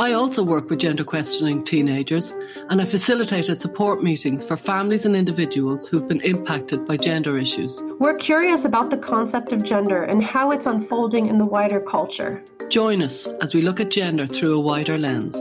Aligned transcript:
I 0.00 0.12
also 0.12 0.42
work 0.42 0.70
with 0.70 0.78
gender 0.78 1.04
questioning 1.04 1.62
teenagers 1.62 2.32
and 2.70 2.80
I 2.80 2.86
facilitated 2.86 3.60
support 3.60 4.02
meetings 4.02 4.46
for 4.46 4.56
families 4.56 5.04
and 5.04 5.14
individuals 5.14 5.86
who've 5.86 6.08
been 6.08 6.22
impacted 6.22 6.86
by 6.86 6.96
gender 6.96 7.36
issues. 7.36 7.82
We're 7.98 8.16
curious 8.16 8.64
about 8.64 8.88
the 8.88 8.96
concept 8.96 9.52
of 9.52 9.62
gender 9.62 10.04
and 10.04 10.24
how 10.24 10.52
it's 10.52 10.66
unfolding 10.66 11.26
in 11.26 11.36
the 11.36 11.44
wider 11.44 11.80
culture. 11.80 12.42
Join 12.70 13.02
us 13.02 13.26
as 13.42 13.54
we 13.54 13.60
look 13.60 13.78
at 13.78 13.90
gender 13.90 14.26
through 14.26 14.56
a 14.56 14.60
wider 14.60 14.96
lens. 14.96 15.36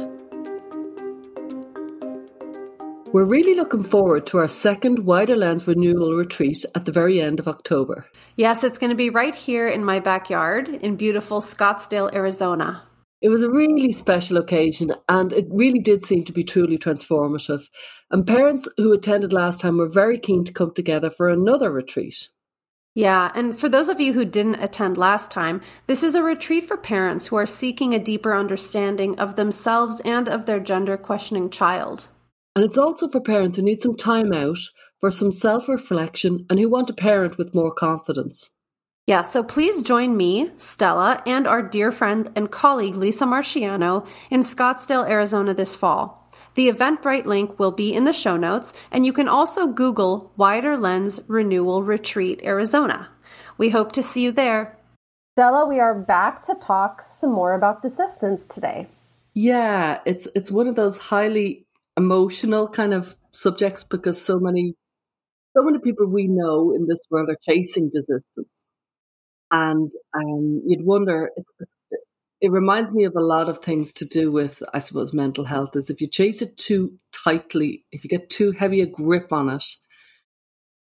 We're 3.14 3.30
really 3.30 3.56
looking 3.56 3.84
forward 3.84 4.28
to 4.28 4.40
our 4.40 4.50
second 4.50 5.06
Wider 5.06 5.38
Lens 5.38 5.66
Renewal 5.70 6.18
Retreat 6.18 6.66
at 6.76 6.84
the 6.84 6.92
very 6.92 7.22
end 7.22 7.40
of 7.40 7.48
October. 7.48 8.06
Yes, 8.36 8.66
it's 8.66 8.78
going 8.78 8.92
to 8.92 8.98
be 8.98 9.10
right 9.10 9.34
here 9.34 9.70
in 9.70 9.86
my 9.86 10.00
backyard 10.00 10.68
in 10.68 10.98
beautiful 10.98 11.40
Scottsdale, 11.40 12.14
Arizona. 12.14 12.84
It 13.22 13.30
was 13.30 13.44
a 13.44 13.50
really 13.50 13.92
special 13.92 14.38
occasion 14.38 14.94
and 15.10 15.34
it 15.34 15.46
really 15.50 15.80
did 15.80 16.06
seem 16.06 16.24
to 16.24 16.32
be 16.32 16.44
truly 16.44 16.78
transformative. 16.78 17.68
And 18.12 18.26
parents 18.26 18.68
who 18.78 18.94
attended 18.94 19.34
last 19.34 19.60
time 19.60 19.78
were 19.78 19.90
very 19.90 20.18
keen 20.18 20.46
to 20.46 20.54
come 20.54 20.72
together 20.74 21.10
for 21.10 21.28
another 21.28 21.72
retreat. 21.72 22.30
Yeah, 22.96 23.32
and 23.36 23.58
for 23.58 23.70
those 23.70 23.88
of 23.88 24.00
you 24.00 24.14
who 24.14 24.26
didn't 24.26 24.56
attend 24.56 24.98
last 24.98 25.32
time, 25.32 25.62
this 25.88 26.02
is 26.02 26.16
a 26.16 26.24
retreat 26.24 26.68
for 26.68 26.76
parents 26.76 27.28
who 27.28 27.36
are 27.36 27.46
seeking 27.46 27.94
a 27.94 28.00
deeper 28.00 28.36
understanding 28.36 29.20
of 29.20 29.36
themselves 29.36 30.02
and 30.04 30.28
of 30.28 30.46
their 30.46 30.60
gender 30.60 30.98
questioning 30.98 31.50
child. 31.50 32.08
And 32.56 32.66
it's 32.66 32.78
also 32.78 33.08
for 33.08 33.22
parents 33.22 33.58
who 33.58 33.64
need 33.64 33.82
some 33.82 33.96
time 33.96 34.34
out 34.34 34.60
for 35.00 35.12
some 35.12 35.32
self 35.32 35.70
reflection 35.70 36.46
and 36.50 36.60
who 36.60 36.70
want 36.70 36.88
to 36.88 36.94
parent 36.94 37.38
with 37.38 37.56
more 37.56 37.74
confidence. 37.74 38.50
Yeah, 39.10 39.24
so 39.24 39.42
please 39.42 39.82
join 39.82 40.16
me, 40.16 40.52
Stella, 40.58 41.24
and 41.26 41.48
our 41.48 41.64
dear 41.64 41.92
friend 41.92 42.30
and 42.36 42.52
colleague 42.52 42.96
Lisa 42.96 43.26
Marchiano 43.26 44.06
in 44.30 44.42
Scottsdale, 44.42 45.10
Arizona 45.10 45.56
this 45.56 45.74
fall. 45.74 46.32
The 46.54 46.72
Eventbrite 46.72 47.26
link 47.26 47.58
will 47.58 47.72
be 47.72 47.92
in 47.92 48.04
the 48.04 48.14
show 48.14 48.38
notes, 48.38 48.72
and 48.92 49.08
you 49.08 49.12
can 49.12 49.28
also 49.28 49.66
Google 49.66 50.32
Wider 50.38 50.78
Lens 50.78 51.20
Renewal 51.28 51.82
Retreat 51.82 52.42
Arizona. 52.44 53.10
We 53.58 53.70
hope 53.70 53.94
to 53.94 54.04
see 54.04 54.26
you 54.26 54.32
there. 54.32 54.78
Stella, 55.34 55.68
we 55.68 55.80
are 55.80 55.96
back 55.96 56.44
to 56.44 56.54
talk 56.54 57.08
some 57.12 57.32
more 57.32 57.56
about 57.56 57.82
desistance 57.82 58.48
today. 58.48 58.86
Yeah, 59.34 60.02
it's 60.06 60.28
it's 60.36 60.52
one 60.52 60.68
of 60.68 60.76
those 60.76 61.00
highly 61.00 61.66
emotional 61.98 62.70
kind 62.70 62.94
of 62.94 63.16
subjects 63.32 63.84
because 63.84 64.22
so 64.22 64.38
many 64.40 64.76
so 65.58 65.64
many 65.64 65.80
people 65.80 66.06
we 66.06 66.28
know 66.28 66.76
in 66.76 66.86
this 66.86 67.08
world 67.10 67.30
are 67.30 67.38
chasing 67.42 67.90
desistance 67.90 68.59
and 69.52 69.92
um, 70.14 70.62
you'd 70.66 70.86
wonder. 70.86 71.32
It, 71.36 71.46
it 72.42 72.52
reminds 72.52 72.94
me 72.94 73.04
of 73.04 73.16
a 73.18 73.22
lot 73.22 73.50
of 73.50 73.60
things 73.60 73.92
to 73.94 74.06
do 74.06 74.32
with, 74.32 74.64
I 74.74 74.80
suppose, 74.80 75.14
mental 75.14 75.44
health. 75.44 75.76
Is 75.76 75.90
if 75.90 76.00
you 76.00 76.08
chase 76.08 76.42
it 76.42 76.56
too 76.58 76.98
tightly, 77.12 77.84
if 77.92 78.04
you 78.04 78.10
get 78.10 78.30
too 78.30 78.52
heavy 78.52 78.82
a 78.82 78.86
grip 78.86 79.34
on 79.34 79.50
it, 79.50 79.66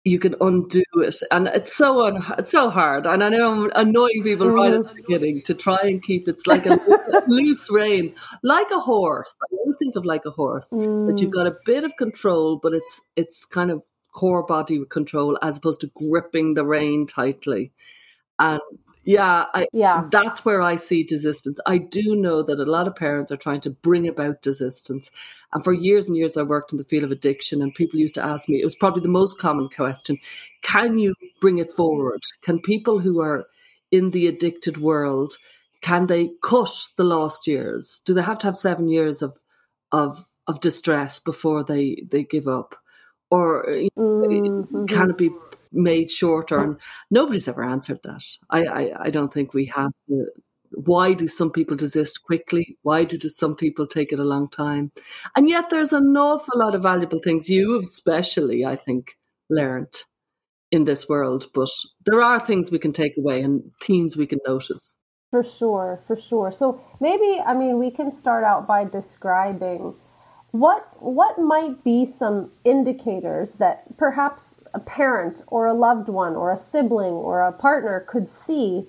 you 0.05 0.19
can 0.19 0.35
undo 0.41 0.83
it, 0.97 1.17
and 1.31 1.49
it's 1.49 1.75
so 1.75 2.07
un- 2.07 2.23
it's 2.39 2.51
so 2.51 2.69
hard. 2.71 3.07
And 3.07 3.25
I 3.25 3.31
know 3.31 3.65
I'm 3.65 3.71
annoying 3.75 4.23
people 4.23 4.49
mm. 4.49 4.55
right 4.55 4.75
at 4.75 4.83
the 4.83 4.91
mm. 4.91 4.97
beginning 4.97 5.43
to 5.43 5.55
try 5.55 5.79
and 5.83 6.03
keep 6.03 6.29
it's 6.29 6.47
like 6.47 6.67
a 6.67 6.79
loose 7.27 7.71
rein, 7.71 8.15
like 8.43 8.71
a 8.71 8.81
horse. 8.81 9.35
I 9.43 9.57
always 9.57 9.77
think 9.79 9.97
of 9.97 10.05
like 10.05 10.27
a 10.27 10.31
horse 10.31 10.71
mm. 10.71 11.09
that 11.09 11.23
you've 11.23 11.31
got 11.31 11.47
a 11.47 11.57
bit 11.65 11.85
of 11.85 11.97
control, 11.97 12.59
but 12.63 12.75
it's 12.75 13.01
it's 13.17 13.45
kind 13.47 13.71
of 13.71 13.85
core 14.15 14.45
body 14.45 14.81
control 14.91 15.39
as 15.43 15.59
opposed 15.59 15.81
to 15.81 15.91
gripping 15.97 16.55
the 16.55 16.67
rein 16.67 17.07
tightly. 17.07 17.73
And 18.39 18.61
yeah, 19.05 19.45
I, 19.53 19.67
yeah, 19.73 20.05
that's 20.11 20.45
where 20.45 20.63
I 20.63 20.77
see 20.77 21.05
desistance. 21.05 21.59
I 21.67 21.79
do 21.79 22.17
know 22.17 22.43
that 22.43 22.59
a 22.59 22.65
lot 22.65 22.89
of 22.89 22.97
parents 22.97 23.31
are 23.31 23.37
trying 23.37 23.61
to 23.63 23.71
bring 23.71 24.09
about 24.09 24.43
desistance. 24.43 25.11
And 25.53 25.63
for 25.63 25.75
years 25.75 26.09
and 26.09 26.17
years, 26.17 26.37
I 26.37 26.43
worked 26.43 26.73
in 26.73 26.79
the 26.79 26.85
field 26.85 27.05
of 27.05 27.11
addiction, 27.11 27.61
and 27.61 27.75
people 27.75 28.01
used 28.01 28.15
to 28.15 28.25
ask 28.25 28.49
me, 28.49 28.61
it 28.61 28.65
was 28.65 28.75
probably 28.75 29.03
the 29.03 29.09
most 29.09 29.39
common 29.39 29.69
question 29.69 30.19
can 30.63 30.99
you 30.99 31.15
bring 31.41 31.59
it 31.59 31.71
forward? 31.71 32.23
Can 32.43 32.61
people 32.61 32.99
who 32.99 33.21
are 33.21 33.47
in 33.91 34.11
the 34.11 34.27
addicted 34.27 34.79
world, 34.79 35.37
can 35.83 36.07
they 36.07 36.31
cut 36.43 36.89
the 36.97 37.05
lost 37.05 37.47
years? 37.47 38.01
Do 38.07 38.15
they 38.15 38.23
have 38.23 38.39
to 38.39 38.47
have 38.47 38.57
seven 38.57 38.89
years 38.89 39.21
of, 39.21 39.39
of, 39.93 40.27
of 40.47 40.61
distress 40.61 41.19
before 41.19 41.63
they, 41.63 42.03
they 42.11 42.25
give 42.25 42.49
up? 42.49 42.75
Or 43.31 43.67
mm-hmm. 43.67 44.87
can 44.87 45.11
it 45.11 45.19
be 45.19 45.31
made 45.75 46.11
shorter? 46.11 46.59
And 46.59 46.77
nobody's 47.11 47.49
ever 47.49 47.63
answered 47.63 48.01
that. 48.05 48.23
I, 48.51 48.65
I, 48.65 49.05
I 49.05 49.11
don't 49.11 49.33
think 49.33 49.53
we 49.53 49.67
have. 49.67 49.93
The, 50.09 50.27
why 50.71 51.13
do 51.13 51.29
some 51.29 51.51
people 51.51 51.77
desist 51.77 52.25
quickly? 52.25 52.79
Why 52.83 53.05
do 53.05 53.19
some 53.29 53.55
people 53.55 53.87
take 53.87 54.13
it 54.13 54.19
a 54.19 54.25
long 54.25 54.49
time? 54.49 54.91
And 55.37 55.49
yet, 55.49 55.71
there's 55.71 55.93
an 55.93 56.17
awful 56.17 56.59
lot 56.59 56.75
of 56.75 56.83
valuable 56.83 57.21
things 57.23 57.49
you, 57.49 57.79
especially, 57.79 58.65
I 58.65 58.77
think, 58.77 59.17
learned 59.51 59.95
in 60.71 60.85
this 60.85 61.09
world. 61.09 61.47
But 61.55 61.69
there 62.05 62.23
are 62.23 62.45
things 62.45 62.71
we 62.71 62.79
can 62.79 62.93
take 62.93 63.17
away 63.17 63.43
and 63.43 63.71
themes 63.81 64.17
we 64.17 64.27
can 64.27 64.41
notice. 64.47 64.97
For 65.31 65.45
sure, 65.45 66.01
for 66.07 66.17
sure. 66.17 66.53
So 66.53 66.81
maybe, 67.01 67.41
I 67.45 67.55
mean, 67.55 67.79
we 67.79 67.91
can 67.91 68.13
start 68.13 68.45
out 68.45 68.67
by 68.67 68.85
describing 68.85 69.95
what 70.55 70.89
what 71.01 71.37
might 71.37 71.83
be 71.83 72.07
some 72.07 72.53
indicators 72.65 73.55
that 73.55 73.97
perhaps 73.97 74.61
a 74.75 74.81
parent 74.81 75.43
or 75.47 75.67
a 75.67 75.73
loved 75.73 76.09
one 76.09 76.35
or 76.35 76.53
a 76.53 76.59
sibling 76.59 77.15
or 77.15 77.41
a 77.41 77.53
partner 77.53 78.01
could 78.01 78.29
see 78.29 78.87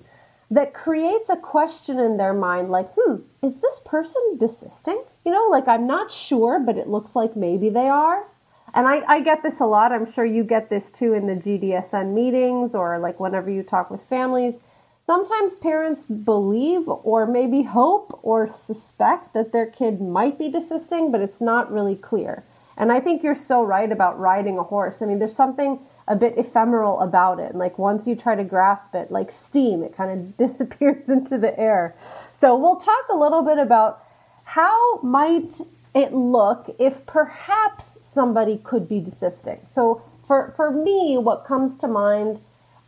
that 0.50 0.74
creates 0.74 1.28
a 1.28 1.36
question 1.36 1.98
in 1.98 2.16
their 2.16 2.34
mind 2.34 2.70
like, 2.70 2.90
hmm, 2.96 3.16
is 3.42 3.60
this 3.60 3.80
person 3.84 4.36
desisting? 4.38 5.02
You 5.24 5.32
know, 5.32 5.46
like 5.50 5.66
I'm 5.66 5.86
not 5.86 6.12
sure, 6.12 6.60
but 6.60 6.76
it 6.76 6.88
looks 6.88 7.16
like 7.16 7.36
maybe 7.36 7.68
they 7.68 7.88
are. 7.88 8.26
And 8.74 8.86
I, 8.86 9.02
I 9.08 9.20
get 9.20 9.42
this 9.42 9.60
a 9.60 9.66
lot. 9.66 9.92
I'm 9.92 10.10
sure 10.10 10.24
you 10.24 10.44
get 10.44 10.68
this 10.68 10.90
too 10.90 11.14
in 11.14 11.26
the 11.26 11.34
GDSN 11.34 12.12
meetings 12.12 12.74
or 12.74 12.98
like 12.98 13.18
whenever 13.18 13.50
you 13.50 13.62
talk 13.62 13.90
with 13.90 14.02
families. 14.02 14.60
Sometimes 15.06 15.54
parents 15.54 16.04
believe 16.04 16.88
or 16.88 17.26
maybe 17.26 17.62
hope 17.62 18.18
or 18.22 18.52
suspect 18.52 19.34
that 19.34 19.52
their 19.52 19.66
kid 19.66 20.00
might 20.00 20.36
be 20.38 20.50
desisting, 20.50 21.12
but 21.12 21.20
it's 21.20 21.40
not 21.40 21.72
really 21.72 21.94
clear. 21.94 22.44
And 22.76 22.92
I 22.92 23.00
think 23.00 23.22
you're 23.22 23.34
so 23.34 23.62
right 23.62 23.90
about 23.90 24.18
riding 24.18 24.58
a 24.58 24.62
horse. 24.62 25.00
I 25.00 25.06
mean, 25.06 25.18
there's 25.18 25.36
something 25.36 25.80
a 26.08 26.14
bit 26.14 26.36
ephemeral 26.36 27.00
about 27.00 27.40
it. 27.40 27.50
And 27.50 27.58
like 27.58 27.78
once 27.78 28.06
you 28.06 28.14
try 28.14 28.34
to 28.34 28.44
grasp 28.44 28.94
it, 28.94 29.10
like 29.10 29.30
steam, 29.30 29.82
it 29.82 29.96
kind 29.96 30.10
of 30.10 30.36
disappears 30.48 31.08
into 31.08 31.38
the 31.38 31.58
air. 31.58 31.94
So 32.38 32.56
we'll 32.56 32.76
talk 32.76 33.04
a 33.10 33.16
little 33.16 33.42
bit 33.42 33.58
about 33.58 34.04
how 34.44 35.00
might 35.00 35.60
it 35.94 36.12
look 36.12 36.74
if 36.78 37.06
perhaps 37.06 37.98
somebody 38.02 38.60
could 38.62 38.88
be 38.88 39.00
desisting. 39.00 39.66
So 39.72 40.02
for, 40.26 40.52
for 40.56 40.70
me, 40.70 41.16
what 41.16 41.44
comes 41.44 41.76
to 41.78 41.88
mind, 41.88 42.40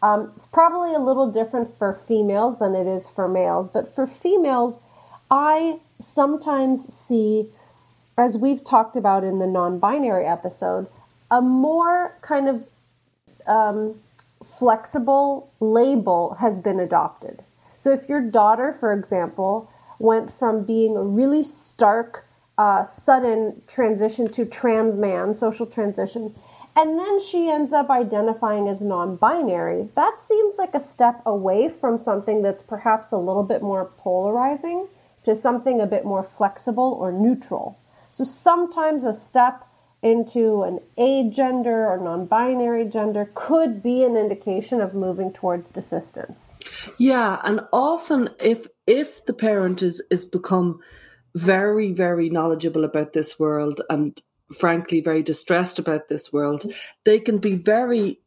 um, 0.02 0.32
it's 0.36 0.46
probably 0.46 0.94
a 0.94 0.98
little 0.98 1.30
different 1.30 1.76
for 1.78 1.94
females 1.94 2.58
than 2.58 2.74
it 2.74 2.86
is 2.86 3.08
for 3.08 3.26
males. 3.26 3.68
But 3.68 3.92
for 3.92 4.06
females, 4.06 4.80
I 5.30 5.80
sometimes 6.00 6.92
see 6.92 7.48
as 8.18 8.36
we've 8.36 8.64
talked 8.64 8.96
about 8.96 9.24
in 9.24 9.38
the 9.38 9.46
non 9.46 9.78
binary 9.78 10.26
episode, 10.26 10.88
a 11.30 11.40
more 11.40 12.16
kind 12.20 12.48
of 12.48 12.64
um, 13.46 13.94
flexible 14.58 15.50
label 15.60 16.34
has 16.40 16.58
been 16.58 16.80
adopted. 16.80 17.42
So 17.76 17.92
if 17.92 18.08
your 18.08 18.20
daughter, 18.20 18.72
for 18.72 18.92
example, 18.92 19.70
went 19.98 20.32
from 20.32 20.64
being 20.64 20.96
a 20.96 21.02
really 21.02 21.42
stark, 21.42 22.26
uh, 22.58 22.84
sudden 22.84 23.62
transition 23.68 24.28
to 24.32 24.44
trans 24.44 24.96
man, 24.96 25.32
social 25.32 25.66
transition, 25.66 26.34
and 26.74 26.98
then 26.98 27.22
she 27.22 27.48
ends 27.48 27.72
up 27.72 27.88
identifying 27.88 28.68
as 28.68 28.80
non 28.80 29.16
binary, 29.16 29.88
that 29.94 30.18
seems 30.18 30.58
like 30.58 30.74
a 30.74 30.80
step 30.80 31.22
away 31.24 31.68
from 31.68 31.98
something 31.98 32.42
that's 32.42 32.62
perhaps 32.62 33.12
a 33.12 33.16
little 33.16 33.44
bit 33.44 33.62
more 33.62 33.84
polarizing 33.98 34.88
to 35.24 35.36
something 35.36 35.80
a 35.80 35.86
bit 35.86 36.04
more 36.04 36.22
flexible 36.22 36.96
or 37.00 37.12
neutral. 37.12 37.76
So 38.18 38.24
sometimes 38.24 39.04
a 39.04 39.14
step 39.14 39.64
into 40.02 40.64
an 40.64 40.80
a 40.96 41.30
gender 41.30 41.86
or 41.86 41.98
non-binary 41.98 42.86
gender 42.86 43.30
could 43.32 43.80
be 43.80 44.02
an 44.02 44.16
indication 44.16 44.80
of 44.80 44.92
moving 44.92 45.32
towards 45.32 45.68
desistance. 45.68 46.40
Yeah, 46.98 47.40
and 47.44 47.60
often 47.72 48.30
if 48.40 48.66
if 48.88 49.24
the 49.26 49.34
parent 49.34 49.84
is 49.84 50.02
is 50.10 50.24
become 50.24 50.80
very 51.36 51.92
very 51.92 52.28
knowledgeable 52.28 52.82
about 52.82 53.12
this 53.12 53.38
world 53.38 53.82
and 53.88 54.20
frankly 54.52 55.00
very 55.00 55.22
distressed 55.22 55.78
about 55.78 56.08
this 56.08 56.32
world, 56.32 56.64
they 57.04 57.20
can 57.20 57.38
be 57.38 57.54
very 57.54 58.18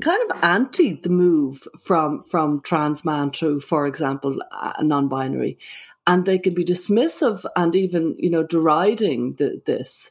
kind 0.00 0.30
of 0.30 0.44
anti 0.44 0.94
the 0.94 1.08
move 1.08 1.66
from 1.80 2.22
from 2.22 2.60
trans 2.60 3.04
man 3.04 3.30
to, 3.32 3.58
for 3.58 3.84
example, 3.86 4.38
non-binary, 4.80 5.58
and 6.08 6.24
they 6.24 6.38
can 6.38 6.54
be 6.54 6.64
dismissive 6.64 7.44
and 7.54 7.76
even 7.76 8.16
you 8.18 8.30
know 8.30 8.42
deriding 8.42 9.34
the, 9.34 9.62
this. 9.66 10.10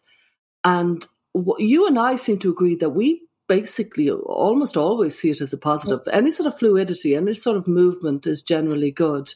And 0.63 1.05
you 1.57 1.87
and 1.87 1.99
I 1.99 2.15
seem 2.15 2.39
to 2.39 2.51
agree 2.51 2.75
that 2.75 2.91
we 2.91 3.23
basically 3.47 4.09
almost 4.09 4.77
always 4.77 5.17
see 5.17 5.31
it 5.31 5.41
as 5.41 5.53
a 5.53 5.57
positive. 5.57 6.01
Mm. 6.05 6.13
Any 6.13 6.31
sort 6.31 6.47
of 6.47 6.57
fluidity, 6.57 7.15
any 7.15 7.33
sort 7.33 7.57
of 7.57 7.67
movement 7.67 8.27
is 8.27 8.41
generally 8.41 8.91
good, 8.91 9.33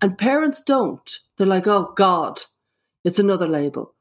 and 0.00 0.16
parents 0.16 0.62
don't. 0.62 1.18
They're 1.36 1.46
like, 1.46 1.66
oh 1.66 1.92
God, 1.96 2.40
it's 3.02 3.18
another 3.18 3.48
label 3.48 3.94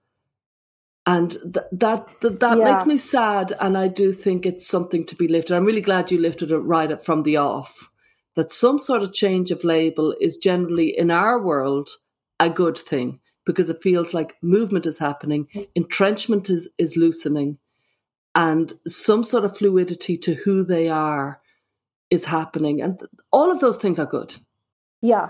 and 1.05 1.31
th- 1.31 1.65
that 1.71 2.07
th- 2.21 2.39
that 2.39 2.57
yeah. 2.57 2.63
makes 2.63 2.85
me 2.85 2.97
sad 2.97 3.51
and 3.59 3.77
i 3.77 3.89
do 3.89 4.13
think 4.13 4.45
it's 4.45 4.65
something 4.65 5.05
to 5.05 5.15
be 5.17 5.27
lifted 5.27 5.53
i'm 5.53 5.65
really 5.65 5.81
glad 5.81 6.09
you 6.09 6.17
lifted 6.17 6.49
it 6.49 6.57
right 6.59 6.93
up 6.93 7.03
from 7.03 7.23
the 7.23 7.35
off 7.35 7.89
that 8.35 8.53
some 8.53 8.79
sort 8.79 9.03
of 9.03 9.13
change 9.13 9.51
of 9.51 9.65
label 9.65 10.15
is 10.21 10.37
generally 10.37 10.97
in 10.97 11.11
our 11.11 11.41
world 11.41 11.89
a 12.39 12.49
good 12.49 12.77
thing 12.77 13.19
because 13.45 13.69
it 13.69 13.81
feels 13.81 14.13
like 14.13 14.35
movement 14.41 14.85
is 14.85 14.99
happening 14.99 15.47
mm. 15.53 15.67
entrenchment 15.75 16.49
is 16.49 16.69
is 16.77 16.95
loosening 16.95 17.57
and 18.35 18.73
some 18.87 19.23
sort 19.23 19.45
of 19.45 19.57
fluidity 19.57 20.17
to 20.17 20.33
who 20.33 20.63
they 20.63 20.89
are 20.89 21.39
is 22.09 22.25
happening. 22.25 22.81
And 22.81 23.01
all 23.31 23.51
of 23.51 23.59
those 23.59 23.77
things 23.77 23.99
are 23.99 24.05
good. 24.05 24.35
Yeah. 25.01 25.29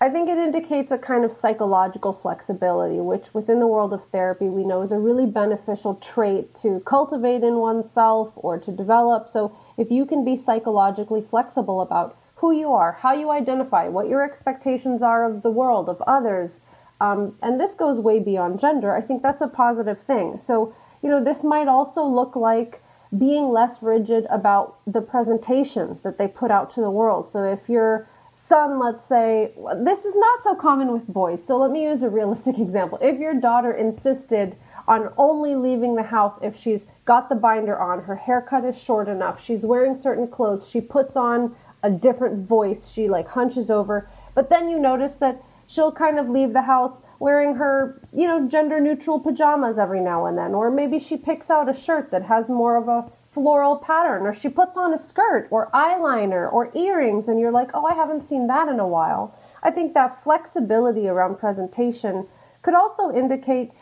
I 0.00 0.10
think 0.10 0.28
it 0.28 0.36
indicates 0.36 0.92
a 0.92 0.98
kind 0.98 1.24
of 1.24 1.32
psychological 1.32 2.12
flexibility, 2.12 3.00
which 3.00 3.32
within 3.32 3.60
the 3.60 3.66
world 3.66 3.92
of 3.92 4.06
therapy 4.08 4.46
we 4.46 4.64
know 4.64 4.82
is 4.82 4.92
a 4.92 4.98
really 4.98 5.24
beneficial 5.24 5.94
trait 5.94 6.54
to 6.56 6.80
cultivate 6.80 7.42
in 7.42 7.56
oneself 7.56 8.32
or 8.34 8.58
to 8.58 8.72
develop. 8.72 9.28
So, 9.28 9.56
if 9.78 9.90
you 9.90 10.04
can 10.04 10.24
be 10.24 10.36
psychologically 10.36 11.22
flexible 11.22 11.80
about 11.80 12.18
who 12.36 12.52
you 12.52 12.72
are, 12.72 12.92
how 12.92 13.12
you 13.12 13.30
identify, 13.30 13.88
what 13.88 14.08
your 14.08 14.24
expectations 14.24 15.02
are 15.02 15.24
of 15.24 15.42
the 15.42 15.50
world, 15.50 15.88
of 15.88 16.02
others, 16.02 16.60
um, 17.00 17.36
and 17.42 17.60
this 17.60 17.74
goes 17.74 17.98
way 17.98 18.18
beyond 18.18 18.60
gender, 18.60 18.94
I 18.94 19.00
think 19.00 19.22
that's 19.22 19.42
a 19.42 19.48
positive 19.48 20.00
thing. 20.02 20.38
So, 20.38 20.74
you 21.02 21.08
know, 21.08 21.22
this 21.22 21.44
might 21.44 21.68
also 21.68 22.04
look 22.04 22.36
like 22.36 22.82
being 23.16 23.50
less 23.50 23.82
rigid 23.82 24.26
about 24.30 24.78
the 24.86 25.00
presentation 25.00 25.98
that 26.02 26.18
they 26.18 26.28
put 26.28 26.50
out 26.50 26.70
to 26.70 26.80
the 26.80 26.90
world. 26.90 27.28
So, 27.30 27.44
if 27.44 27.68
you're 27.68 28.08
son, 28.34 28.80
let's 28.80 29.04
say, 29.04 29.52
this 29.76 30.04
is 30.04 30.16
not 30.16 30.42
so 30.42 30.54
common 30.56 30.92
with 30.92 31.06
boys. 31.06 31.44
So 31.44 31.56
let 31.56 31.70
me 31.70 31.84
use 31.84 32.02
a 32.02 32.10
realistic 32.10 32.58
example. 32.58 32.98
If 33.00 33.18
your 33.18 33.34
daughter 33.34 33.72
insisted 33.72 34.56
on 34.86 35.12
only 35.16 35.54
leaving 35.54 35.94
the 35.94 36.02
house 36.02 36.38
if 36.42 36.58
she's 36.58 36.84
got 37.04 37.28
the 37.28 37.36
binder 37.36 37.78
on, 37.78 38.02
her 38.02 38.16
haircut 38.16 38.64
is 38.64 38.76
short 38.76 39.08
enough, 39.08 39.42
she's 39.42 39.62
wearing 39.62 39.96
certain 39.96 40.28
clothes, 40.28 40.68
she 40.68 40.80
puts 40.80 41.16
on 41.16 41.54
a 41.84 41.90
different 41.90 42.48
voice, 42.48 42.90
she 42.90 43.08
like 43.08 43.28
hunches 43.28 43.70
over, 43.70 44.08
but 44.34 44.48
then 44.50 44.68
you 44.68 44.78
notice 44.80 45.16
that 45.16 45.40
she'll 45.66 45.92
kind 45.92 46.18
of 46.18 46.28
leave 46.28 46.52
the 46.52 46.62
house 46.62 47.02
wearing 47.18 47.54
her, 47.54 48.00
you 48.12 48.26
know, 48.26 48.48
gender 48.48 48.80
neutral 48.80 49.20
pajamas 49.20 49.78
every 49.78 50.00
now 50.00 50.26
and 50.26 50.36
then, 50.36 50.54
or 50.54 50.70
maybe 50.70 50.98
she 50.98 51.16
picks 51.16 51.50
out 51.50 51.68
a 51.68 51.74
shirt 51.74 52.10
that 52.10 52.22
has 52.22 52.48
more 52.48 52.76
of 52.76 52.88
a 52.88 53.10
floral 53.30 53.76
pattern, 53.76 54.26
or 54.26 54.32
she 54.32 54.48
puts 54.48 54.76
on 54.76 54.94
a 54.94 54.98
skirt 54.98 55.48
or 55.50 55.70
eyeliner 55.74 56.52
or 56.52 56.70
earrings, 56.74 57.28
and 57.28 57.38
you're 57.40 57.50
like, 57.50 57.70
oh, 57.74 57.84
I 57.84 57.94
haven't 57.94 58.22
seen 58.22 58.46
that 58.46 58.68
in 58.68 58.78
a 58.80 58.86
while. 58.86 59.36
I 59.62 59.70
think 59.70 59.94
that 59.94 60.22
flexibility 60.22 61.08
around 61.08 61.38
presentation 61.38 62.26
could 62.62 62.74
also 62.74 63.12
indicate 63.12 63.72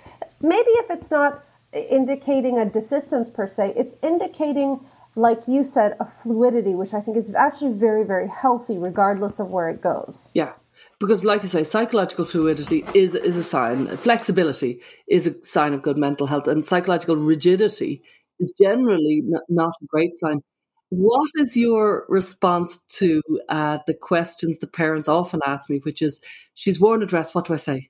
maybe 0.41 0.71
if 0.83 0.91
it's 0.91 1.11
not 1.11 1.45
indicating 1.73 2.59
a 2.59 2.67
desistance 2.67 3.33
per 3.33 3.47
se, 3.47 3.75
it's 3.77 3.95
indicating, 4.03 4.81
like 5.15 5.47
you 5.47 5.65
said, 5.65 5.97
a 6.01 6.07
fluidity, 6.07 6.75
which 6.75 6.95
I 6.95 7.01
think 7.01 7.17
is 7.17 7.35
actually 7.35 7.75
very, 7.75 8.05
very 8.05 8.29
healthy 8.29 8.79
regardless 8.79 9.39
of 9.39 9.51
where 9.51 9.69
it 9.69 9.83
goes. 9.83 10.31
Yeah. 10.35 10.53
Because, 10.99 11.25
like 11.25 11.43
you 11.43 11.49
say, 11.49 11.65
psychological 11.65 12.25
fluidity 12.25 12.85
is 12.95 13.17
is 13.17 13.37
a 13.37 13.43
sign. 13.43 13.97
Flexibility 13.97 14.81
is 15.09 15.27
a 15.27 15.45
sign 15.45 15.75
of 15.75 15.83
good 15.83 15.99
mental 15.99 16.29
health, 16.29 16.47
and 16.47 16.65
psychological 16.65 17.17
rigidity 17.17 18.03
is 18.39 18.53
generally 18.61 19.23
not 19.49 19.73
a 19.83 19.87
great 19.87 20.17
sign. 20.17 20.43
What 20.91 21.31
is 21.37 21.57
your 21.57 22.05
response 22.09 22.79
to 22.99 23.23
uh, 23.49 23.79
the 23.87 23.95
questions 23.95 24.59
the 24.59 24.67
parents 24.67 25.09
often 25.09 25.41
ask 25.45 25.71
me, 25.71 25.79
which 25.79 26.03
is, 26.03 26.21
she's 26.55 26.79
worn 26.79 27.03
a 27.03 27.07
dress, 27.07 27.35
what 27.35 27.47
do 27.47 27.55
I 27.55 27.57
say? 27.57 27.89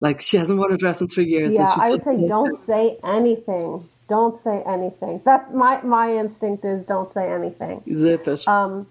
Like, 0.00 0.20
she 0.20 0.36
hasn't 0.36 0.58
worn 0.58 0.72
a 0.72 0.76
dress 0.76 1.00
in 1.00 1.08
three 1.08 1.26
years. 1.26 1.52
Yeah, 1.52 1.74
I 1.76 1.90
would 1.90 2.04
say 2.04 2.28
don't 2.28 2.64
say 2.66 2.96
anything. 3.02 3.88
Don't 4.08 4.42
say 4.42 4.62
anything. 4.66 5.20
That's 5.24 5.52
my, 5.52 5.82
my 5.82 6.16
instinct 6.16 6.64
is 6.64 6.84
don't 6.84 7.12
say 7.12 7.30
anything. 7.30 7.82
It. 7.86 8.48
Um, 8.48 8.86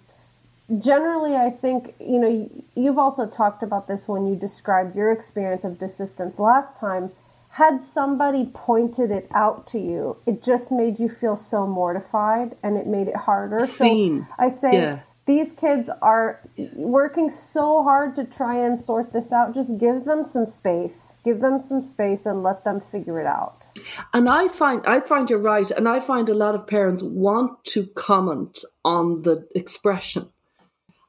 generally, 0.79 1.35
I 1.35 1.49
think, 1.49 1.95
you 1.99 2.19
know, 2.19 2.49
you've 2.75 2.99
also 2.99 3.25
talked 3.25 3.63
about 3.63 3.87
this 3.87 4.07
when 4.07 4.27
you 4.27 4.35
described 4.35 4.95
your 4.95 5.11
experience 5.11 5.63
of 5.63 5.73
desistance 5.73 6.39
last 6.39 6.77
time 6.77 7.11
had 7.57 7.81
somebody 7.81 8.47
pointed 8.53 9.09
it 9.09 9.27
out 9.33 9.65
to 9.65 9.79
you, 9.79 10.15
it 10.27 10.43
just 10.43 10.71
made 10.71 10.99
you 10.99 11.09
feel 11.09 11.35
so 11.35 11.65
mortified 11.65 12.55
and 12.61 12.77
it 12.77 12.85
made 12.85 13.07
it 13.07 13.15
harder. 13.15 13.57
Seen. 13.65 14.27
So 14.29 14.35
I 14.37 14.49
say 14.49 14.73
yeah. 14.73 14.99
These 15.27 15.53
kids 15.53 15.89
are 16.01 16.41
working 16.73 17.29
so 17.29 17.83
hard 17.83 18.15
to 18.15 18.23
try 18.23 18.55
and 18.57 18.79
sort 18.79 19.13
this 19.13 19.31
out. 19.31 19.53
Just 19.53 19.77
give 19.77 20.05
them 20.05 20.25
some 20.25 20.45
space. 20.45 21.17
Give 21.23 21.41
them 21.41 21.59
some 21.59 21.81
space 21.81 22.25
and 22.25 22.43
let 22.43 22.63
them 22.63 22.81
figure 22.91 23.19
it 23.19 23.27
out. 23.27 23.65
And 24.13 24.29
I 24.29 24.47
find 24.47 24.85
I 24.87 25.01
find 25.01 25.29
you're 25.29 25.39
right, 25.39 25.69
and 25.69 25.87
I 25.87 25.99
find 25.99 26.29
a 26.29 26.33
lot 26.33 26.55
of 26.55 26.65
parents 26.65 27.03
want 27.03 27.63
to 27.65 27.85
comment 27.87 28.59
on 28.83 29.21
the 29.21 29.47
expression 29.53 30.29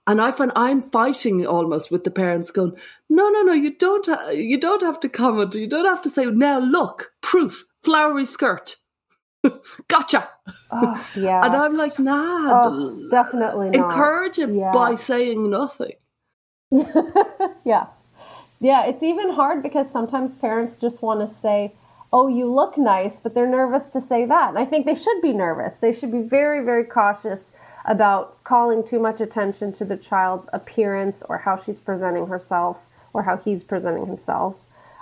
and 0.08 0.22
I 0.22 0.30
find 0.30 0.50
I'm 0.56 0.80
fighting 0.80 1.46
almost 1.46 1.90
with 1.90 2.02
the 2.02 2.10
parents 2.10 2.50
going, 2.50 2.72
no, 3.10 3.28
no, 3.28 3.42
no, 3.42 3.52
you 3.52 3.76
don't, 3.76 4.06
ha- 4.06 4.30
you 4.30 4.58
don't 4.58 4.82
have 4.82 4.98
to 5.00 5.08
comment. 5.10 5.54
You 5.54 5.68
don't 5.68 5.84
have 5.84 6.00
to 6.00 6.10
say, 6.10 6.24
now 6.24 6.60
look, 6.60 7.12
proof, 7.20 7.64
flowery 7.82 8.24
skirt. 8.24 8.76
gotcha. 9.88 10.28
Oh, 10.70 11.06
yeah. 11.16 11.40
and 11.44 11.54
I'm 11.54 11.76
like, 11.76 11.98
nah. 11.98 12.62
Oh, 12.64 13.08
definitely 13.10 13.70
not. 13.70 13.90
Encourage 13.90 14.38
him 14.38 14.56
yeah. 14.56 14.72
by 14.72 14.96
saying 14.96 15.50
nothing. 15.50 15.94
yeah. 17.64 17.86
Yeah, 18.60 18.86
it's 18.86 19.02
even 19.02 19.30
hard 19.30 19.62
because 19.62 19.90
sometimes 19.90 20.36
parents 20.36 20.76
just 20.76 21.00
want 21.00 21.26
to 21.26 21.34
say, 21.34 21.74
oh, 22.12 22.26
you 22.26 22.50
look 22.50 22.76
nice, 22.76 23.18
but 23.22 23.34
they're 23.34 23.46
nervous 23.46 23.84
to 23.92 24.00
say 24.00 24.24
that. 24.26 24.50
And 24.50 24.58
I 24.58 24.64
think 24.64 24.86
they 24.86 24.94
should 24.94 25.20
be 25.22 25.32
nervous. 25.32 25.76
They 25.76 25.92
should 25.92 26.10
be 26.10 26.22
very, 26.22 26.64
very 26.64 26.84
cautious 26.84 27.50
about 27.84 28.42
calling 28.44 28.86
too 28.86 28.98
much 28.98 29.20
attention 29.20 29.72
to 29.74 29.84
the 29.84 29.96
child's 29.96 30.48
appearance 30.52 31.22
or 31.28 31.38
how 31.38 31.56
she's 31.56 31.78
presenting 31.78 32.26
herself 32.26 32.78
or 33.12 33.22
how 33.22 33.36
he's 33.36 33.62
presenting 33.62 34.06
himself. 34.06 34.56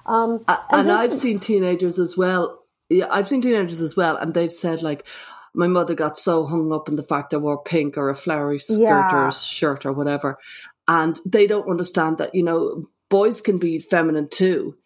Um, 0.04 0.44
and, 0.46 0.58
and 0.70 0.92
I've 0.92 1.12
seen 1.12 1.40
teenagers 1.40 1.98
as 1.98 2.16
well. 2.16 2.62
Yeah, 2.88 3.06
I've 3.10 3.28
seen 3.28 3.40
teenagers 3.40 3.80
as 3.80 3.96
well, 3.96 4.16
and 4.16 4.32
they've 4.32 4.52
said 4.52 4.82
like, 4.82 5.06
my 5.54 5.66
mother 5.66 5.94
got 5.94 6.18
so 6.18 6.44
hung 6.46 6.72
up 6.72 6.88
in 6.88 6.96
the 6.96 7.02
fact 7.02 7.32
I 7.32 7.38
wore 7.38 7.62
pink 7.62 7.96
or 7.96 8.10
a 8.10 8.14
flowery 8.14 8.58
skirt 8.58 8.82
yeah. 8.82 9.26
or 9.26 9.32
shirt 9.32 9.86
or 9.86 9.92
whatever, 9.92 10.38
and 10.86 11.18
they 11.24 11.46
don't 11.46 11.70
understand 11.70 12.18
that 12.18 12.34
you 12.34 12.42
know 12.42 12.88
boys 13.08 13.40
can 13.40 13.58
be 13.58 13.78
feminine 13.78 14.28
too, 14.28 14.76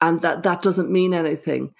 and 0.00 0.22
that 0.22 0.42
that 0.42 0.62
doesn't 0.62 0.90
mean 0.90 1.14
anything. 1.14 1.74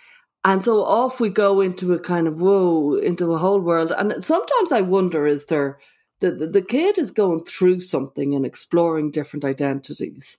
And 0.45 0.62
so 0.62 0.85
off 0.85 1.21
we 1.21 1.31
go 1.31 1.61
into 1.62 1.95
a 1.95 1.99
kind 1.99 2.28
of 2.28 2.38
whoa, 2.40 2.97
into 2.97 3.33
a 3.33 3.38
whole 3.38 3.61
world. 3.61 3.93
And 3.97 4.23
sometimes 4.23 4.73
I 4.73 4.83
wonder 4.83 5.26
is 5.26 5.47
there, 5.47 5.78
the, 6.21 6.33
the, 6.33 6.47
the 6.47 6.62
kid 6.62 6.99
is 6.99 7.11
going 7.11 7.45
through 7.45 7.81
something 7.81 8.35
and 8.35 8.45
exploring 8.45 9.11
different 9.11 9.45
identities. 9.45 10.37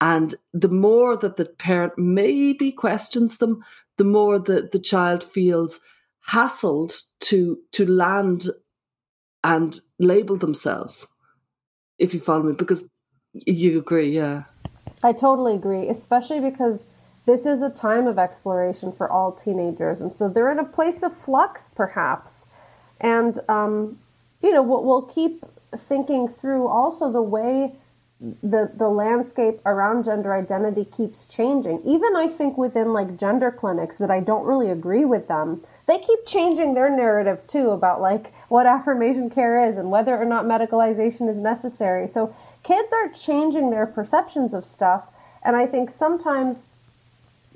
And 0.00 0.34
the 0.52 0.68
more 0.68 1.16
that 1.16 1.36
the 1.36 1.44
parent 1.44 1.94
maybe 1.96 2.70
questions 2.70 3.38
them, 3.38 3.64
the 3.98 4.04
more 4.04 4.38
that 4.38 4.72
the 4.72 4.78
child 4.78 5.22
feels 5.22 5.80
hassled 6.28 7.02
to 7.20 7.58
to 7.72 7.86
land 7.86 8.48
and 9.44 9.80
label 9.98 10.36
themselves. 10.36 11.06
If 11.98 12.14
you 12.14 12.20
follow 12.20 12.44
me, 12.44 12.52
because 12.52 12.88
you 13.32 13.78
agree, 13.78 14.14
yeah. 14.14 14.44
I 15.02 15.12
totally 15.12 15.54
agree, 15.54 15.88
especially 15.88 16.40
because 16.40 16.84
this 17.26 17.46
is 17.46 17.60
a 17.62 17.70
time 17.70 18.06
of 18.06 18.18
exploration 18.18 18.92
for 18.92 19.10
all 19.10 19.32
teenagers, 19.32 20.00
and 20.00 20.14
so 20.14 20.28
they're 20.28 20.50
in 20.50 20.58
a 20.58 20.64
place 20.64 21.02
of 21.02 21.16
flux, 21.16 21.70
perhaps. 21.74 22.46
And 23.00 23.40
um, 23.48 23.98
you 24.42 24.52
know, 24.52 24.62
we'll, 24.62 24.84
we'll 24.84 25.02
keep 25.02 25.44
thinking 25.76 26.28
through 26.28 26.66
also 26.66 27.10
the 27.10 27.22
way 27.22 27.76
the 28.42 28.70
the 28.76 28.88
landscape 28.88 29.60
around 29.66 30.04
gender 30.04 30.32
identity 30.32 30.84
keeps 30.84 31.24
changing. 31.24 31.82
Even 31.84 32.14
I 32.14 32.28
think 32.28 32.56
within 32.56 32.92
like 32.92 33.18
gender 33.18 33.50
clinics 33.50 33.96
that 33.98 34.10
I 34.10 34.20
don't 34.20 34.46
really 34.46 34.70
agree 34.70 35.04
with 35.04 35.26
them, 35.26 35.62
they 35.86 35.98
keep 35.98 36.24
changing 36.24 36.74
their 36.74 36.88
narrative 36.88 37.40
too 37.48 37.70
about 37.70 38.00
like 38.00 38.32
what 38.48 38.66
affirmation 38.66 39.28
care 39.28 39.68
is 39.68 39.76
and 39.76 39.90
whether 39.90 40.16
or 40.16 40.24
not 40.24 40.44
medicalization 40.44 41.28
is 41.28 41.36
necessary. 41.36 42.06
So 42.06 42.34
kids 42.62 42.92
are 42.92 43.08
changing 43.08 43.70
their 43.70 43.86
perceptions 43.86 44.54
of 44.54 44.66
stuff, 44.66 45.08
and 45.42 45.56
I 45.56 45.66
think 45.66 45.90
sometimes 45.90 46.66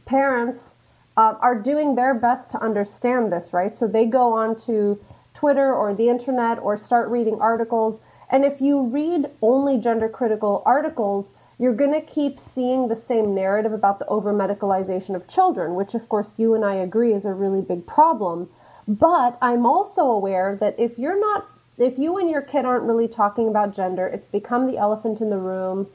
parents 0.05 0.75
uh, 1.17 1.35
are 1.41 1.55
doing 1.55 1.95
their 1.95 2.15
best 2.15 2.51
to 2.51 2.63
understand 2.63 3.33
this, 3.33 3.53
right? 3.53 3.75
So 3.75 3.87
they 3.87 4.05
go 4.05 4.33
on 4.33 4.59
to 4.63 4.99
Twitter 5.33 5.73
or 5.73 5.95
the 5.95 6.09
internet 6.09 6.59
or 6.59 6.77
start 6.77 7.09
reading 7.09 7.41
articles. 7.41 8.01
And 8.31 8.45
if 8.45 8.61
you 8.61 8.83
read 8.83 9.31
only 9.41 9.79
gender 9.79 10.09
critical 10.09 10.63
articles, 10.67 11.33
you're 11.59 11.75
going 11.75 11.93
to 11.93 12.01
keep 12.01 12.39
seeing 12.39 12.89
the 12.89 12.97
same 12.97 13.35
narrative 13.35 13.73
about 13.73 13.99
the 13.99 14.07
over 14.07 14.33
medicalization 14.33 15.15
of 15.15 15.29
children, 15.29 15.75
which, 15.75 15.95
of 15.95 16.09
course, 16.09 16.35
you 16.37 16.55
and 16.55 16.65
I 16.65 16.75
agree 16.75 17.13
is 17.15 17.25
a 17.25 17.33
really 17.33 17.63
big 17.63 17.87
problem. 17.87 18.51
But 18.87 19.39
I'm 19.41 19.65
also 19.65 20.03
aware 20.03 20.57
that 20.61 20.79
if 20.79 20.99
you're 20.99 21.19
not, 21.19 21.49
if 21.79 21.99
you 21.99 22.19
and 22.19 22.29
your 22.29 22.43
kid 22.43 22.65
aren't 22.65 22.85
really 22.85 23.09
talking 23.09 23.49
about 23.49 23.75
gender, 23.75 24.07
it's 24.07 24.27
become 24.27 24.67
the 24.67 24.79
elephant 24.79 25.21
in 25.21 25.31
the 25.31 25.39
room. 25.39 25.89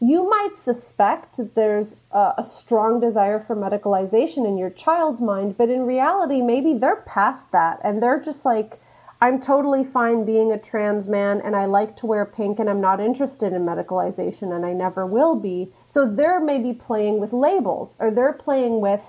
You 0.00 0.28
might 0.28 0.56
suspect 0.56 1.36
that 1.36 1.54
there's 1.54 1.96
a, 2.10 2.34
a 2.38 2.44
strong 2.44 3.00
desire 3.00 3.40
for 3.40 3.56
medicalization 3.56 4.46
in 4.46 4.58
your 4.58 4.70
child's 4.70 5.20
mind, 5.20 5.56
but 5.56 5.70
in 5.70 5.86
reality, 5.86 6.42
maybe 6.42 6.74
they're 6.74 6.96
past 6.96 7.52
that 7.52 7.80
and 7.82 8.02
they're 8.02 8.20
just 8.20 8.44
like, 8.44 8.80
I'm 9.20 9.40
totally 9.40 9.84
fine 9.84 10.24
being 10.24 10.52
a 10.52 10.58
trans 10.58 11.06
man 11.06 11.40
and 11.40 11.56
I 11.56 11.64
like 11.64 11.96
to 11.98 12.06
wear 12.06 12.24
pink 12.24 12.58
and 12.58 12.68
I'm 12.68 12.80
not 12.80 13.00
interested 13.00 13.52
in 13.52 13.64
medicalization 13.64 14.54
and 14.54 14.66
I 14.66 14.72
never 14.72 15.06
will 15.06 15.34
be. 15.36 15.72
So 15.88 16.06
they're 16.06 16.40
maybe 16.40 16.72
playing 16.72 17.20
with 17.20 17.32
labels 17.32 17.94
or 17.98 18.10
they're 18.10 18.32
playing 18.32 18.80
with 18.80 19.02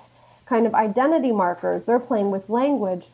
kind 0.45 0.65
of 0.65 0.75
identity 0.75 1.31
markers, 1.31 1.83
they're 1.83 2.00
playing 2.00 2.31
with 2.31 2.50
language. 2.50 3.07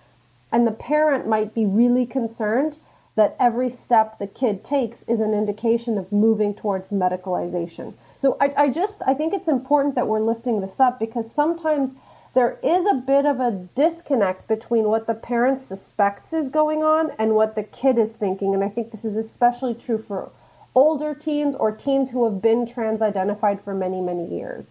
And 0.51 0.67
the 0.67 0.71
parent 0.71 1.27
might 1.27 1.53
be 1.53 1.65
really 1.65 2.05
concerned 2.05 2.77
that 3.15 3.36
every 3.39 3.69
step 3.69 4.19
the 4.19 4.27
kid 4.27 4.63
takes 4.63 5.03
is 5.03 5.19
an 5.19 5.33
indication 5.33 5.98
of 5.98 6.12
moving 6.12 6.53
towards 6.53 6.89
medicalization. 6.89 7.93
So 8.19 8.38
I, 8.39 8.53
I 8.57 8.69
just 8.69 9.01
I 9.07 9.13
think 9.13 9.33
it's 9.33 9.48
important 9.48 9.95
that 9.95 10.07
we're 10.07 10.21
lifting 10.21 10.62
this 10.62 10.79
up 10.79 11.00
because 11.00 11.33
sometimes 11.33 11.91
there 12.33 12.57
is 12.63 12.85
a 12.85 12.95
bit 12.95 13.25
of 13.25 13.39
a 13.39 13.67
disconnect 13.75 14.47
between 14.47 14.85
what 14.85 15.07
the 15.07 15.13
parent 15.13 15.59
suspects 15.59 16.31
is 16.31 16.50
going 16.50 16.81
on 16.81 17.11
and 17.19 17.35
what 17.35 17.55
the 17.55 17.63
kid 17.63 17.97
is 17.97 18.15
thinking. 18.15 18.53
And 18.53 18.63
I 18.63 18.69
think 18.69 18.91
this 18.91 19.03
is 19.03 19.17
especially 19.17 19.73
true 19.73 19.97
for 19.97 20.31
older 20.73 21.13
teens 21.13 21.55
or 21.55 21.71
teens 21.71 22.11
who 22.11 22.23
have 22.25 22.41
been 22.41 22.65
trans 22.65 23.01
identified 23.01 23.61
for 23.61 23.73
many, 23.73 24.00
many 24.00 24.25
years. 24.33 24.65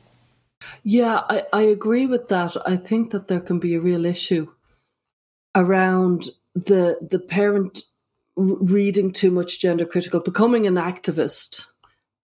Yeah, 0.82 1.22
I, 1.28 1.46
I 1.52 1.62
agree 1.62 2.06
with 2.06 2.28
that. 2.28 2.56
I 2.66 2.76
think 2.76 3.10
that 3.10 3.28
there 3.28 3.40
can 3.40 3.58
be 3.58 3.74
a 3.74 3.80
real 3.80 4.06
issue 4.06 4.50
around 5.54 6.30
the 6.54 6.98
the 7.00 7.18
parent 7.18 7.82
reading 8.36 9.12
too 9.12 9.30
much 9.30 9.60
gender 9.60 9.84
critical, 9.84 10.20
becoming 10.20 10.66
an 10.66 10.74
activist, 10.74 11.66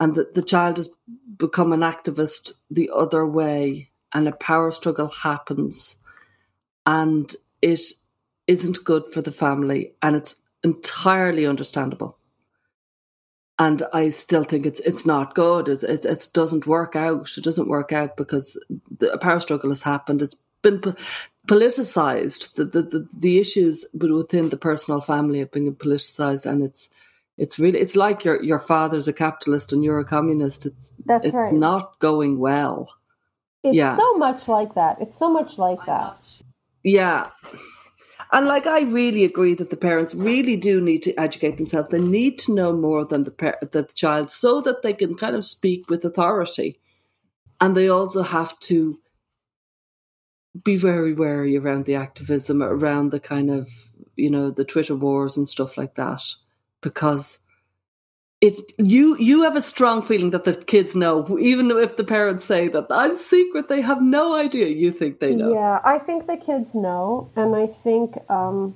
and 0.01 0.15
that 0.15 0.35
the 0.35 0.43
child 0.43 0.77
has 0.77 0.89
become 1.37 1.73
an 1.73 1.81
activist 1.81 2.53
the 2.71 2.91
other 2.95 3.27
way 3.27 3.91
and 4.17 4.27
a 4.27 4.33
power 4.33 4.73
struggle 4.73 5.09
happens 5.09 5.99
and 6.87 7.37
it 7.63 7.81
isn't 8.47 8.85
good 8.85 9.05
for 9.13 9.23
the 9.23 9.31
family 9.31 9.93
and 10.03 10.17
it's 10.17 10.37
entirely 10.65 11.47
understandable 11.47 12.19
and 13.59 13.83
I 13.93 14.11
still 14.11 14.45
think 14.45 14.67
it's 14.67 14.81
it's 14.81 15.07
not 15.07 15.35
good. 15.35 15.69
It, 15.69 15.83
it, 15.83 16.05
it 16.05 16.29
doesn't 16.33 16.67
work 16.67 16.95
out. 16.95 17.37
It 17.37 17.45
doesn't 17.45 17.69
work 17.69 17.93
out 17.93 18.17
because 18.17 18.63
the 18.99 19.13
a 19.13 19.19
power 19.19 19.41
struggle 19.41 19.71
has 19.71 19.83
happened. 19.83 20.23
It's 20.23 20.37
been 20.63 20.81
po- 20.81 20.95
politicized. 21.49 22.55
The, 22.55 22.67
the, 22.67 22.83
the 22.83 23.09
the 23.19 23.39
issues 23.39 23.85
within 23.95 24.51
the 24.51 24.59
personal 24.59 25.01
family 25.01 25.39
have 25.39 25.53
been 25.53 25.75
politicized, 25.75 26.45
and 26.45 26.63
it's 26.63 26.91
it's 27.39 27.59
really 27.59 27.79
it's 27.79 27.97
like 27.97 28.25
your 28.25 28.43
your 28.43 28.59
father's 28.59 29.09
a 29.09 29.13
capitalist 29.13 29.73
and 29.73 29.83
you're 29.83 30.01
a 30.01 30.05
communist. 30.05 30.67
It's 30.67 30.93
That's 31.07 31.27
it's 31.27 31.35
right. 31.35 31.53
not 31.55 31.99
going 31.99 32.39
well. 32.39 32.91
It's 33.67 33.75
Yeah. 33.75 33.97
so 33.97 34.15
much 34.15 34.47
like 34.49 34.75
that. 34.75 35.01
It's 35.01 35.19
so 35.19 35.29
much 35.29 35.59
like 35.59 35.85
that. 35.87 36.17
Yeah. 36.85 37.31
And 38.33 38.47
like 38.47 38.67
I 38.67 38.81
really 38.83 39.25
agree 39.25 39.55
that 39.55 39.71
the 39.71 39.77
parents 39.77 40.15
really 40.15 40.57
do 40.57 40.81
need 40.81 41.03
to 41.03 41.15
educate 41.19 41.57
themselves. 41.57 41.89
They 41.89 42.01
need 42.01 42.39
to 42.41 42.55
know 42.55 42.73
more 42.73 43.05
than 43.05 43.25
the 43.25 43.31
par- 43.31 43.59
the 43.73 43.85
child 43.95 44.31
so 44.31 44.61
that 44.63 44.83
they 44.83 44.93
can 44.93 45.17
kind 45.17 45.35
of 45.37 45.45
speak 45.45 45.91
with 45.91 46.05
authority. 46.05 46.81
And 47.61 47.77
they 47.77 47.89
also 47.89 48.23
have 48.23 48.59
to 48.61 48.97
be 50.63 50.77
very 50.77 51.13
wary 51.13 51.57
around 51.57 51.85
the 51.87 51.95
activism, 51.97 52.63
around 52.63 53.11
the 53.11 53.21
kind 53.21 53.51
of, 53.51 53.69
you 54.17 54.31
know, 54.31 54.51
the 54.51 54.65
Twitter 54.65 54.95
wars 54.95 55.37
and 55.37 55.49
stuff 55.49 55.77
like 55.77 55.95
that 55.97 56.23
because 56.83 57.41
it's 58.41 58.63
you 58.79 59.17
you 59.19 59.43
have 59.43 59.57
a 59.57 59.63
strong 59.63 60.03
feeling 60.03 60.31
that 60.31 60.45
the 60.45 60.55
kids 60.55 60.95
know 60.95 61.39
even 61.39 61.71
if 61.71 61.97
the 61.97 62.05
parents 62.05 62.45
say 62.45 62.69
that 62.69 62.87
I'm 62.91 63.17
secret 63.17 63.69
they 63.69 63.81
have 63.81 64.03
no 64.03 64.35
idea 64.35 64.67
you 64.69 64.93
think 64.93 65.21
they 65.21 65.35
know. 65.35 65.55
Yeah, 65.55 65.81
I 65.85 65.99
think 65.99 66.27
the 66.27 66.37
kids 66.37 66.75
know, 66.75 67.31
and 67.35 67.55
I 67.57 67.67
think, 67.67 68.19
um, 68.31 68.75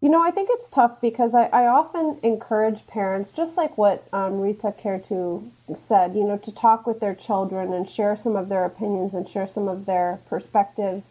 you 0.00 0.08
know, 0.08 0.22
I 0.22 0.30
think 0.30 0.48
it's 0.50 0.68
tough 0.68 1.00
because 1.00 1.34
I, 1.34 1.44
I 1.46 1.66
often 1.66 2.18
encourage 2.22 2.86
parents, 2.86 3.30
just 3.30 3.56
like 3.56 3.78
what 3.78 4.06
um, 4.12 4.40
Rita 4.40 4.74
Kertu 4.82 5.50
said, 5.76 6.14
you 6.16 6.24
know, 6.24 6.38
to 6.38 6.52
talk 6.52 6.86
with 6.86 7.00
their 7.00 7.14
children 7.14 7.72
and 7.72 7.88
share 7.88 8.16
some 8.16 8.34
of 8.34 8.48
their 8.48 8.64
opinions 8.64 9.14
and 9.14 9.28
share 9.28 9.46
some 9.46 9.68
of 9.68 9.86
their 9.86 10.20
perspectives. 10.28 11.10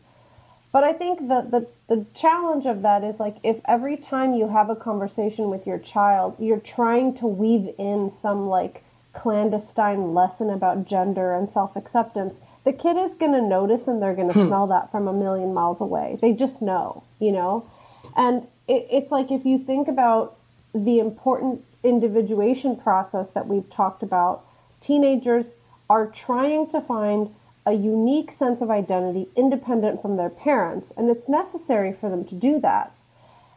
But 0.71 0.85
I 0.85 0.93
think 0.93 1.27
the, 1.27 1.41
the, 1.41 1.67
the 1.93 2.05
challenge 2.13 2.65
of 2.65 2.81
that 2.83 3.03
is 3.03 3.19
like 3.19 3.35
if 3.43 3.57
every 3.65 3.97
time 3.97 4.33
you 4.33 4.47
have 4.47 4.69
a 4.69 4.75
conversation 4.75 5.49
with 5.49 5.67
your 5.67 5.79
child, 5.79 6.35
you're 6.39 6.59
trying 6.59 7.13
to 7.15 7.27
weave 7.27 7.73
in 7.77 8.09
some 8.09 8.47
like 8.47 8.83
clandestine 9.13 10.13
lesson 10.13 10.49
about 10.49 10.85
gender 10.85 11.35
and 11.35 11.51
self 11.51 11.75
acceptance, 11.75 12.37
the 12.63 12.71
kid 12.71 12.95
is 12.95 13.15
going 13.15 13.33
to 13.33 13.41
notice 13.41 13.87
and 13.87 14.01
they're 14.01 14.15
going 14.15 14.31
to 14.31 14.39
hmm. 14.39 14.47
smell 14.47 14.67
that 14.67 14.91
from 14.91 15.07
a 15.07 15.13
million 15.13 15.53
miles 15.53 15.81
away. 15.81 16.17
They 16.21 16.31
just 16.31 16.61
know, 16.61 17.03
you 17.19 17.31
know? 17.31 17.69
And 18.15 18.47
it, 18.67 18.87
it's 18.89 19.11
like 19.11 19.29
if 19.31 19.45
you 19.45 19.57
think 19.57 19.89
about 19.89 20.37
the 20.73 20.99
important 20.99 21.65
individuation 21.83 22.77
process 22.77 23.31
that 23.31 23.47
we've 23.47 23.69
talked 23.69 24.03
about, 24.03 24.45
teenagers 24.79 25.47
are 25.89 26.07
trying 26.07 26.69
to 26.69 26.79
find 26.79 27.33
a 27.65 27.73
unique 27.73 28.31
sense 28.31 28.61
of 28.61 28.71
identity 28.71 29.27
independent 29.35 30.01
from 30.01 30.17
their 30.17 30.29
parents, 30.29 30.91
and 30.97 31.09
it's 31.09 31.29
necessary 31.29 31.93
for 31.93 32.09
them 32.09 32.25
to 32.25 32.35
do 32.35 32.59
that. 32.59 32.91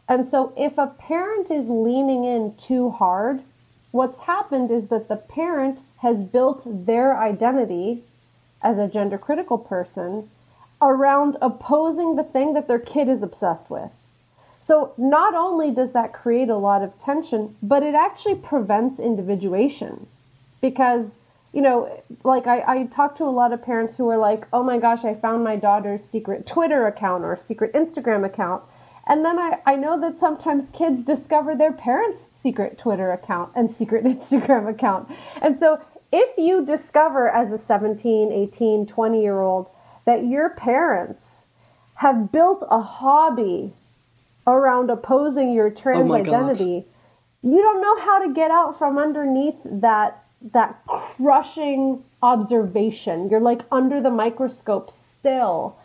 And 0.07 0.27
so, 0.27 0.53
if 0.55 0.77
a 0.77 0.87
parent 0.87 1.49
is 1.49 1.67
leaning 1.67 2.23
in 2.23 2.55
too 2.55 2.91
hard, 2.91 3.41
what's 3.91 4.21
happened 4.21 4.69
is 4.69 4.89
that 4.89 5.07
the 5.07 5.15
parent 5.15 5.81
has 5.97 6.23
built 6.23 6.63
their 6.65 7.17
identity 7.17 8.03
as 8.61 8.77
a 8.77 8.87
gender 8.87 9.17
critical 9.17 9.57
person 9.57 10.29
around 10.81 11.37
opposing 11.41 12.15
the 12.15 12.23
thing 12.23 12.53
that 12.53 12.67
their 12.67 12.79
kid 12.79 13.07
is 13.07 13.23
obsessed 13.23 13.69
with. 13.69 13.89
So, 14.61 14.93
not 14.97 15.33
only 15.33 15.71
does 15.71 15.93
that 15.93 16.13
create 16.13 16.49
a 16.49 16.57
lot 16.57 16.83
of 16.83 16.97
tension, 16.99 17.55
but 17.61 17.81
it 17.81 17.95
actually 17.95 18.35
prevents 18.35 18.99
individuation 18.99 20.07
because 20.61 21.17
you 21.55 21.61
know, 21.61 22.03
like 22.25 22.47
I, 22.47 22.63
I 22.67 22.83
talk 22.87 23.15
to 23.15 23.23
a 23.23 23.31
lot 23.31 23.53
of 23.53 23.63
parents 23.63 23.95
who 23.95 24.09
are 24.09 24.17
like, 24.17 24.45
oh 24.51 24.61
my 24.61 24.77
gosh, 24.77 25.05
I 25.05 25.15
found 25.15 25.41
my 25.45 25.55
daughter's 25.55 26.03
secret 26.03 26.45
Twitter 26.45 26.85
account 26.85 27.23
or 27.23 27.37
secret 27.37 27.71
Instagram 27.71 28.25
account. 28.25 28.61
And 29.07 29.23
then 29.23 29.39
I, 29.39 29.59
I 29.65 29.77
know 29.77 29.97
that 30.01 30.19
sometimes 30.19 30.67
kids 30.73 31.01
discover 31.01 31.55
their 31.55 31.71
parents' 31.71 32.27
secret 32.37 32.77
Twitter 32.77 33.09
account 33.09 33.53
and 33.55 33.73
secret 33.73 34.03
Instagram 34.05 34.69
account. 34.69 35.09
And 35.41 35.57
so 35.57 35.79
if 36.11 36.37
you 36.37 36.65
discover 36.65 37.29
as 37.29 37.53
a 37.53 37.57
17, 37.57 38.33
18, 38.33 38.85
20 38.85 39.21
year 39.21 39.39
old 39.39 39.69
that 40.03 40.25
your 40.25 40.49
parents 40.49 41.45
have 41.95 42.33
built 42.33 42.65
a 42.69 42.81
hobby 42.81 43.71
around 44.45 44.89
opposing 44.89 45.53
your 45.53 45.69
trans 45.69 46.01
Oh 46.01 46.03
my 46.03 46.19
God. 46.19 46.51
identity, 46.51 46.85
you 47.41 47.61
don't 47.61 47.81
know 47.81 48.01
how 48.01 48.27
to 48.27 48.33
get 48.33 48.51
out 48.51 48.77
from 48.77 48.97
underneath 48.97 49.55
that 49.63 50.24
that 50.41 50.79
crushing 50.87 52.03
observation. 52.21 53.29
You're 53.29 53.39
like 53.39 53.61
under 53.71 54.01
the 54.01 54.11
microscope 54.11 54.91
still. 54.91 55.77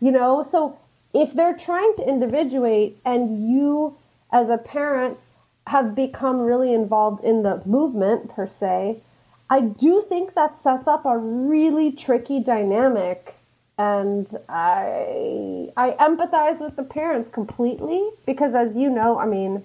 You 0.00 0.10
know, 0.10 0.42
so 0.42 0.78
if 1.14 1.32
they're 1.32 1.56
trying 1.56 1.94
to 1.96 2.08
individuate 2.08 2.98
and 3.04 3.50
you 3.50 3.96
as 4.32 4.48
a 4.48 4.58
parent 4.58 5.18
have 5.66 5.94
become 5.94 6.40
really 6.40 6.74
involved 6.74 7.22
in 7.24 7.42
the 7.42 7.62
movement 7.64 8.30
per 8.30 8.48
se, 8.48 9.00
I 9.48 9.60
do 9.60 10.02
think 10.08 10.34
that 10.34 10.58
sets 10.58 10.88
up 10.88 11.04
a 11.04 11.16
really 11.18 11.92
tricky 11.92 12.40
dynamic 12.40 13.36
and 13.78 14.26
I 14.48 15.70
I 15.76 15.90
empathize 15.98 16.60
with 16.60 16.76
the 16.76 16.82
parents 16.82 17.30
completely 17.30 18.08
because 18.26 18.54
as 18.54 18.74
you 18.74 18.90
know, 18.90 19.18
I 19.18 19.26
mean, 19.26 19.64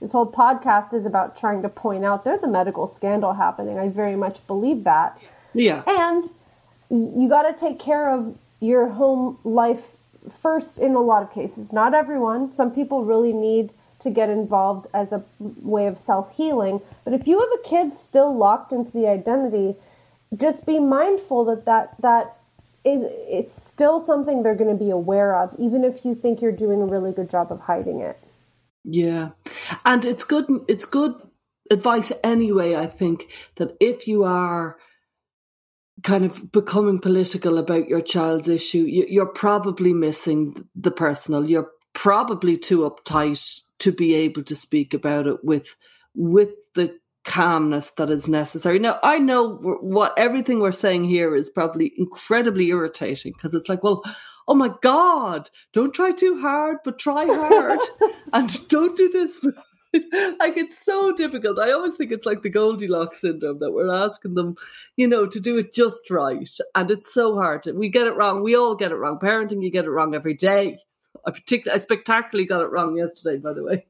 this 0.00 0.12
whole 0.12 0.30
podcast 0.30 0.94
is 0.94 1.04
about 1.04 1.38
trying 1.38 1.62
to 1.62 1.68
point 1.68 2.04
out 2.04 2.24
there's 2.24 2.42
a 2.42 2.48
medical 2.48 2.88
scandal 2.88 3.34
happening. 3.34 3.78
I 3.78 3.88
very 3.88 4.16
much 4.16 4.44
believe 4.46 4.84
that. 4.84 5.18
Yeah. 5.52 5.82
And 5.86 6.24
you 6.90 7.28
got 7.28 7.42
to 7.42 7.58
take 7.58 7.78
care 7.78 8.10
of 8.10 8.36
your 8.60 8.88
home 8.88 9.38
life 9.44 9.82
first 10.40 10.78
in 10.78 10.94
a 10.94 11.00
lot 11.00 11.22
of 11.22 11.32
cases. 11.32 11.72
Not 11.72 11.94
everyone. 11.94 12.52
Some 12.52 12.70
people 12.70 13.04
really 13.04 13.32
need 13.32 13.70
to 14.00 14.10
get 14.10 14.30
involved 14.30 14.86
as 14.94 15.12
a 15.12 15.22
way 15.38 15.86
of 15.86 15.98
self 15.98 16.34
healing. 16.34 16.80
But 17.04 17.12
if 17.12 17.26
you 17.26 17.38
have 17.38 17.48
a 17.52 17.68
kid 17.68 17.92
still 17.92 18.34
locked 18.34 18.72
into 18.72 18.90
the 18.90 19.06
identity, 19.06 19.76
just 20.36 20.64
be 20.64 20.78
mindful 20.78 21.44
that 21.44 21.66
that, 21.66 21.94
that 22.00 22.36
is 22.84 23.02
it's 23.04 23.62
still 23.62 24.00
something 24.00 24.42
they're 24.42 24.54
going 24.54 24.76
to 24.76 24.84
be 24.84 24.90
aware 24.90 25.36
of, 25.36 25.54
even 25.58 25.84
if 25.84 26.04
you 26.04 26.14
think 26.14 26.40
you're 26.40 26.52
doing 26.52 26.80
a 26.80 26.86
really 26.86 27.12
good 27.12 27.28
job 27.28 27.52
of 27.52 27.60
hiding 27.60 28.00
it. 28.00 28.18
Yeah. 28.84 29.30
And 29.84 30.04
it's 30.04 30.24
good 30.24 30.46
it's 30.68 30.84
good 30.84 31.14
advice 31.70 32.12
anyway, 32.24 32.74
I 32.74 32.86
think, 32.86 33.28
that 33.56 33.76
if 33.80 34.08
you 34.08 34.24
are 34.24 34.76
kind 36.02 36.24
of 36.24 36.50
becoming 36.50 36.98
political 36.98 37.58
about 37.58 37.88
your 37.88 38.00
child's 38.00 38.48
issue, 38.48 38.84
you're 38.88 39.26
probably 39.26 39.92
missing 39.92 40.68
the 40.74 40.90
personal. 40.90 41.48
You're 41.48 41.70
probably 41.92 42.56
too 42.56 42.90
uptight 42.90 43.60
to 43.80 43.92
be 43.92 44.14
able 44.14 44.42
to 44.44 44.56
speak 44.56 44.94
about 44.94 45.26
it 45.26 45.44
with 45.44 45.76
with 46.14 46.50
the 46.74 46.98
calmness 47.24 47.90
that 47.92 48.10
is 48.10 48.26
necessary. 48.26 48.78
Now, 48.78 48.98
I 49.02 49.18
know 49.18 49.56
what 49.56 50.14
everything 50.16 50.60
we're 50.60 50.72
saying 50.72 51.04
here 51.04 51.36
is 51.36 51.50
probably 51.50 51.92
incredibly 51.96 52.68
irritating 52.68 53.32
because 53.32 53.54
it's 53.54 53.68
like, 53.68 53.82
well, 53.82 54.02
oh 54.50 54.54
my 54.54 54.70
God, 54.82 55.48
don't 55.72 55.94
try 55.94 56.10
too 56.10 56.40
hard, 56.40 56.78
but 56.84 56.98
try 56.98 57.24
hard. 57.24 57.78
and 58.32 58.68
don't 58.68 58.96
do 58.96 59.08
this. 59.08 59.38
like 60.40 60.56
it's 60.56 60.84
so 60.84 61.12
difficult. 61.12 61.60
I 61.60 61.70
always 61.70 61.94
think 61.94 62.10
it's 62.10 62.26
like 62.26 62.42
the 62.42 62.50
Goldilocks 62.50 63.20
syndrome 63.20 63.60
that 63.60 63.70
we're 63.70 63.94
asking 63.94 64.34
them, 64.34 64.56
you 64.96 65.06
know, 65.06 65.26
to 65.26 65.38
do 65.38 65.56
it 65.56 65.72
just 65.72 66.10
right. 66.10 66.50
And 66.74 66.90
it's 66.90 67.14
so 67.14 67.36
hard. 67.36 67.64
We 67.72 67.90
get 67.90 68.08
it 68.08 68.16
wrong. 68.16 68.42
We 68.42 68.56
all 68.56 68.74
get 68.74 68.90
it 68.90 68.96
wrong. 68.96 69.20
Parenting, 69.20 69.62
you 69.62 69.70
get 69.70 69.84
it 69.84 69.90
wrong 69.90 70.16
every 70.16 70.34
day. 70.34 70.78
I 71.24 71.30
particularly, 71.30 71.78
I 71.78 71.82
spectacularly 71.82 72.48
got 72.48 72.62
it 72.62 72.72
wrong 72.72 72.96
yesterday, 72.96 73.38
by 73.38 73.52
the 73.52 73.62
way, 73.62 73.86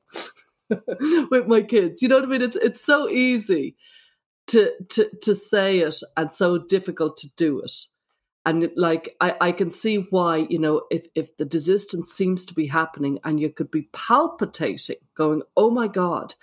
with 1.31 1.47
my 1.47 1.63
kids. 1.63 2.03
You 2.03 2.09
know 2.09 2.17
what 2.17 2.25
I 2.27 2.29
mean? 2.29 2.43
It's 2.43 2.57
it's 2.57 2.85
so 2.85 3.09
easy 3.09 3.77
to 4.49 4.73
to 4.91 5.11
to 5.23 5.35
say 5.35 5.79
it 5.79 5.97
and 6.19 6.31
so 6.31 6.59
difficult 6.59 7.17
to 7.19 7.31
do 7.37 7.61
it 7.61 7.73
and 8.47 8.71
like 8.77 9.17
I, 9.21 9.35
I 9.41 9.53
can 9.53 9.71
see 9.71 10.07
why 10.11 10.47
you 10.49 10.59
know 10.59 10.83
if 10.91 11.07
if 11.15 11.37
the 11.37 11.45
desistance 11.45 12.07
seems 12.07 12.47
to 12.47 12.55
be 12.55 12.67
happening 12.67 13.19
and 13.25 13.39
you 13.39 13.51
could 13.51 13.71
be 13.71 13.89
palpitating 13.93 14.97
going 15.15 15.43
oh 15.57 15.71
my 15.71 15.89
god 15.89 16.35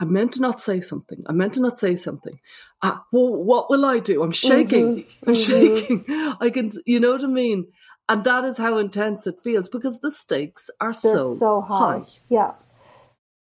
i 0.00 0.04
meant 0.04 0.32
to 0.32 0.40
not 0.40 0.60
say 0.60 0.80
something. 0.80 1.24
I 1.26 1.32
meant 1.32 1.54
to 1.54 1.60
not 1.60 1.78
say 1.78 1.96
something. 1.96 2.38
Uh, 2.82 2.98
well, 3.12 3.42
what 3.42 3.70
will 3.70 3.84
i 3.84 3.98
do? 3.98 4.22
I'm 4.22 4.32
shaking. 4.32 5.04
Mm-hmm. 5.04 5.28
i'm 5.28 5.34
mm-hmm. 5.34 6.04
shaking. 6.04 6.36
I 6.40 6.50
can 6.50 6.70
you 6.84 7.00
know 7.00 7.12
what 7.12 7.24
i 7.24 7.28
mean? 7.28 7.66
And 8.08 8.22
that 8.24 8.44
is 8.44 8.56
how 8.56 8.78
intense 8.78 9.26
it 9.26 9.42
feels 9.42 9.68
because 9.68 10.00
the 10.00 10.10
stakes 10.10 10.70
are 10.80 10.92
so, 10.92 11.36
so 11.36 11.60
high. 11.60 11.98
high. 11.98 12.04
Yeah. 12.28 12.52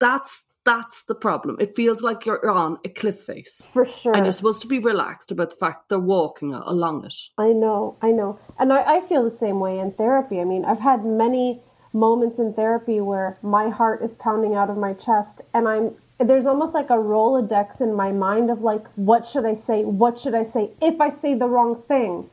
That's 0.00 0.44
that's 0.68 1.02
the 1.04 1.14
problem. 1.14 1.56
It 1.58 1.74
feels 1.74 2.02
like 2.02 2.26
you're 2.26 2.50
on 2.50 2.78
a 2.84 2.90
cliff 2.90 3.20
face. 3.20 3.66
For 3.72 3.86
sure. 3.86 4.14
And 4.14 4.26
you're 4.26 4.32
supposed 4.32 4.60
to 4.62 4.68
be 4.68 4.78
relaxed 4.78 5.30
about 5.30 5.50
the 5.50 5.56
fact 5.56 5.88
they're 5.88 5.98
walking 5.98 6.52
along 6.52 7.06
it. 7.06 7.14
I 7.38 7.48
know, 7.48 7.96
I 8.02 8.10
know. 8.10 8.38
And 8.58 8.70
I, 8.70 8.96
I 8.96 9.00
feel 9.00 9.24
the 9.24 9.30
same 9.30 9.60
way 9.60 9.78
in 9.78 9.92
therapy. 9.92 10.40
I 10.40 10.44
mean, 10.44 10.66
I've 10.66 10.80
had 10.80 11.06
many 11.06 11.62
moments 11.94 12.38
in 12.38 12.52
therapy 12.52 13.00
where 13.00 13.38
my 13.42 13.70
heart 13.70 14.02
is 14.02 14.12
pounding 14.14 14.54
out 14.54 14.68
of 14.68 14.76
my 14.76 14.92
chest 14.92 15.40
and 15.54 15.66
I'm 15.66 15.96
there's 16.20 16.46
almost 16.46 16.74
like 16.74 16.90
a 16.90 16.94
Rolodex 16.94 17.80
in 17.80 17.94
my 17.94 18.10
mind 18.10 18.50
of 18.50 18.60
like, 18.60 18.88
what 18.96 19.24
should 19.24 19.46
I 19.46 19.54
say? 19.54 19.84
What 19.84 20.18
should 20.18 20.34
I 20.34 20.42
say? 20.42 20.72
If 20.82 21.00
I 21.00 21.10
say 21.10 21.34
the 21.34 21.46
wrong 21.46 21.80
thing, 21.86 22.28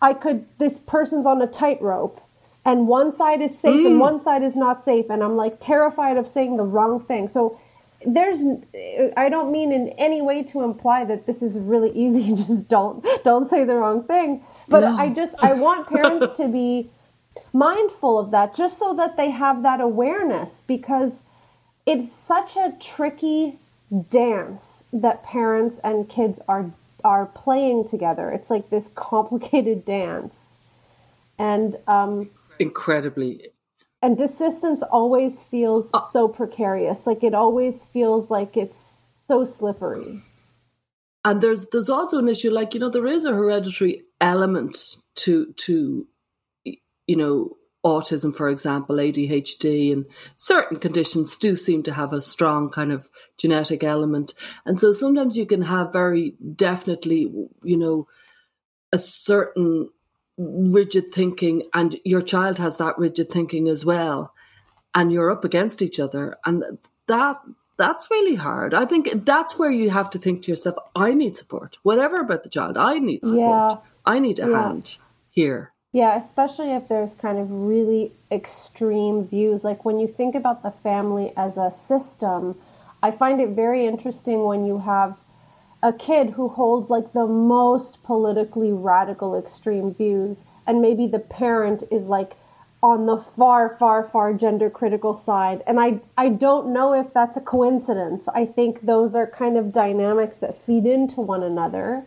I 0.00 0.14
could, 0.14 0.46
this 0.58 0.78
person's 0.78 1.26
on 1.26 1.42
a 1.42 1.48
tightrope 1.48 2.20
and 2.64 2.86
one 2.86 3.14
side 3.14 3.40
is 3.40 3.58
safe 3.58 3.80
mm. 3.80 3.86
and 3.86 4.00
one 4.00 4.20
side 4.20 4.42
is 4.42 4.56
not 4.56 4.82
safe 4.84 5.06
and 5.10 5.22
i'm 5.22 5.36
like 5.36 5.58
terrified 5.60 6.16
of 6.16 6.26
saying 6.26 6.56
the 6.56 6.64
wrong 6.64 7.00
thing 7.00 7.28
so 7.28 7.58
there's 8.06 8.40
i 9.16 9.28
don't 9.28 9.50
mean 9.50 9.72
in 9.72 9.88
any 9.90 10.22
way 10.22 10.42
to 10.42 10.62
imply 10.62 11.04
that 11.04 11.26
this 11.26 11.42
is 11.42 11.58
really 11.58 11.90
easy 11.94 12.34
just 12.34 12.68
don't 12.68 13.04
don't 13.24 13.48
say 13.48 13.64
the 13.64 13.74
wrong 13.74 14.02
thing 14.04 14.44
but 14.68 14.80
no. 14.80 14.96
i 14.96 15.08
just 15.08 15.34
i 15.40 15.52
want 15.52 15.88
parents 15.92 16.36
to 16.36 16.48
be 16.48 16.90
mindful 17.52 18.18
of 18.18 18.30
that 18.30 18.54
just 18.54 18.78
so 18.78 18.94
that 18.94 19.16
they 19.16 19.30
have 19.30 19.62
that 19.62 19.80
awareness 19.80 20.62
because 20.66 21.22
it's 21.86 22.12
such 22.12 22.56
a 22.56 22.74
tricky 22.80 23.56
dance 24.10 24.84
that 24.92 25.22
parents 25.22 25.80
and 25.82 26.08
kids 26.08 26.40
are 26.48 26.70
are 27.04 27.26
playing 27.26 27.88
together 27.88 28.30
it's 28.30 28.50
like 28.50 28.68
this 28.70 28.90
complicated 28.94 29.84
dance 29.86 30.48
and 31.38 31.76
um, 31.86 32.28
incredibly 32.58 33.52
and 34.00 34.16
desistance 34.16 34.82
always 34.90 35.42
feels 35.42 35.90
uh, 35.92 36.00
so 36.00 36.28
precarious. 36.28 37.06
Like 37.06 37.24
it 37.24 37.34
always 37.34 37.84
feels 37.84 38.30
like 38.30 38.56
it's 38.56 39.02
so 39.16 39.44
slippery. 39.44 40.22
And 41.24 41.40
there's 41.40 41.66
there's 41.66 41.90
also 41.90 42.18
an 42.18 42.28
issue 42.28 42.50
like 42.50 42.74
you 42.74 42.80
know 42.80 42.90
there 42.90 43.06
is 43.06 43.24
a 43.24 43.32
hereditary 43.32 44.02
element 44.20 44.96
to 45.16 45.52
to 45.52 46.06
you 46.64 47.16
know 47.16 47.56
autism 47.84 48.34
for 48.34 48.48
example 48.48 48.96
adhd 48.96 49.92
and 49.92 50.04
certain 50.34 50.78
conditions 50.78 51.38
do 51.38 51.54
seem 51.54 51.82
to 51.84 51.92
have 51.92 52.12
a 52.12 52.20
strong 52.20 52.70
kind 52.70 52.92
of 52.92 53.08
genetic 53.36 53.82
element. 53.82 54.34
And 54.64 54.78
so 54.78 54.92
sometimes 54.92 55.36
you 55.36 55.44
can 55.44 55.62
have 55.62 55.92
very 55.92 56.34
definitely 56.54 57.32
you 57.64 57.76
know 57.76 58.06
a 58.92 58.98
certain 58.98 59.90
rigid 60.38 61.12
thinking 61.12 61.64
and 61.74 61.98
your 62.04 62.22
child 62.22 62.58
has 62.58 62.76
that 62.76 62.96
rigid 62.98 63.28
thinking 63.30 63.68
as 63.68 63.84
well 63.84 64.32
and 64.94 65.12
you're 65.12 65.30
up 65.30 65.44
against 65.44 65.82
each 65.82 65.98
other 65.98 66.36
and 66.46 66.64
that 67.06 67.36
that's 67.76 68.10
really 68.10 68.34
hard. 68.34 68.74
I 68.74 68.84
think 68.86 69.24
that's 69.24 69.56
where 69.56 69.70
you 69.70 69.88
have 69.90 70.10
to 70.10 70.18
think 70.18 70.42
to 70.42 70.50
yourself 70.50 70.76
i 70.96 71.14
need 71.14 71.36
support. 71.36 71.78
Whatever 71.82 72.20
about 72.20 72.42
the 72.44 72.48
child 72.48 72.76
i 72.76 72.98
need 72.98 73.24
support. 73.24 73.72
Yeah. 73.72 73.76
i 74.06 74.18
need 74.18 74.38
a 74.38 74.48
yeah. 74.48 74.62
hand 74.62 74.96
here. 75.28 75.72
Yeah 75.92 76.16
especially 76.16 76.72
if 76.72 76.88
there's 76.88 77.14
kind 77.14 77.38
of 77.38 77.50
really 77.50 78.12
extreme 78.30 79.26
views. 79.26 79.64
Like 79.64 79.84
when 79.84 79.98
you 79.98 80.06
think 80.06 80.34
about 80.34 80.62
the 80.62 80.70
family 80.70 81.32
as 81.36 81.56
a 81.56 81.72
system 81.72 82.56
i 83.02 83.10
find 83.10 83.40
it 83.40 83.50
very 83.50 83.86
interesting 83.86 84.44
when 84.44 84.64
you 84.64 84.78
have 84.78 85.16
a 85.82 85.92
kid 85.92 86.30
who 86.30 86.48
holds 86.48 86.90
like 86.90 87.12
the 87.12 87.26
most 87.26 88.02
politically 88.02 88.72
radical 88.72 89.36
extreme 89.36 89.94
views 89.94 90.40
and 90.66 90.82
maybe 90.82 91.06
the 91.06 91.18
parent 91.18 91.84
is 91.90 92.06
like 92.06 92.36
on 92.82 93.06
the 93.06 93.16
far 93.16 93.76
far 93.76 94.04
far 94.04 94.32
gender 94.32 94.70
critical 94.70 95.14
side. 95.14 95.62
And 95.66 95.80
i 95.80 96.00
i 96.16 96.28
don't 96.28 96.72
know 96.72 96.94
if 96.94 97.12
that's 97.12 97.36
a 97.36 97.40
coincidence. 97.40 98.28
I 98.34 98.46
think 98.46 98.82
those 98.82 99.14
are 99.14 99.26
kind 99.26 99.56
of 99.56 99.72
dynamics 99.72 100.36
that 100.38 100.60
feed 100.64 100.86
into 100.86 101.20
one 101.20 101.42
another. 101.42 102.06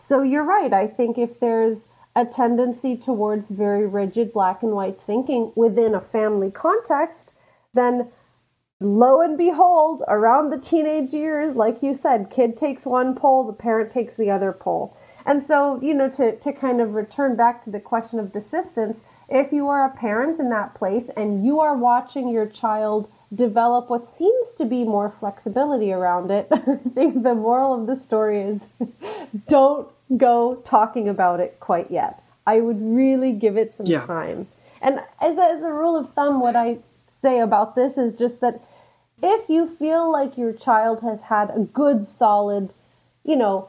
So 0.00 0.22
you're 0.22 0.44
right. 0.44 0.72
I 0.72 0.86
think 0.86 1.18
if 1.18 1.38
there's 1.40 1.88
a 2.16 2.24
tendency 2.24 2.96
towards 2.96 3.50
very 3.50 3.86
rigid 3.86 4.32
black 4.32 4.62
and 4.62 4.72
white 4.72 5.00
thinking 5.00 5.52
within 5.54 5.94
a 5.94 6.00
family 6.00 6.50
context 6.50 7.34
then 7.72 8.08
lo 8.80 9.20
and 9.20 9.36
behold, 9.36 10.02
around 10.08 10.50
the 10.50 10.58
teenage 10.58 11.12
years, 11.12 11.54
like 11.54 11.82
you 11.82 11.94
said, 11.94 12.30
kid 12.30 12.56
takes 12.56 12.86
one 12.86 13.14
pole, 13.14 13.44
the 13.44 13.52
parent 13.52 13.92
takes 13.92 14.16
the 14.16 14.30
other 14.30 14.52
pole. 14.52 14.96
And 15.26 15.44
so, 15.44 15.78
you 15.82 15.92
know, 15.92 16.08
to, 16.10 16.36
to 16.36 16.52
kind 16.52 16.80
of 16.80 16.94
return 16.94 17.36
back 17.36 17.62
to 17.64 17.70
the 17.70 17.80
question 17.80 18.18
of 18.18 18.32
desistance, 18.32 19.00
if 19.28 19.52
you 19.52 19.68
are 19.68 19.84
a 19.84 19.96
parent 19.96 20.40
in 20.40 20.48
that 20.50 20.74
place 20.74 21.10
and 21.16 21.44
you 21.44 21.60
are 21.60 21.76
watching 21.76 22.28
your 22.28 22.46
child 22.46 23.08
develop 23.32 23.88
what 23.88 24.08
seems 24.08 24.52
to 24.56 24.64
be 24.64 24.82
more 24.82 25.10
flexibility 25.10 25.92
around 25.92 26.30
it, 26.30 26.48
I 26.50 26.76
think 26.94 27.22
the 27.22 27.34
moral 27.34 27.74
of 27.74 27.86
the 27.86 27.96
story 27.96 28.40
is 28.40 28.62
don't 29.48 29.88
go 30.16 30.56
talking 30.64 31.08
about 31.08 31.38
it 31.38 31.60
quite 31.60 31.90
yet. 31.90 32.22
I 32.46 32.60
would 32.60 32.80
really 32.80 33.32
give 33.32 33.56
it 33.56 33.76
some 33.76 33.86
yeah. 33.86 34.06
time. 34.06 34.48
And 34.82 35.00
as 35.20 35.36
a, 35.36 35.42
as 35.42 35.62
a 35.62 35.70
rule 35.70 35.96
of 35.96 36.12
thumb, 36.14 36.40
what 36.40 36.56
I 36.56 36.78
say 37.22 37.38
about 37.38 37.76
this 37.76 37.98
is 37.98 38.14
just 38.14 38.40
that 38.40 38.60
if 39.22 39.48
you 39.48 39.68
feel 39.68 40.10
like 40.10 40.38
your 40.38 40.52
child 40.52 41.02
has 41.02 41.22
had 41.22 41.50
a 41.50 41.60
good 41.60 42.06
solid, 42.06 42.74
you 43.24 43.36
know, 43.36 43.68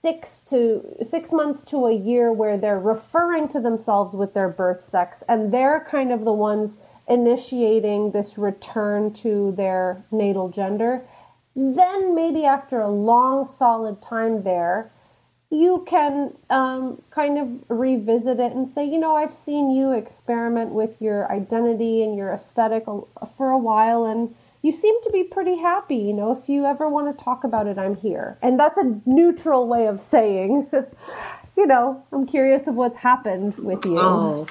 six 0.00 0.40
to 0.48 0.96
six 1.02 1.32
months 1.32 1.62
to 1.62 1.86
a 1.86 1.94
year 1.94 2.32
where 2.32 2.56
they're 2.56 2.78
referring 2.78 3.48
to 3.48 3.60
themselves 3.60 4.14
with 4.14 4.34
their 4.34 4.48
birth 4.48 4.84
sex 4.84 5.22
and 5.28 5.52
they're 5.52 5.86
kind 5.90 6.12
of 6.12 6.24
the 6.24 6.32
ones 6.32 6.72
initiating 7.08 8.12
this 8.12 8.38
return 8.38 9.12
to 9.12 9.52
their 9.52 10.02
natal 10.10 10.48
gender, 10.48 11.02
then 11.56 12.14
maybe 12.14 12.44
after 12.44 12.80
a 12.80 12.88
long 12.88 13.46
solid 13.46 14.00
time 14.02 14.42
there, 14.42 14.90
you 15.50 15.82
can 15.88 16.34
um, 16.50 17.02
kind 17.10 17.38
of 17.38 17.70
revisit 17.70 18.38
it 18.38 18.52
and 18.52 18.70
say, 18.70 18.84
you 18.84 18.98
know, 18.98 19.16
I've 19.16 19.34
seen 19.34 19.70
you 19.70 19.92
experiment 19.92 20.72
with 20.72 21.00
your 21.00 21.30
identity 21.32 22.02
and 22.02 22.16
your 22.16 22.30
aesthetic 22.32 22.84
for 22.84 23.50
a 23.50 23.58
while, 23.58 24.04
and 24.04 24.34
you 24.62 24.72
seem 24.72 25.00
to 25.02 25.10
be 25.10 25.24
pretty 25.24 25.56
happy. 25.56 25.96
You 25.96 26.12
know, 26.12 26.32
if 26.32 26.48
you 26.48 26.66
ever 26.66 26.88
want 26.88 27.16
to 27.16 27.24
talk 27.24 27.44
about 27.44 27.66
it, 27.66 27.78
I'm 27.78 27.94
here. 27.94 28.38
And 28.42 28.58
that's 28.58 28.78
a 28.78 29.00
neutral 29.06 29.68
way 29.68 29.86
of 29.86 30.00
saying, 30.00 30.68
you 31.56 31.66
know, 31.66 32.02
I'm 32.12 32.26
curious 32.26 32.66
of 32.66 32.74
what's 32.74 32.96
happened 32.96 33.56
with 33.58 33.84
you. 33.84 33.98
Oh. 33.98 34.46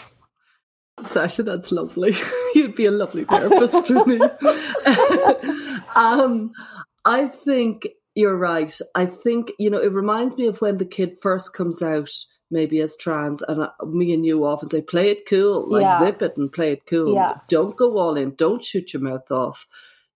Sasha, 1.01 1.43
that's 1.43 1.71
lovely. 1.71 2.15
You'd 2.55 2.75
be 2.75 2.85
a 2.85 2.91
lovely 2.91 3.23
therapist 3.25 3.85
for 3.85 4.05
me. 4.05 4.19
um, 5.95 6.51
I 7.05 7.27
think 7.27 7.87
you're 8.15 8.37
right. 8.37 8.75
I 8.95 9.05
think, 9.05 9.51
you 9.59 9.69
know, 9.69 9.77
it 9.77 9.91
reminds 9.91 10.37
me 10.37 10.47
of 10.47 10.59
when 10.59 10.77
the 10.77 10.85
kid 10.85 11.17
first 11.21 11.53
comes 11.53 11.83
out, 11.83 12.09
maybe 12.49 12.79
as 12.81 12.95
trans, 12.95 13.43
and 13.43 13.61
uh, 13.61 13.69
me 13.85 14.11
and 14.11 14.25
you 14.25 14.43
often 14.43 14.69
say, 14.69 14.81
play 14.81 15.11
it 15.11 15.27
cool, 15.27 15.69
like 15.69 15.83
yeah. 15.83 15.99
zip 15.99 16.23
it 16.23 16.35
and 16.35 16.51
play 16.51 16.71
it 16.71 16.87
cool. 16.87 17.13
Yeah. 17.13 17.35
Don't 17.47 17.77
go 17.77 17.99
all 17.99 18.17
in, 18.17 18.33
don't 18.33 18.63
shoot 18.63 18.91
your 18.91 19.03
mouth 19.03 19.29
off 19.29 19.67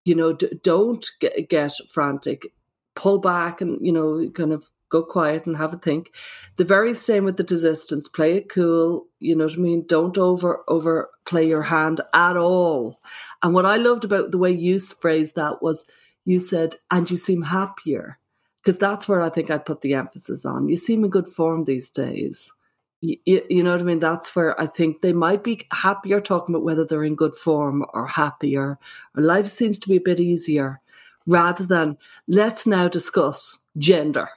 you 0.04 0.16
know, 0.16 0.34
d- 0.34 0.60
don't 0.64 1.06
get, 1.20 1.50
get 1.50 1.74
frantic, 1.90 2.54
pull 2.96 3.20
back 3.20 3.62
and, 3.62 3.86
you 3.86 3.92
know, 3.92 4.30
kind 4.32 4.54
of 4.54 4.70
go 4.90 5.04
quiet 5.04 5.46
and 5.46 5.58
have 5.58 5.74
a 5.74 5.78
think. 5.78 6.12
The 6.58 6.66
very 6.66 6.94
same 6.94 7.24
with 7.24 7.38
the 7.38 7.44
desistance. 7.44 8.12
Play 8.12 8.38
it 8.38 8.50
cool. 8.50 9.08
You 9.20 9.36
know 9.36 9.46
what 9.46 9.54
I 9.54 9.58
mean? 9.58 9.86
Don't 9.88 10.18
over 10.18 10.64
over 10.68 11.10
play 11.26 11.48
your 11.48 11.64
hand 11.64 12.02
at 12.14 12.38
all. 12.38 13.02
And 13.42 13.54
what 13.54 13.66
I 13.66 13.78
loved 13.78 14.04
about 14.04 14.32
the 14.32 14.38
way 14.38 14.52
you 14.52 14.80
phrased 14.80 15.36
that 15.36 15.64
was 15.64 15.86
you 16.26 16.40
said, 16.40 16.76
and 16.92 17.10
you 17.10 17.18
seem 17.18 17.42
happier. 17.42 18.20
Because 18.62 18.78
that's 18.78 19.08
where 19.08 19.22
I 19.22 19.30
think 19.30 19.50
I'd 19.50 19.66
put 19.66 19.82
the 19.82 19.96
emphasis 19.96 20.46
on. 20.46 20.70
You 20.70 20.78
seem 20.78 21.04
in 21.04 21.10
good 21.10 21.28
form 21.28 21.64
these 21.64 21.90
days. 21.90 22.54
You, 23.02 23.18
you, 23.26 23.64
know 23.64 23.72
what 23.72 23.80
I 23.80 23.84
mean? 23.84 24.00
That's 24.00 24.36
where 24.36 24.60
I 24.62 24.68
think 24.68 25.02
they 25.02 25.12
might 25.12 25.44
be 25.44 25.68
happier 25.72 26.22
talking 26.22 26.54
about 26.54 26.64
whether 26.64 26.86
they're 26.86 27.04
in 27.04 27.16
good 27.16 27.34
form 27.34 27.84
or 27.94 28.06
happier. 28.06 28.78
Or 29.16 29.24
life 29.24 29.48
seems 29.48 29.80
to 29.80 29.90
be 29.90 29.96
a 29.96 30.02
bit 30.02 30.20
easier 30.20 30.80
rather 31.26 31.66
than 31.66 31.98
let's 32.28 32.68
now 32.68 32.88
discuss 32.88 33.58
gender. 33.78 34.30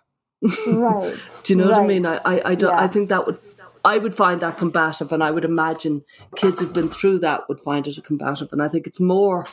Right. 0.67 1.15
Do 1.43 1.53
you 1.53 1.59
know 1.59 1.69
right. 1.69 1.77
what 1.77 1.85
I 1.85 1.87
mean? 1.87 2.07
I, 2.07 2.17
I, 2.17 2.51
I, 2.51 2.55
don't, 2.55 2.73
yeah. 2.73 2.83
I 2.83 2.89
think 2.89 3.11
that 3.11 3.27
would 3.27 3.39
I 3.85 3.99
would 3.99 4.17
find 4.17 4.41
that 4.41 4.57
combative, 4.57 5.13
and 5.13 5.23
I 5.23 5.31
would 5.31 5.45
imagine 5.45 6.05
kids 6.37 6.61
who've 6.61 6.73
been 6.73 6.89
through 6.89 7.19
that 7.19 7.49
would 7.49 7.61
find 7.61 7.87
it 7.87 7.99
a 7.99 8.03
combative. 8.03 8.51
And 8.53 8.63
I 8.63 8.69
think 8.69 8.87
it's 8.87 9.01
more, 9.01 9.47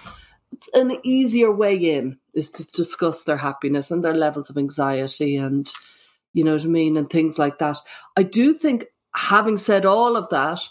it's 0.54 0.70
an 0.74 0.98
easier 1.04 1.52
way 1.52 1.76
in 1.76 2.18
is 2.34 2.50
to 2.52 2.72
discuss 2.72 3.24
their 3.24 3.38
happiness 3.38 3.92
and 3.92 4.04
their 4.04 4.14
levels 4.14 4.50
of 4.50 4.58
anxiety, 4.58 5.36
and 5.36 5.70
you 6.32 6.46
know 6.46 6.54
what 6.54 6.64
I 6.64 6.68
mean, 6.68 6.96
and 6.96 7.10
things 7.10 7.38
like 7.38 7.60
that. 7.60 7.78
I 8.16 8.24
do 8.24 8.54
think, 8.54 8.86
having 9.16 9.58
said 9.58 9.86
all 9.86 10.16
of 10.16 10.30
that, 10.30 10.62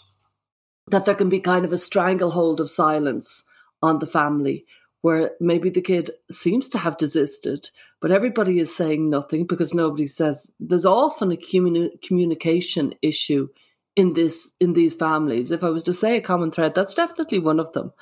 that 0.87 1.05
there 1.05 1.15
can 1.15 1.29
be 1.29 1.39
kind 1.39 1.65
of 1.65 1.73
a 1.73 1.77
stranglehold 1.77 2.59
of 2.59 2.69
silence 2.69 3.43
on 3.81 3.99
the 3.99 4.07
family 4.07 4.65
where 5.01 5.31
maybe 5.39 5.69
the 5.69 5.81
kid 5.81 6.11
seems 6.29 6.69
to 6.69 6.77
have 6.77 6.97
desisted, 6.97 7.69
but 7.99 8.11
everybody 8.11 8.59
is 8.59 8.75
saying 8.75 9.09
nothing 9.09 9.45
because 9.45 9.73
nobody 9.73 10.05
says. 10.05 10.51
There's 10.59 10.85
often 10.85 11.31
a 11.31 11.37
communi- 11.37 12.01
communication 12.01 12.93
issue 13.01 13.49
in 13.95 14.13
this 14.13 14.51
in 14.59 14.73
these 14.73 14.93
families. 14.93 15.51
If 15.51 15.63
I 15.63 15.69
was 15.69 15.83
to 15.83 15.93
say 15.93 16.17
a 16.17 16.21
common 16.21 16.51
thread, 16.51 16.75
that's 16.75 16.93
definitely 16.93 17.39
one 17.39 17.59
of 17.59 17.73
them. 17.73 17.93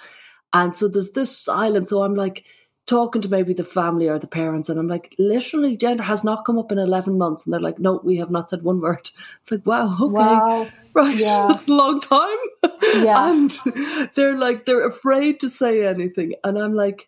And 0.52 0.75
so 0.75 0.88
there's 0.88 1.12
this 1.12 1.38
silence. 1.38 1.89
So 1.89 2.02
I'm 2.02 2.15
like 2.15 2.43
talking 2.89 3.21
to 3.21 3.30
maybe 3.30 3.54
the 3.54 3.63
family 3.63 4.10
or 4.10 4.17
the 4.19 4.28
parents, 4.28 4.67
and 4.69 4.80
I'm 4.80 4.88
like, 4.88 5.15
literally, 5.19 5.78
gender 5.78 6.04
has 6.04 6.23
not 6.23 6.43
come 6.45 6.58
up 6.58 6.71
in 6.71 6.80
11 6.80 7.17
months, 7.17 7.45
and 7.45 7.54
they're 7.54 7.60
like, 7.62 7.80
no, 7.80 8.02
we 8.04 8.17
have 8.17 8.32
not 8.32 8.49
said 8.49 8.63
one 8.63 8.82
word. 8.82 9.10
It's 9.41 9.52
like, 9.52 9.65
wow, 9.65 9.95
okay, 10.02 10.13
Wow. 10.13 10.67
right, 10.95 11.15
Yeah. 11.17 11.45
that's 11.49 11.67
a 11.67 11.73
long 11.73 12.02
time. 12.02 12.38
Yeah. 12.95 13.32
and 13.32 13.52
they're 14.15 14.38
like, 14.38 14.65
they're 14.65 14.88
afraid 14.88 15.39
to 15.41 15.49
say 15.49 15.86
anything, 15.86 16.34
and 16.43 16.58
I'm 16.58 16.73
like, 16.73 17.08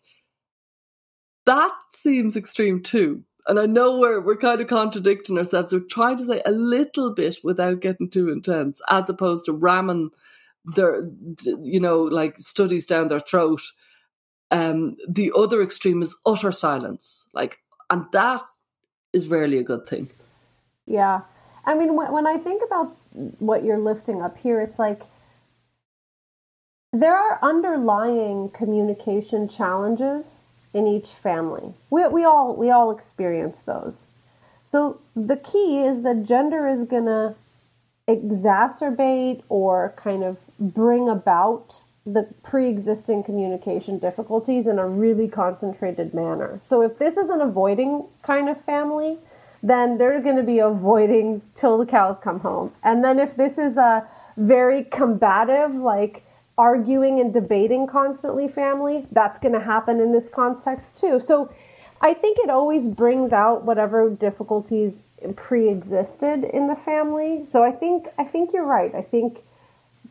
that 1.45 1.71
seems 1.91 2.37
extreme 2.37 2.83
too. 2.83 3.23
And 3.47 3.59
I 3.59 3.65
know 3.65 3.97
we're 3.97 4.21
we're 4.21 4.37
kind 4.37 4.61
of 4.61 4.67
contradicting 4.67 5.37
ourselves. 5.37 5.73
We're 5.73 5.79
trying 5.79 6.17
to 6.17 6.25
say 6.25 6.43
a 6.45 6.51
little 6.51 7.13
bit 7.13 7.37
without 7.43 7.79
getting 7.81 8.09
too 8.09 8.29
intense, 8.29 8.79
as 8.87 9.09
opposed 9.09 9.45
to 9.45 9.53
ramming 9.53 10.11
their, 10.63 11.09
you 11.63 11.79
know, 11.79 12.03
like 12.03 12.37
studies 12.37 12.85
down 12.85 13.07
their 13.07 13.19
throat. 13.19 13.63
Um, 14.51 14.97
the 15.07 15.31
other 15.35 15.61
extreme 15.61 16.01
is 16.01 16.15
utter 16.25 16.51
silence, 16.51 17.27
like, 17.33 17.59
and 17.89 18.05
that 18.11 18.41
is 19.13 19.27
rarely 19.27 19.57
a 19.57 19.63
good 19.63 19.87
thing. 19.87 20.09
Yeah. 20.85 21.21
I 21.65 21.73
mean, 21.75 21.95
when, 21.95 22.11
when 22.11 22.27
I 22.27 22.37
think 22.37 22.61
about 22.63 22.95
what 23.39 23.63
you're 23.63 23.77
lifting 23.77 24.21
up 24.21 24.37
here, 24.37 24.59
it's 24.59 24.79
like 24.79 25.03
there 26.91 27.15
are 27.15 27.39
underlying 27.41 28.49
communication 28.49 29.47
challenges 29.47 30.43
in 30.73 30.87
each 30.87 31.09
family. 31.09 31.73
We, 31.89 32.07
we 32.07 32.23
all 32.23 32.55
we 32.55 32.69
all 32.69 32.91
experience 32.91 33.61
those. 33.61 34.07
So 34.65 34.99
the 35.15 35.37
key 35.37 35.79
is 35.79 36.01
that 36.03 36.23
gender 36.23 36.67
is 36.67 36.87
to 36.87 37.35
exacerbate 38.07 39.43
or 39.49 39.93
kind 39.95 40.23
of 40.23 40.37
bring 40.59 41.07
about 41.07 41.81
the 42.05 42.27
pre-existing 42.43 43.23
communication 43.23 43.99
difficulties 43.99 44.65
in 44.65 44.79
a 44.79 44.87
really 44.87 45.27
concentrated 45.27 46.13
manner. 46.13 46.59
So 46.63 46.81
if 46.81 46.97
this 46.97 47.17
is 47.17 47.29
an 47.29 47.41
avoiding 47.41 48.07
kind 48.23 48.49
of 48.49 48.59
family, 48.63 49.19
then 49.61 49.97
they're 49.97 50.21
going 50.21 50.37
to 50.37 50.43
be 50.43 50.59
avoiding 50.59 51.41
till 51.55 51.77
the 51.77 51.85
cows 51.85 52.17
come 52.19 52.39
home. 52.39 52.71
And 52.83 53.03
then 53.03 53.19
if 53.19 53.35
this 53.35 53.57
is 53.57 53.77
a 53.77 54.07
very 54.35 54.83
combative 54.83 55.75
like 55.75 56.23
arguing 56.57 57.19
and 57.19 57.33
debating 57.33 57.85
constantly 57.85 58.47
family, 58.47 59.05
that's 59.11 59.39
going 59.39 59.53
to 59.53 59.59
happen 59.59 59.99
in 59.99 60.11
this 60.11 60.29
context 60.29 60.97
too. 60.97 61.19
So 61.19 61.53
I 62.01 62.15
think 62.15 62.39
it 62.39 62.49
always 62.49 62.87
brings 62.87 63.31
out 63.31 63.63
whatever 63.63 64.09
difficulties 64.09 65.01
pre-existed 65.35 66.43
in 66.43 66.67
the 66.67 66.75
family. 66.75 67.45
So 67.49 67.63
I 67.63 67.71
think 67.71 68.07
I 68.17 68.23
think 68.23 68.53
you're 68.53 68.65
right. 68.65 68.93
I 68.95 69.03
think 69.03 69.43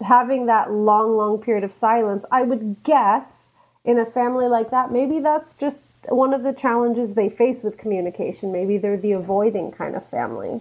having 0.02 0.46
that 0.46 0.70
long 0.70 1.16
long 1.16 1.38
period 1.38 1.64
of 1.64 1.74
silence, 1.74 2.24
I 2.30 2.42
would 2.42 2.82
guess 2.82 3.48
in 3.84 3.98
a 3.98 4.06
family 4.06 4.46
like 4.46 4.70
that, 4.70 4.92
maybe 4.92 5.18
that's 5.20 5.54
just 5.54 5.80
one 6.08 6.32
of 6.32 6.42
the 6.42 6.52
challenges 6.52 7.14
they 7.14 7.28
face 7.28 7.62
with 7.62 7.78
communication. 7.78 8.52
Maybe 8.52 8.78
they're 8.78 8.96
the 8.96 9.12
avoiding 9.12 9.72
kind 9.72 9.94
of 9.94 10.06
family. 10.06 10.60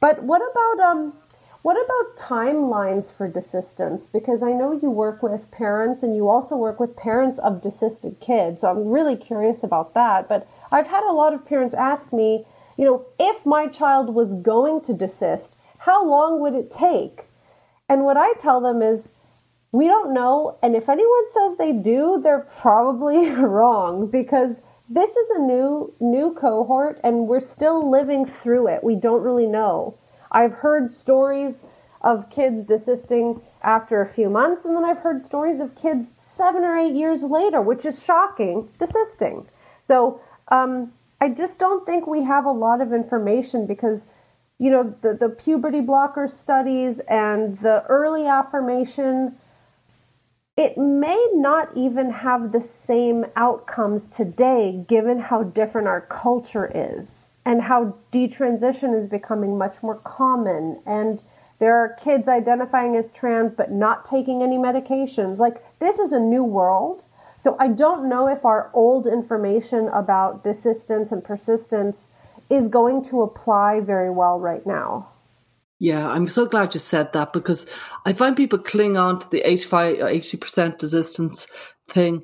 But 0.00 0.22
what 0.22 0.42
about 0.42 0.80
um 0.80 1.14
what 1.62 1.76
about 1.76 2.16
timelines 2.16 3.12
for 3.12 3.30
desistance? 3.30 4.10
Because 4.10 4.42
I 4.42 4.50
know 4.50 4.72
you 4.72 4.90
work 4.90 5.22
with 5.22 5.48
parents 5.52 6.02
and 6.02 6.16
you 6.16 6.28
also 6.28 6.56
work 6.56 6.80
with 6.80 6.96
parents 6.96 7.38
of 7.38 7.62
desisted 7.62 8.18
kids. 8.18 8.62
So 8.62 8.70
I'm 8.70 8.90
really 8.90 9.14
curious 9.14 9.62
about 9.62 9.94
that. 9.94 10.28
But 10.28 10.48
I've 10.72 10.88
had 10.88 11.04
a 11.04 11.12
lot 11.12 11.32
of 11.32 11.46
parents 11.46 11.72
ask 11.72 12.12
me, 12.12 12.46
you 12.76 12.84
know, 12.84 13.06
if 13.20 13.46
my 13.46 13.68
child 13.68 14.12
was 14.12 14.34
going 14.34 14.80
to 14.82 14.92
desist, 14.92 15.54
how 15.78 16.04
long 16.04 16.40
would 16.40 16.54
it 16.54 16.68
take? 16.68 17.26
And 17.88 18.04
what 18.04 18.16
I 18.16 18.32
tell 18.34 18.60
them 18.60 18.82
is, 18.82 19.10
we 19.72 19.86
don't 19.86 20.12
know. 20.12 20.58
And 20.62 20.76
if 20.76 20.88
anyone 20.88 21.24
says 21.32 21.56
they 21.56 21.72
do, 21.72 22.20
they're 22.22 22.46
probably 22.58 23.30
wrong 23.34 24.06
because 24.06 24.56
this 24.88 25.16
is 25.16 25.30
a 25.30 25.38
new 25.38 25.94
new 26.00 26.34
cohort 26.34 27.00
and 27.02 27.26
we're 27.26 27.40
still 27.40 27.90
living 27.90 28.26
through 28.26 28.68
it. 28.68 28.84
We 28.84 28.94
don't 28.94 29.22
really 29.22 29.46
know. 29.46 29.96
I've 30.30 30.52
heard 30.52 30.92
stories 30.92 31.64
of 32.02 32.28
kids 32.30 32.64
desisting 32.64 33.40
after 33.62 34.00
a 34.00 34.06
few 34.06 34.28
months, 34.28 34.64
and 34.64 34.76
then 34.76 34.84
I've 34.84 34.98
heard 34.98 35.22
stories 35.22 35.60
of 35.60 35.76
kids 35.76 36.10
seven 36.16 36.64
or 36.64 36.76
eight 36.76 36.94
years 36.94 37.22
later, 37.22 37.60
which 37.60 37.86
is 37.86 38.02
shocking, 38.02 38.68
desisting. 38.78 39.46
So 39.86 40.20
um, 40.48 40.92
I 41.20 41.28
just 41.28 41.58
don't 41.58 41.86
think 41.86 42.06
we 42.06 42.24
have 42.24 42.44
a 42.44 42.50
lot 42.50 42.80
of 42.80 42.92
information 42.92 43.66
because, 43.66 44.06
you 44.62 44.70
know, 44.70 44.94
the, 45.02 45.12
the 45.12 45.28
puberty 45.28 45.80
blocker 45.80 46.28
studies 46.28 47.00
and 47.08 47.58
the 47.58 47.82
early 47.88 48.28
affirmation, 48.28 49.34
it 50.56 50.78
may 50.78 51.20
not 51.34 51.76
even 51.76 52.12
have 52.12 52.52
the 52.52 52.60
same 52.60 53.26
outcomes 53.34 54.06
today 54.06 54.84
given 54.86 55.18
how 55.18 55.42
different 55.42 55.88
our 55.88 56.02
culture 56.02 56.70
is 56.72 57.26
and 57.44 57.62
how 57.62 57.96
detransition 58.12 58.96
is 58.96 59.08
becoming 59.08 59.58
much 59.58 59.82
more 59.82 59.96
common. 59.96 60.80
And 60.86 61.20
there 61.58 61.74
are 61.74 61.96
kids 62.00 62.28
identifying 62.28 62.94
as 62.94 63.10
trans 63.10 63.52
but 63.52 63.72
not 63.72 64.04
taking 64.04 64.44
any 64.44 64.58
medications. 64.58 65.38
Like 65.38 65.60
this 65.80 65.98
is 65.98 66.12
a 66.12 66.20
new 66.20 66.44
world. 66.44 67.02
So 67.40 67.56
i 67.58 67.66
don't 67.66 68.08
know 68.08 68.28
if 68.28 68.44
our 68.44 68.70
old 68.72 69.08
information 69.08 69.88
about 69.88 70.44
desistance 70.44 71.10
and 71.10 71.24
persistence 71.24 72.06
is 72.52 72.68
going 72.68 73.02
to 73.02 73.22
apply 73.22 73.80
very 73.80 74.10
well 74.10 74.38
right 74.38 74.66
now 74.66 75.08
Yeah, 75.82 76.08
I'm 76.08 76.28
so 76.28 76.46
glad 76.46 76.74
you 76.74 76.80
said 76.80 77.12
that 77.12 77.32
because 77.32 77.68
I 78.06 78.12
find 78.12 78.36
people 78.36 78.60
cling 78.60 78.96
on 78.96 79.18
to 79.18 79.28
the 79.30 79.40
85 79.40 79.98
or 79.98 80.04
80% 80.04 80.78
desistance 80.78 81.48
thing. 81.88 82.22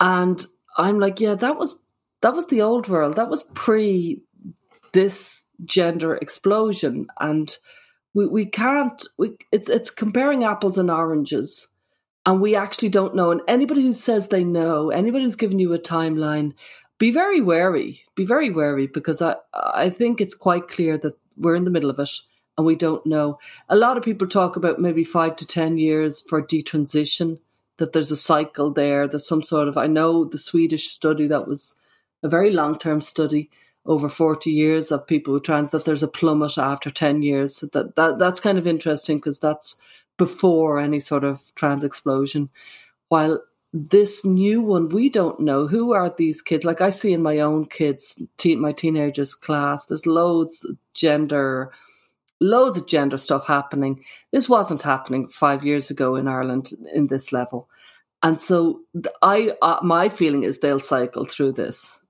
And 0.00 0.42
I'm 0.78 0.98
like, 0.98 1.20
yeah, 1.20 1.34
that 1.34 1.58
was 1.58 1.78
that 2.22 2.32
was 2.32 2.46
the 2.46 2.62
old 2.62 2.88
world. 2.88 3.16
That 3.16 3.28
was 3.28 3.42
pre 3.52 4.22
this 4.94 5.44
gender 5.66 6.14
explosion. 6.14 7.06
And 7.20 7.54
we, 8.14 8.26
we 8.26 8.46
can't 8.46 9.06
we 9.18 9.36
it's 9.52 9.68
it's 9.68 9.90
comparing 9.90 10.44
apples 10.44 10.78
and 10.78 10.90
oranges. 10.90 11.68
And 12.24 12.40
we 12.40 12.56
actually 12.56 12.88
don't 12.88 13.14
know. 13.14 13.30
And 13.30 13.42
anybody 13.46 13.82
who 13.82 13.92
says 13.92 14.28
they 14.28 14.44
know, 14.44 14.88
anybody 14.88 15.24
who's 15.24 15.36
given 15.36 15.58
you 15.58 15.74
a 15.74 15.78
timeline, 15.78 16.54
be 16.98 17.10
very 17.10 17.40
wary. 17.40 18.04
Be 18.14 18.24
very 18.24 18.50
wary 18.50 18.86
because 18.86 19.20
I 19.22 19.36
I 19.52 19.90
think 19.90 20.20
it's 20.20 20.34
quite 20.34 20.68
clear 20.68 20.98
that 20.98 21.18
we're 21.36 21.56
in 21.56 21.64
the 21.64 21.70
middle 21.70 21.90
of 21.90 21.98
it 21.98 22.10
and 22.56 22.66
we 22.66 22.76
don't 22.76 23.04
know. 23.04 23.38
A 23.68 23.76
lot 23.76 23.96
of 23.96 24.04
people 24.04 24.28
talk 24.28 24.56
about 24.56 24.80
maybe 24.80 25.04
five 25.04 25.36
to 25.36 25.46
10 25.46 25.78
years 25.78 26.20
for 26.20 26.40
detransition, 26.40 27.40
that 27.78 27.92
there's 27.92 28.10
a 28.10 28.16
cycle 28.16 28.70
there. 28.70 29.08
There's 29.08 29.26
some 29.26 29.42
sort 29.42 29.68
of, 29.68 29.76
I 29.76 29.86
know 29.86 30.24
the 30.24 30.38
Swedish 30.38 30.88
study 30.88 31.26
that 31.28 31.48
was 31.48 31.76
a 32.22 32.28
very 32.28 32.50
long 32.52 32.78
term 32.78 33.00
study 33.00 33.50
over 33.86 34.08
40 34.08 34.50
years 34.50 34.90
of 34.90 35.06
people 35.06 35.34
who 35.34 35.40
trans, 35.40 35.70
that 35.72 35.84
there's 35.84 36.02
a 36.02 36.08
plummet 36.08 36.56
after 36.56 36.90
10 36.90 37.22
years. 37.22 37.56
So 37.56 37.66
that, 37.72 37.96
that 37.96 38.18
That's 38.18 38.40
kind 38.40 38.56
of 38.56 38.66
interesting 38.66 39.18
because 39.18 39.40
that's 39.40 39.76
before 40.16 40.78
any 40.78 41.00
sort 41.00 41.24
of 41.24 41.54
trans 41.54 41.84
explosion. 41.84 42.50
While 43.08 43.42
this 43.76 44.24
new 44.24 44.60
one, 44.60 44.88
we 44.88 45.08
don't 45.08 45.40
know 45.40 45.66
who 45.66 45.92
are 45.92 46.14
these 46.16 46.40
kids. 46.40 46.64
Like 46.64 46.80
I 46.80 46.90
see 46.90 47.12
in 47.12 47.22
my 47.22 47.40
own 47.40 47.66
kids, 47.66 48.22
teen, 48.36 48.60
my 48.60 48.70
teenagers 48.70 49.34
class, 49.34 49.86
there's 49.86 50.06
loads 50.06 50.64
of 50.64 50.76
gender, 50.94 51.72
loads 52.40 52.78
of 52.78 52.86
gender 52.86 53.18
stuff 53.18 53.48
happening. 53.48 54.04
This 54.30 54.48
wasn't 54.48 54.82
happening 54.82 55.26
five 55.26 55.64
years 55.64 55.90
ago 55.90 56.14
in 56.14 56.28
Ireland 56.28 56.70
in 56.94 57.08
this 57.08 57.32
level, 57.32 57.68
and 58.22 58.40
so 58.40 58.80
I, 59.22 59.56
uh, 59.60 59.80
my 59.82 60.08
feeling 60.08 60.44
is 60.44 60.60
they'll 60.60 60.78
cycle 60.78 61.26
through 61.26 61.52
this. 61.52 62.00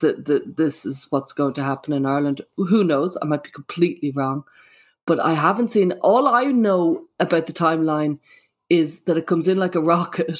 That 0.00 0.26
the, 0.26 0.42
this 0.44 0.84
is 0.84 1.06
what's 1.08 1.32
going 1.32 1.54
to 1.54 1.64
happen 1.64 1.94
in 1.94 2.04
Ireland. 2.04 2.42
Who 2.58 2.84
knows? 2.84 3.16
I 3.22 3.24
might 3.24 3.42
be 3.42 3.50
completely 3.50 4.10
wrong, 4.10 4.44
but 5.06 5.18
I 5.18 5.32
haven't 5.32 5.70
seen. 5.70 5.92
All 6.02 6.28
I 6.28 6.44
know 6.44 7.06
about 7.18 7.46
the 7.46 7.54
timeline 7.54 8.18
is 8.68 9.04
that 9.04 9.16
it 9.16 9.26
comes 9.26 9.48
in 9.48 9.56
like 9.56 9.76
a 9.76 9.80
rocket 9.94 10.38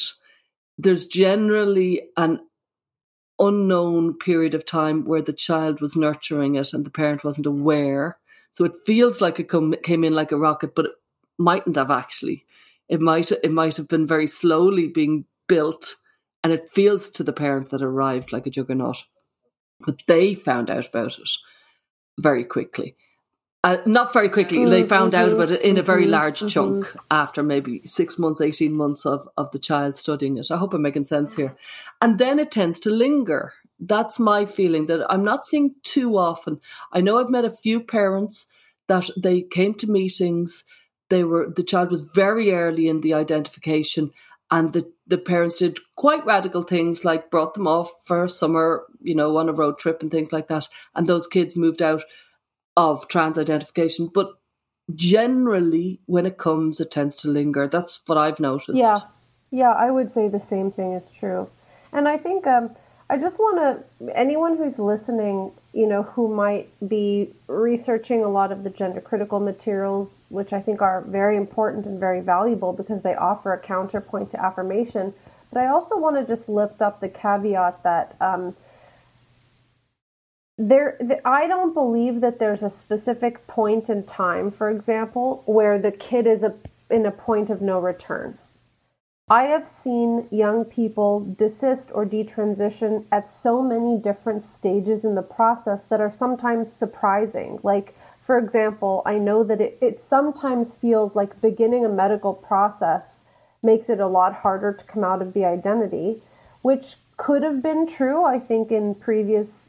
there's 0.78 1.06
generally 1.06 2.08
an 2.16 2.40
unknown 3.38 4.14
period 4.14 4.54
of 4.54 4.64
time 4.64 5.04
where 5.04 5.22
the 5.22 5.32
child 5.32 5.80
was 5.80 5.96
nurturing 5.96 6.54
it 6.54 6.72
and 6.72 6.84
the 6.84 6.90
parent 6.90 7.24
wasn't 7.24 7.46
aware. 7.46 8.18
So 8.52 8.64
it 8.64 8.76
feels 8.86 9.20
like 9.20 9.38
it 9.38 9.48
come, 9.48 9.74
came 9.82 10.04
in 10.04 10.14
like 10.14 10.32
a 10.32 10.36
rocket, 10.36 10.74
but 10.74 10.86
it 10.86 10.92
mightn't 11.38 11.76
have 11.76 11.90
actually. 11.90 12.44
It 12.88 13.00
might 13.00 13.32
it 13.32 13.50
might 13.50 13.76
have 13.76 13.88
been 13.88 14.06
very 14.06 14.26
slowly 14.26 14.86
being 14.88 15.24
built, 15.48 15.96
and 16.44 16.52
it 16.52 16.72
feels 16.72 17.10
to 17.12 17.24
the 17.24 17.32
parents 17.32 17.68
that 17.68 17.82
arrived 17.82 18.32
like 18.32 18.46
a 18.46 18.50
juggernaut. 18.50 19.04
But 19.80 20.02
they 20.06 20.34
found 20.34 20.70
out 20.70 20.86
about 20.86 21.18
it 21.18 21.28
very 22.18 22.44
quickly. 22.44 22.96
Uh, 23.64 23.78
not 23.84 24.12
very 24.12 24.28
quickly. 24.28 24.64
They 24.64 24.86
found 24.86 25.12
mm-hmm, 25.12 25.22
out 25.24 25.32
about 25.32 25.50
it 25.50 25.62
in 25.62 25.76
a 25.76 25.82
very 25.82 26.02
mm-hmm, 26.02 26.12
large 26.12 26.38
mm-hmm. 26.38 26.48
chunk 26.48 26.94
after 27.10 27.42
maybe 27.42 27.82
six 27.84 28.18
months, 28.18 28.40
18 28.40 28.72
months 28.72 29.04
of, 29.04 29.28
of 29.36 29.50
the 29.50 29.58
child 29.58 29.96
studying 29.96 30.38
it. 30.38 30.52
I 30.52 30.56
hope 30.56 30.72
I'm 30.72 30.82
making 30.82 31.04
sense 31.04 31.34
here. 31.34 31.56
And 32.00 32.18
then 32.18 32.38
it 32.38 32.52
tends 32.52 32.78
to 32.80 32.90
linger. 32.90 33.52
That's 33.80 34.20
my 34.20 34.44
feeling 34.44 34.86
that 34.86 35.04
I'm 35.10 35.24
not 35.24 35.46
seeing 35.46 35.74
too 35.82 36.16
often. 36.16 36.60
I 36.92 37.00
know 37.00 37.18
I've 37.18 37.28
met 37.28 37.44
a 37.44 37.50
few 37.50 37.80
parents 37.80 38.46
that 38.86 39.10
they 39.20 39.42
came 39.42 39.74
to 39.74 39.90
meetings. 39.90 40.64
They 41.08 41.24
were 41.24 41.50
the 41.50 41.62
child 41.62 41.90
was 41.90 42.00
very 42.00 42.52
early 42.52 42.88
in 42.88 43.00
the 43.00 43.14
identification, 43.14 44.12
and 44.50 44.72
the 44.72 44.90
the 45.06 45.18
parents 45.18 45.58
did 45.58 45.78
quite 45.94 46.24
radical 46.24 46.62
things 46.62 47.04
like 47.04 47.30
brought 47.30 47.54
them 47.54 47.66
off 47.66 47.90
for 48.04 48.26
summer, 48.28 48.84
you 49.02 49.14
know, 49.14 49.36
on 49.36 49.48
a 49.48 49.52
road 49.52 49.78
trip 49.78 50.02
and 50.02 50.10
things 50.10 50.32
like 50.32 50.48
that. 50.48 50.68
And 50.94 51.06
those 51.06 51.26
kids 51.26 51.54
moved 51.54 51.82
out 51.82 52.02
of 52.76 53.08
trans 53.08 53.38
identification, 53.38 54.10
but 54.12 54.34
generally, 54.94 56.00
when 56.06 56.26
it 56.26 56.38
comes, 56.38 56.80
it 56.80 56.90
tends 56.90 57.16
to 57.16 57.28
linger. 57.28 57.66
That's 57.66 58.00
what 58.06 58.18
I've 58.18 58.38
noticed. 58.38 58.78
Yeah, 58.78 59.00
yeah, 59.50 59.72
I 59.72 59.90
would 59.90 60.12
say 60.12 60.28
the 60.28 60.40
same 60.40 60.70
thing 60.70 60.92
is 60.92 61.10
true. 61.10 61.48
And 61.92 62.06
I 62.06 62.18
think 62.18 62.46
um, 62.46 62.70
I 63.08 63.16
just 63.16 63.38
want 63.38 63.56
to 63.56 64.16
anyone 64.16 64.56
who's 64.56 64.78
listening, 64.78 65.52
you 65.72 65.86
know, 65.86 66.02
who 66.02 66.32
might 66.32 66.68
be 66.86 67.32
researching 67.48 68.22
a 68.22 68.28
lot 68.28 68.52
of 68.52 68.64
the 68.64 68.70
gender 68.70 69.00
critical 69.00 69.40
materials, 69.40 70.08
which 70.28 70.52
I 70.52 70.60
think 70.60 70.82
are 70.82 71.00
very 71.02 71.36
important 71.36 71.86
and 71.86 71.98
very 71.98 72.20
valuable 72.20 72.72
because 72.72 73.02
they 73.02 73.14
offer 73.14 73.52
a 73.52 73.58
counterpoint 73.58 74.30
to 74.32 74.44
affirmation. 74.44 75.14
But 75.52 75.62
I 75.62 75.68
also 75.68 75.96
want 75.96 76.16
to 76.16 76.24
just 76.24 76.48
lift 76.48 76.82
up 76.82 77.00
the 77.00 77.08
caveat 77.08 77.82
that. 77.82 78.16
Um, 78.20 78.54
there 80.58 80.98
i 81.24 81.46
don't 81.46 81.74
believe 81.74 82.20
that 82.20 82.38
there's 82.38 82.62
a 82.62 82.70
specific 82.70 83.46
point 83.46 83.90
in 83.90 84.02
time 84.02 84.50
for 84.50 84.70
example 84.70 85.42
where 85.44 85.78
the 85.78 85.92
kid 85.92 86.26
is 86.26 86.42
a, 86.42 86.54
in 86.90 87.04
a 87.04 87.10
point 87.10 87.50
of 87.50 87.60
no 87.60 87.78
return. 87.78 88.38
I 89.28 89.44
have 89.44 89.68
seen 89.68 90.28
young 90.30 90.64
people 90.64 91.34
desist 91.36 91.90
or 91.92 92.06
detransition 92.06 93.06
at 93.10 93.28
so 93.28 93.60
many 93.60 93.98
different 93.98 94.44
stages 94.44 95.04
in 95.04 95.16
the 95.16 95.22
process 95.22 95.82
that 95.86 96.00
are 96.00 96.12
sometimes 96.12 96.72
surprising. 96.72 97.58
Like 97.64 97.96
for 98.26 98.38
example 98.38 99.02
i 99.06 99.16
know 99.16 99.44
that 99.44 99.60
it, 99.60 99.78
it 99.80 100.00
sometimes 100.00 100.74
feels 100.74 101.14
like 101.14 101.40
beginning 101.40 101.84
a 101.84 101.88
medical 101.88 102.34
process 102.34 103.22
makes 103.62 103.88
it 103.88 104.00
a 104.00 104.06
lot 104.06 104.34
harder 104.34 104.72
to 104.72 104.84
come 104.84 105.04
out 105.04 105.22
of 105.22 105.32
the 105.32 105.44
identity 105.44 106.20
which 106.62 106.96
could 107.16 107.44
have 107.44 107.62
been 107.62 107.86
true 107.86 108.24
i 108.24 108.38
think 108.38 108.72
in 108.72 108.94
previous 108.94 109.68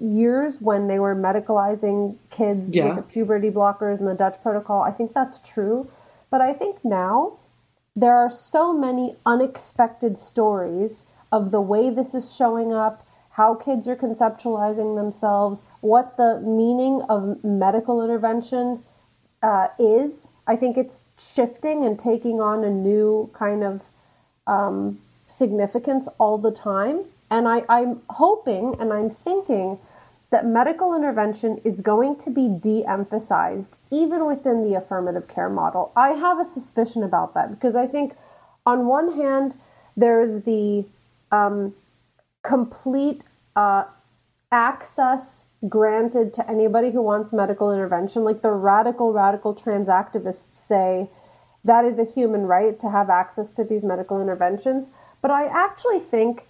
years 0.00 0.60
when 0.60 0.86
they 0.88 0.98
were 0.98 1.14
medicalizing 1.14 2.16
kids 2.30 2.74
yeah. 2.74 2.86
with 2.86 2.96
the 2.96 3.02
puberty 3.02 3.50
blockers 3.50 3.98
and 3.98 4.06
the 4.06 4.14
Dutch 4.14 4.40
protocol. 4.42 4.82
I 4.82 4.90
think 4.90 5.12
that's 5.12 5.40
true. 5.40 5.90
But 6.30 6.40
I 6.40 6.52
think 6.52 6.84
now 6.84 7.38
there 7.96 8.14
are 8.14 8.30
so 8.30 8.72
many 8.72 9.16
unexpected 9.26 10.18
stories 10.18 11.04
of 11.32 11.50
the 11.50 11.60
way 11.60 11.90
this 11.90 12.14
is 12.14 12.34
showing 12.34 12.72
up, 12.72 13.06
how 13.30 13.54
kids 13.54 13.88
are 13.88 13.96
conceptualizing 13.96 14.96
themselves, 14.96 15.62
what 15.80 16.16
the 16.16 16.40
meaning 16.40 17.02
of 17.08 17.42
medical 17.42 18.02
intervention 18.02 18.82
uh, 19.42 19.68
is. 19.78 20.28
I 20.46 20.56
think 20.56 20.76
it's 20.76 21.02
shifting 21.18 21.84
and 21.84 21.98
taking 21.98 22.40
on 22.40 22.64
a 22.64 22.70
new 22.70 23.30
kind 23.32 23.62
of 23.62 23.82
um, 24.46 25.00
significance 25.28 26.08
all 26.18 26.38
the 26.38 26.50
time. 26.50 27.04
And 27.30 27.46
I, 27.46 27.64
I'm 27.68 28.00
hoping 28.08 28.74
and 28.80 28.92
I'm 28.92 29.10
thinking 29.10 29.78
that 30.30 30.46
medical 30.46 30.94
intervention 30.94 31.60
is 31.64 31.80
going 31.80 32.16
to 32.16 32.30
be 32.30 32.48
de 32.48 32.84
emphasized 32.84 33.76
even 33.90 34.26
within 34.26 34.62
the 34.62 34.76
affirmative 34.76 35.26
care 35.26 35.48
model. 35.48 35.92
I 35.96 36.10
have 36.10 36.38
a 36.38 36.44
suspicion 36.44 37.02
about 37.02 37.34
that 37.34 37.50
because 37.50 37.74
I 37.74 37.86
think, 37.86 38.14
on 38.66 38.86
one 38.86 39.16
hand, 39.16 39.54
there's 39.96 40.44
the 40.44 40.84
um, 41.32 41.74
complete 42.42 43.22
uh, 43.56 43.84
access 44.52 45.44
granted 45.68 46.32
to 46.34 46.48
anybody 46.48 46.90
who 46.90 47.02
wants 47.02 47.32
medical 47.32 47.72
intervention. 47.72 48.22
Like 48.22 48.42
the 48.42 48.50
radical, 48.50 49.12
radical 49.12 49.54
trans 49.54 49.88
activists 49.88 50.54
say 50.54 51.08
that 51.64 51.84
is 51.84 51.98
a 51.98 52.04
human 52.04 52.42
right 52.42 52.78
to 52.80 52.90
have 52.90 53.10
access 53.10 53.50
to 53.52 53.64
these 53.64 53.82
medical 53.82 54.20
interventions. 54.20 54.90
But 55.20 55.30
I 55.30 55.46
actually 55.46 56.00
think 56.00 56.46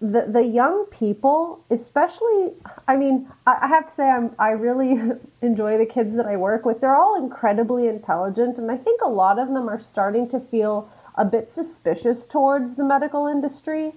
the 0.00 0.26
the 0.26 0.42
young 0.42 0.86
people, 0.86 1.64
especially, 1.70 2.52
I 2.88 2.96
mean, 2.96 3.30
I, 3.46 3.58
I 3.62 3.66
have 3.68 3.88
to 3.88 3.94
say, 3.94 4.08
I'm 4.08 4.34
I 4.38 4.50
really 4.50 4.98
enjoy 5.42 5.76
the 5.76 5.86
kids 5.86 6.16
that 6.16 6.26
I 6.26 6.36
work 6.36 6.64
with. 6.64 6.80
They're 6.80 6.96
all 6.96 7.22
incredibly 7.22 7.86
intelligent, 7.86 8.58
and 8.58 8.70
I 8.70 8.76
think 8.76 9.00
a 9.02 9.08
lot 9.08 9.38
of 9.38 9.48
them 9.48 9.68
are 9.68 9.80
starting 9.80 10.28
to 10.30 10.40
feel 10.40 10.90
a 11.16 11.24
bit 11.24 11.50
suspicious 11.52 12.26
towards 12.26 12.76
the 12.76 12.84
medical 12.84 13.26
industry. 13.26 13.92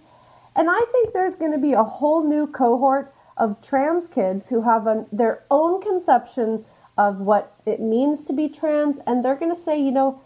And 0.56 0.70
I 0.70 0.82
think 0.92 1.14
there's 1.14 1.36
going 1.36 1.54
to 1.54 1.58
be 1.58 1.74
a 1.74 1.84
whole 1.84 2.28
new 2.28 2.48
cohort 2.48 3.14
of 3.38 3.62
trans 3.62 4.08
kids 4.08 4.50
who 4.50 4.62
have 4.62 4.88
their 5.12 5.44
own 5.50 5.82
conception 5.82 6.66
of 6.98 7.20
what 7.20 7.56
it 7.66 7.80
means 7.80 8.24
to 8.26 8.34
be 8.34 8.50
trans, 8.50 9.00
and 9.08 9.24
they're 9.24 9.36
going 9.36 9.56
to 9.56 9.60
say, 9.60 9.80
you 9.80 9.92
know, 9.92 10.22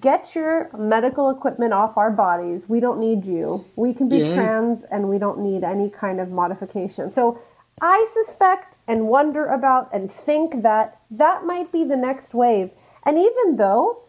get 0.00 0.34
your 0.34 0.70
medical 0.76 1.30
equipment 1.30 1.72
off 1.72 1.96
our 1.96 2.10
bodies. 2.10 2.68
We 2.68 2.80
don't 2.80 3.00
need 3.00 3.24
you. 3.24 3.64
We 3.76 3.94
can 3.94 4.08
be 4.08 4.18
yeah. 4.18 4.34
trans 4.34 4.84
and 4.84 5.08
we 5.08 5.18
don't 5.18 5.38
need 5.38 5.64
any 5.64 5.88
kind 5.88 6.20
of 6.20 6.30
modification. 6.30 7.12
So 7.12 7.40
I 7.80 8.06
suspect 8.12 8.76
and 8.86 9.08
wonder 9.08 9.46
about 9.46 9.88
and 9.92 10.12
think 10.12 10.62
that 10.62 11.00
that 11.10 11.44
might 11.44 11.72
be 11.72 11.84
the 11.84 11.96
next 11.96 12.34
wave. 12.34 12.70
And 13.06 13.16
even 13.18 13.56
though 13.56 14.02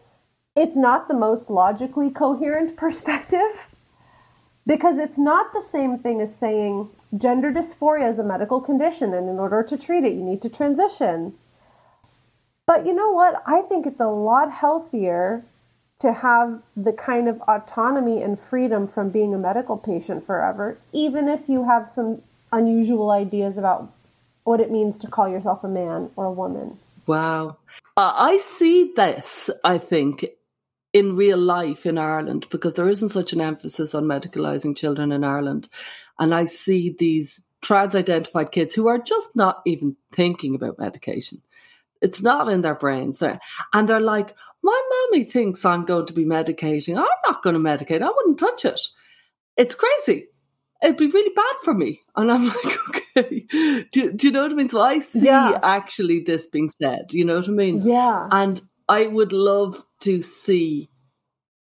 it's 0.54 0.76
not 0.76 1.08
the 1.08 1.14
most 1.14 1.48
logically 1.48 2.10
coherent 2.10 2.76
perspective, 2.76 3.66
because 4.66 4.98
it's 4.98 5.18
not 5.18 5.54
the 5.54 5.62
same 5.62 5.98
thing 5.98 6.20
as 6.20 6.36
saying 6.36 6.90
gender 7.16 7.50
dysphoria 7.50 8.10
is 8.10 8.18
a 8.18 8.24
medical 8.24 8.60
condition 8.60 9.14
and 9.14 9.28
in 9.28 9.38
order 9.38 9.62
to 9.62 9.78
treat 9.78 10.04
it, 10.04 10.12
you 10.12 10.22
need 10.22 10.42
to 10.42 10.50
transition. 10.50 11.32
But 12.66 12.86
you 12.86 12.94
know 12.94 13.10
what? 13.10 13.42
I 13.46 13.62
think 13.62 13.86
it's 13.86 14.00
a 14.00 14.06
lot 14.06 14.50
healthier 14.52 15.44
to 16.00 16.12
have 16.12 16.60
the 16.76 16.92
kind 16.92 17.28
of 17.28 17.40
autonomy 17.42 18.22
and 18.22 18.40
freedom 18.40 18.88
from 18.88 19.10
being 19.10 19.34
a 19.34 19.38
medical 19.38 19.76
patient 19.76 20.26
forever, 20.26 20.78
even 20.92 21.28
if 21.28 21.48
you 21.48 21.64
have 21.64 21.88
some 21.94 22.22
unusual 22.50 23.10
ideas 23.10 23.56
about 23.56 23.92
what 24.44 24.60
it 24.60 24.70
means 24.70 24.96
to 24.98 25.06
call 25.06 25.28
yourself 25.28 25.62
a 25.64 25.68
man 25.68 26.10
or 26.16 26.26
a 26.26 26.32
woman. 26.32 26.78
Wow. 27.06 27.58
Uh, 27.96 28.12
I 28.16 28.38
see 28.38 28.92
this, 28.94 29.50
I 29.64 29.78
think, 29.78 30.26
in 30.92 31.16
real 31.16 31.38
life 31.38 31.86
in 31.86 31.98
Ireland 31.98 32.46
because 32.50 32.74
there 32.74 32.88
isn't 32.88 33.10
such 33.10 33.32
an 33.32 33.40
emphasis 33.40 33.94
on 33.94 34.04
medicalizing 34.04 34.76
children 34.76 35.12
in 35.12 35.24
Ireland. 35.24 35.68
And 36.18 36.34
I 36.34 36.44
see 36.44 36.94
these 36.98 37.42
trans 37.62 37.96
identified 37.96 38.52
kids 38.52 38.74
who 38.74 38.88
are 38.88 38.98
just 38.98 39.34
not 39.34 39.62
even 39.64 39.96
thinking 40.12 40.54
about 40.54 40.78
medication. 40.78 41.40
It's 42.02 42.22
not 42.22 42.48
in 42.48 42.60
their 42.60 42.74
brains 42.74 43.18
there. 43.18 43.40
And 43.72 43.88
they're 43.88 44.00
like, 44.00 44.34
my 44.62 44.82
mommy 44.90 45.24
thinks 45.24 45.64
I'm 45.64 45.84
going 45.84 46.06
to 46.06 46.12
be 46.12 46.24
medicating. 46.24 46.96
I'm 46.98 47.06
not 47.26 47.42
going 47.42 47.54
to 47.54 47.60
medicate. 47.60 48.02
I 48.02 48.10
wouldn't 48.14 48.38
touch 48.38 48.64
it. 48.64 48.80
It's 49.56 49.74
crazy. 49.74 50.28
It'd 50.82 50.96
be 50.96 51.06
really 51.06 51.34
bad 51.34 51.54
for 51.62 51.74
me. 51.74 52.00
And 52.16 52.30
I'm 52.30 52.46
like, 52.64 52.78
okay. 53.16 53.84
Do, 53.92 54.12
do 54.12 54.26
you 54.26 54.32
know 54.32 54.42
what 54.42 54.52
I 54.52 54.54
mean? 54.54 54.68
So 54.68 54.80
I 54.80 54.98
see 54.98 55.28
actually 55.28 56.20
this 56.20 56.46
being 56.46 56.70
said. 56.70 57.12
You 57.12 57.24
know 57.24 57.36
what 57.36 57.48
I 57.48 57.52
mean? 57.52 57.82
Yeah. 57.82 58.28
And 58.30 58.60
I 58.88 59.06
would 59.06 59.32
love 59.32 59.82
to 60.00 60.20
see 60.22 60.88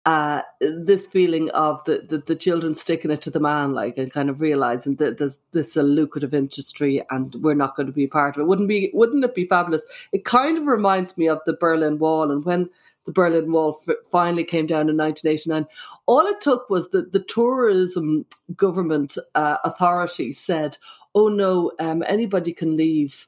uh, 0.05 0.41
this 0.61 1.05
feeling 1.05 1.49
of 1.51 1.83
the, 1.83 2.05
the, 2.07 2.19
the 2.19 2.35
children 2.35 2.73
sticking 2.73 3.11
it 3.11 3.21
to 3.21 3.29
the 3.29 3.39
man, 3.39 3.73
like 3.73 3.97
and 3.97 4.11
kind 4.11 4.29
of 4.29 4.41
realizing 4.41 4.95
that 4.95 5.17
there's 5.17 5.39
this 5.51 5.75
a 5.75 5.83
lucrative 5.83 6.33
industry 6.33 7.03
and 7.09 7.35
we're 7.35 7.53
not 7.53 7.75
going 7.75 7.87
to 7.87 7.93
be 7.93 8.07
part 8.07 8.35
of 8.35 8.41
it. 8.41 8.45
Wouldn't 8.45 8.69
be 8.69 8.91
wouldn't 8.93 9.23
it 9.23 9.35
be 9.35 9.45
fabulous? 9.45 9.85
It 10.11 10.25
kind 10.25 10.57
of 10.57 10.67
reminds 10.67 11.17
me 11.17 11.27
of 11.27 11.39
the 11.45 11.53
Berlin 11.53 11.99
Wall 11.99 12.31
and 12.31 12.45
when 12.45 12.69
the 13.05 13.11
Berlin 13.11 13.51
Wall 13.51 13.77
f- 13.87 13.95
finally 14.05 14.43
came 14.43 14.67
down 14.67 14.89
in 14.89 14.97
1989. 14.97 15.67
All 16.05 16.25
it 16.27 16.41
took 16.41 16.69
was 16.69 16.91
that 16.91 17.11
the 17.11 17.23
tourism 17.23 18.25
government 18.55 19.17
uh, 19.35 19.57
authority 19.65 20.31
said, 20.31 20.77
"Oh 21.13 21.27
no, 21.27 21.71
um, 21.79 22.03
anybody 22.07 22.53
can 22.53 22.77
leave." 22.77 23.27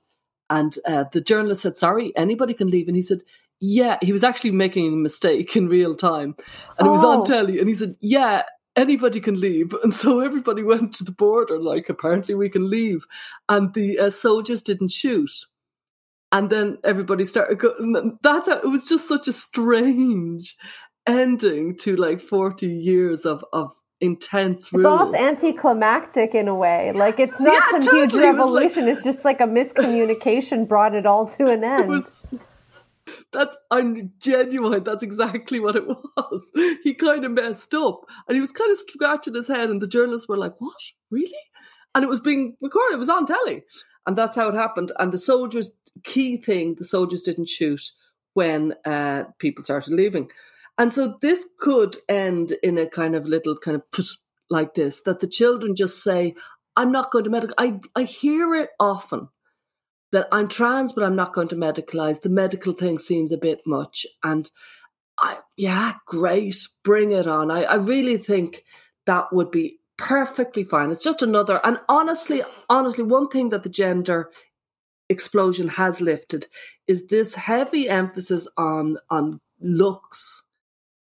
And 0.49 0.75
uh, 0.85 1.05
the 1.11 1.21
journalist 1.21 1.63
said, 1.63 1.77
"Sorry, 1.77 2.15
anybody 2.15 2.53
can 2.53 2.69
leave." 2.69 2.87
And 2.87 2.95
he 2.95 3.01
said, 3.01 3.23
yeah, 3.61 3.97
he 4.01 4.11
was 4.11 4.23
actually 4.23 4.51
making 4.51 4.87
a 4.91 4.95
mistake 4.97 5.55
in 5.55 5.67
real 5.69 5.95
time. 5.95 6.35
And 6.77 6.87
it 6.87 6.91
was 6.91 7.03
on 7.03 7.19
Oh. 7.21 7.25
telly. 7.25 7.59
And 7.59 7.69
he 7.69 7.75
said, 7.75 7.95
yeah, 8.01 8.41
anybody 8.75 9.19
can 9.21 9.39
leave. 9.39 9.73
And 9.83 9.93
so 9.93 10.19
everybody 10.19 10.63
went 10.63 10.93
to 10.95 11.03
the 11.03 11.11
border, 11.11 11.59
like, 11.59 11.87
apparently 11.87 12.33
we 12.35 12.49
can 12.49 12.69
leave. 12.69 13.05
And 13.47 13.73
the 13.73 13.99
uh, 13.99 14.09
soldiers 14.09 14.61
didn't 14.63 14.89
shoot. 14.91 15.29
And 16.31 16.49
then 16.49 16.77
everybody 16.83 17.23
started 17.23 17.59
going, 17.59 18.17
that's 18.23 18.47
how, 18.49 18.55
it 18.57 18.65
was 18.67 18.87
just 18.89 19.07
such 19.07 19.27
a 19.27 19.33
strange 19.33 20.55
ending 21.05 21.75
to 21.79 21.95
like 21.97 22.21
40 22.21 22.67
years 22.67 23.25
of, 23.25 23.43
of 23.53 23.71
intense 23.99 24.71
rule. 24.73 24.81
It's 24.81 24.87
almost 24.87 25.15
anticlimactic 25.15 26.33
in 26.33 26.47
a 26.47 26.55
way. 26.55 26.91
Like 26.95 27.19
it's 27.19 27.39
not 27.39 27.53
Yeah, 27.53 27.81
some 27.81 27.95
huge 27.95 28.11
totally. 28.11 28.23
It 28.23 28.25
like- 28.27 28.35
revolution. 28.37 28.87
it's 28.87 29.03
just 29.03 29.25
like 29.25 29.41
a 29.41 29.45
miscommunication 29.45 30.67
brought 30.67 30.95
it 30.95 31.05
all 31.05 31.27
to 31.37 31.47
an 31.51 31.63
end. 31.63 31.83
It 31.83 31.87
was 31.89 32.25
that's 33.31 33.55
I'm 33.69 34.11
genuine. 34.19 34.83
That's 34.83 35.03
exactly 35.03 35.59
what 35.59 35.75
it 35.75 35.87
was. 36.17 36.51
He 36.83 36.93
kind 36.93 37.25
of 37.25 37.31
messed 37.31 37.73
up, 37.73 38.01
and 38.27 38.35
he 38.35 38.41
was 38.41 38.51
kind 38.51 38.71
of 38.71 38.77
scratching 38.77 39.35
his 39.35 39.47
head, 39.47 39.69
and 39.69 39.81
the 39.81 39.87
journalists 39.87 40.27
were 40.27 40.37
like, 40.37 40.59
"What, 40.59 40.75
really?" 41.09 41.33
And 41.95 42.03
it 42.03 42.09
was 42.09 42.19
being 42.19 42.55
recorded. 42.61 42.95
It 42.95 42.99
was 42.99 43.09
on 43.09 43.25
telly, 43.25 43.63
and 44.05 44.17
that's 44.17 44.35
how 44.35 44.49
it 44.49 44.55
happened. 44.55 44.91
And 44.99 45.11
the 45.11 45.17
soldiers, 45.17 45.73
key 46.03 46.37
thing, 46.37 46.75
the 46.77 46.85
soldiers 46.85 47.23
didn't 47.23 47.49
shoot 47.49 47.81
when 48.33 48.75
uh, 48.85 49.25
people 49.39 49.63
started 49.63 49.93
leaving, 49.93 50.29
and 50.77 50.91
so 50.91 51.17
this 51.21 51.45
could 51.59 51.97
end 52.09 52.53
in 52.63 52.77
a 52.77 52.87
kind 52.87 53.15
of 53.15 53.27
little 53.27 53.57
kind 53.57 53.81
of 53.81 54.07
like 54.49 54.73
this 54.73 55.01
that 55.03 55.19
the 55.19 55.27
children 55.27 55.75
just 55.75 56.03
say, 56.03 56.35
"I'm 56.75 56.91
not 56.91 57.11
going 57.11 57.23
to 57.23 57.29
medical." 57.29 57.55
I 57.57 57.79
I 57.95 58.03
hear 58.03 58.55
it 58.55 58.69
often 58.79 59.29
that 60.11 60.27
I'm 60.31 60.47
trans, 60.47 60.91
but 60.91 61.03
I'm 61.03 61.15
not 61.15 61.33
going 61.33 61.47
to 61.49 61.55
medicalize. 61.55 62.21
The 62.21 62.29
medical 62.29 62.73
thing 62.73 62.99
seems 62.99 63.31
a 63.31 63.37
bit 63.37 63.61
much. 63.65 64.05
And 64.23 64.49
I, 65.17 65.37
yeah, 65.57 65.93
great, 66.05 66.57
bring 66.83 67.11
it 67.11 67.27
on. 67.27 67.51
I, 67.51 67.63
I 67.63 67.75
really 67.75 68.17
think 68.17 68.63
that 69.05 69.31
would 69.31 69.51
be 69.51 69.79
perfectly 69.97 70.63
fine. 70.63 70.91
It's 70.91 71.03
just 71.03 71.21
another, 71.21 71.61
and 71.63 71.79
honestly, 71.87 72.41
honestly, 72.69 73.03
one 73.03 73.29
thing 73.29 73.49
that 73.49 73.63
the 73.63 73.69
gender 73.69 74.31
explosion 75.11 75.67
has 75.67 76.01
lifted 76.01 76.47
is 76.87 77.07
this 77.07 77.35
heavy 77.35 77.87
emphasis 77.89 78.47
on 78.57 78.97
on 79.09 79.39
looks 79.59 80.43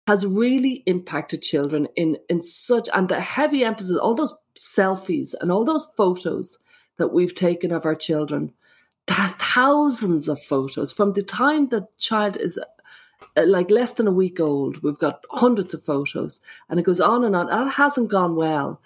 has 0.07 0.25
really 0.25 0.83
impacted 0.85 1.41
children 1.41 1.87
in 1.95 2.17
in 2.29 2.41
such 2.41 2.87
and 2.93 3.09
the 3.09 3.19
heavy 3.19 3.63
emphasis 3.63 3.97
all 3.97 4.15
those 4.15 4.35
selfies 4.57 5.35
and 5.41 5.51
all 5.51 5.65
those 5.65 5.85
photos 5.97 6.57
that 6.97 7.13
we've 7.13 7.35
taken 7.35 7.71
of 7.71 7.85
our 7.85 7.93
children 7.93 8.53
th- 9.07 9.35
thousands 9.39 10.27
of 10.27 10.41
photos 10.41 10.91
from 10.91 11.13
the 11.13 11.23
time 11.23 11.67
the 11.67 11.87
child 11.97 12.37
is 12.37 12.59
uh, 13.35 13.45
like 13.45 13.69
less 13.69 13.93
than 13.93 14.07
a 14.07 14.11
week 14.11 14.39
old. 14.39 14.81
We've 14.83 14.97
got 14.97 15.25
hundreds 15.29 15.73
of 15.73 15.83
photos, 15.83 16.41
and 16.69 16.79
it 16.79 16.83
goes 16.85 17.01
on 17.01 17.23
and 17.23 17.35
on. 17.35 17.47
That 17.47 17.71
hasn't 17.71 18.09
gone 18.09 18.35
well, 18.35 18.81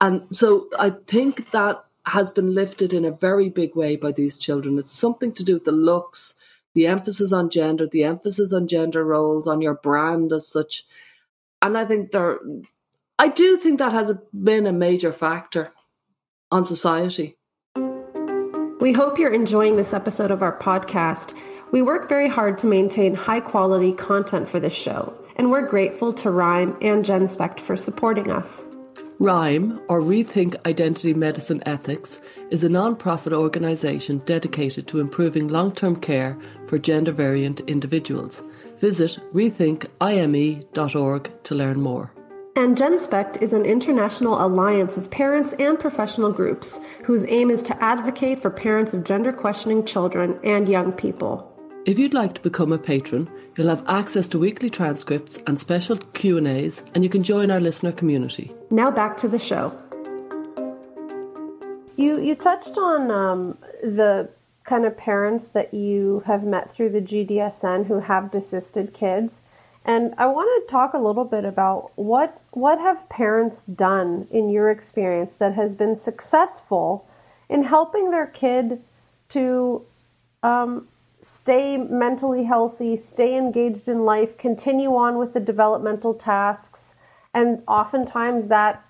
and 0.00 0.22
so 0.34 0.68
I 0.78 0.90
think 0.90 1.50
that 1.52 1.84
has 2.06 2.30
been 2.30 2.54
lifted 2.54 2.92
in 2.92 3.04
a 3.04 3.10
very 3.10 3.48
big 3.48 3.74
way 3.74 3.96
by 3.96 4.12
these 4.12 4.38
children. 4.38 4.78
It's 4.78 4.92
something 4.92 5.32
to 5.32 5.44
do 5.44 5.54
with 5.54 5.64
the 5.64 5.72
looks, 5.72 6.34
the 6.74 6.86
emphasis 6.86 7.32
on 7.32 7.50
gender, 7.50 7.86
the 7.86 8.04
emphasis 8.04 8.52
on 8.52 8.68
gender 8.68 9.04
roles, 9.04 9.46
on 9.46 9.60
your 9.60 9.74
brand 9.74 10.32
as 10.32 10.46
such, 10.46 10.84
and 11.62 11.76
I 11.76 11.84
think 11.84 12.10
there. 12.10 12.38
I 13.18 13.28
do 13.28 13.56
think 13.56 13.78
that 13.78 13.92
has 13.92 14.12
been 14.32 14.66
a 14.66 14.72
major 14.72 15.12
factor 15.12 15.72
on 16.52 16.66
society. 16.66 17.37
We 18.80 18.92
hope 18.92 19.18
you're 19.18 19.32
enjoying 19.32 19.74
this 19.74 19.92
episode 19.92 20.30
of 20.30 20.40
our 20.40 20.56
podcast. 20.56 21.36
We 21.72 21.82
work 21.82 22.08
very 22.08 22.28
hard 22.28 22.58
to 22.58 22.68
maintain 22.68 23.12
high 23.12 23.40
quality 23.40 23.92
content 23.92 24.48
for 24.48 24.60
this 24.60 24.72
show, 24.72 25.12
and 25.34 25.50
we're 25.50 25.66
grateful 25.66 26.12
to 26.12 26.30
RIME 26.30 26.78
and 26.80 27.04
GenSpect 27.04 27.58
for 27.58 27.76
supporting 27.76 28.30
us. 28.30 28.68
RIME, 29.18 29.80
or 29.88 30.00
Rethink 30.00 30.54
Identity 30.64 31.12
Medicine 31.12 31.60
Ethics, 31.66 32.22
is 32.50 32.62
a 32.62 32.68
non 32.68 32.94
profit 32.94 33.32
organisation 33.32 34.18
dedicated 34.26 34.86
to 34.86 35.00
improving 35.00 35.48
long 35.48 35.74
term 35.74 35.96
care 35.96 36.38
for 36.68 36.78
gender 36.78 37.10
variant 37.10 37.58
individuals. 37.62 38.44
Visit 38.78 39.18
rethinkime.org 39.34 41.42
to 41.42 41.54
learn 41.56 41.80
more. 41.80 42.12
And 42.58 42.76
GenSpect 42.76 43.40
is 43.40 43.52
an 43.52 43.64
international 43.64 44.44
alliance 44.44 44.96
of 44.96 45.12
parents 45.12 45.52
and 45.60 45.78
professional 45.78 46.32
groups 46.32 46.80
whose 47.04 47.24
aim 47.28 47.52
is 47.52 47.62
to 47.62 47.80
advocate 47.80 48.42
for 48.42 48.50
parents 48.50 48.92
of 48.92 49.04
gender 49.04 49.32
questioning 49.32 49.86
children 49.86 50.40
and 50.42 50.68
young 50.68 50.90
people. 50.90 51.56
If 51.86 52.00
you'd 52.00 52.14
like 52.14 52.34
to 52.34 52.42
become 52.42 52.72
a 52.72 52.78
patron, 52.78 53.30
you'll 53.56 53.68
have 53.68 53.84
access 53.86 54.26
to 54.30 54.40
weekly 54.40 54.70
transcripts 54.70 55.38
and 55.46 55.56
special 55.56 55.98
Q&As 55.98 56.82
and 56.96 57.04
you 57.04 57.08
can 57.08 57.22
join 57.22 57.52
our 57.52 57.60
listener 57.60 57.92
community. 57.92 58.50
Now 58.72 58.90
back 58.90 59.16
to 59.18 59.28
the 59.28 59.38
show. 59.38 59.72
You 61.94 62.20
you 62.20 62.34
touched 62.34 62.76
on 62.76 63.12
um, 63.12 63.58
the 63.84 64.30
kind 64.64 64.84
of 64.84 64.96
parents 64.96 65.46
that 65.50 65.72
you 65.72 66.24
have 66.26 66.42
met 66.42 66.72
through 66.72 66.90
the 66.90 67.00
GDSN 67.00 67.86
who 67.86 68.00
have 68.00 68.32
desisted 68.32 68.92
kids, 68.92 69.42
and 69.84 70.14
I 70.18 70.26
want 70.26 70.66
to 70.66 70.70
talk 70.70 70.94
a 70.94 70.98
little 70.98 71.24
bit 71.24 71.44
about 71.44 71.92
what 71.96 72.40
what 72.50 72.78
have 72.78 73.08
parents 73.08 73.62
done 73.62 74.26
in 74.30 74.48
your 74.50 74.70
experience 74.70 75.34
that 75.34 75.54
has 75.54 75.72
been 75.72 75.98
successful 75.98 77.08
in 77.48 77.64
helping 77.64 78.10
their 78.10 78.26
kid 78.26 78.82
to 79.30 79.84
um, 80.42 80.88
stay 81.22 81.76
mentally 81.76 82.44
healthy, 82.44 82.96
stay 82.96 83.36
engaged 83.36 83.88
in 83.88 84.04
life, 84.04 84.36
continue 84.38 84.94
on 84.94 85.18
with 85.18 85.32
the 85.32 85.40
developmental 85.40 86.14
tasks, 86.14 86.94
and 87.34 87.62
oftentimes 87.66 88.48
that 88.48 88.84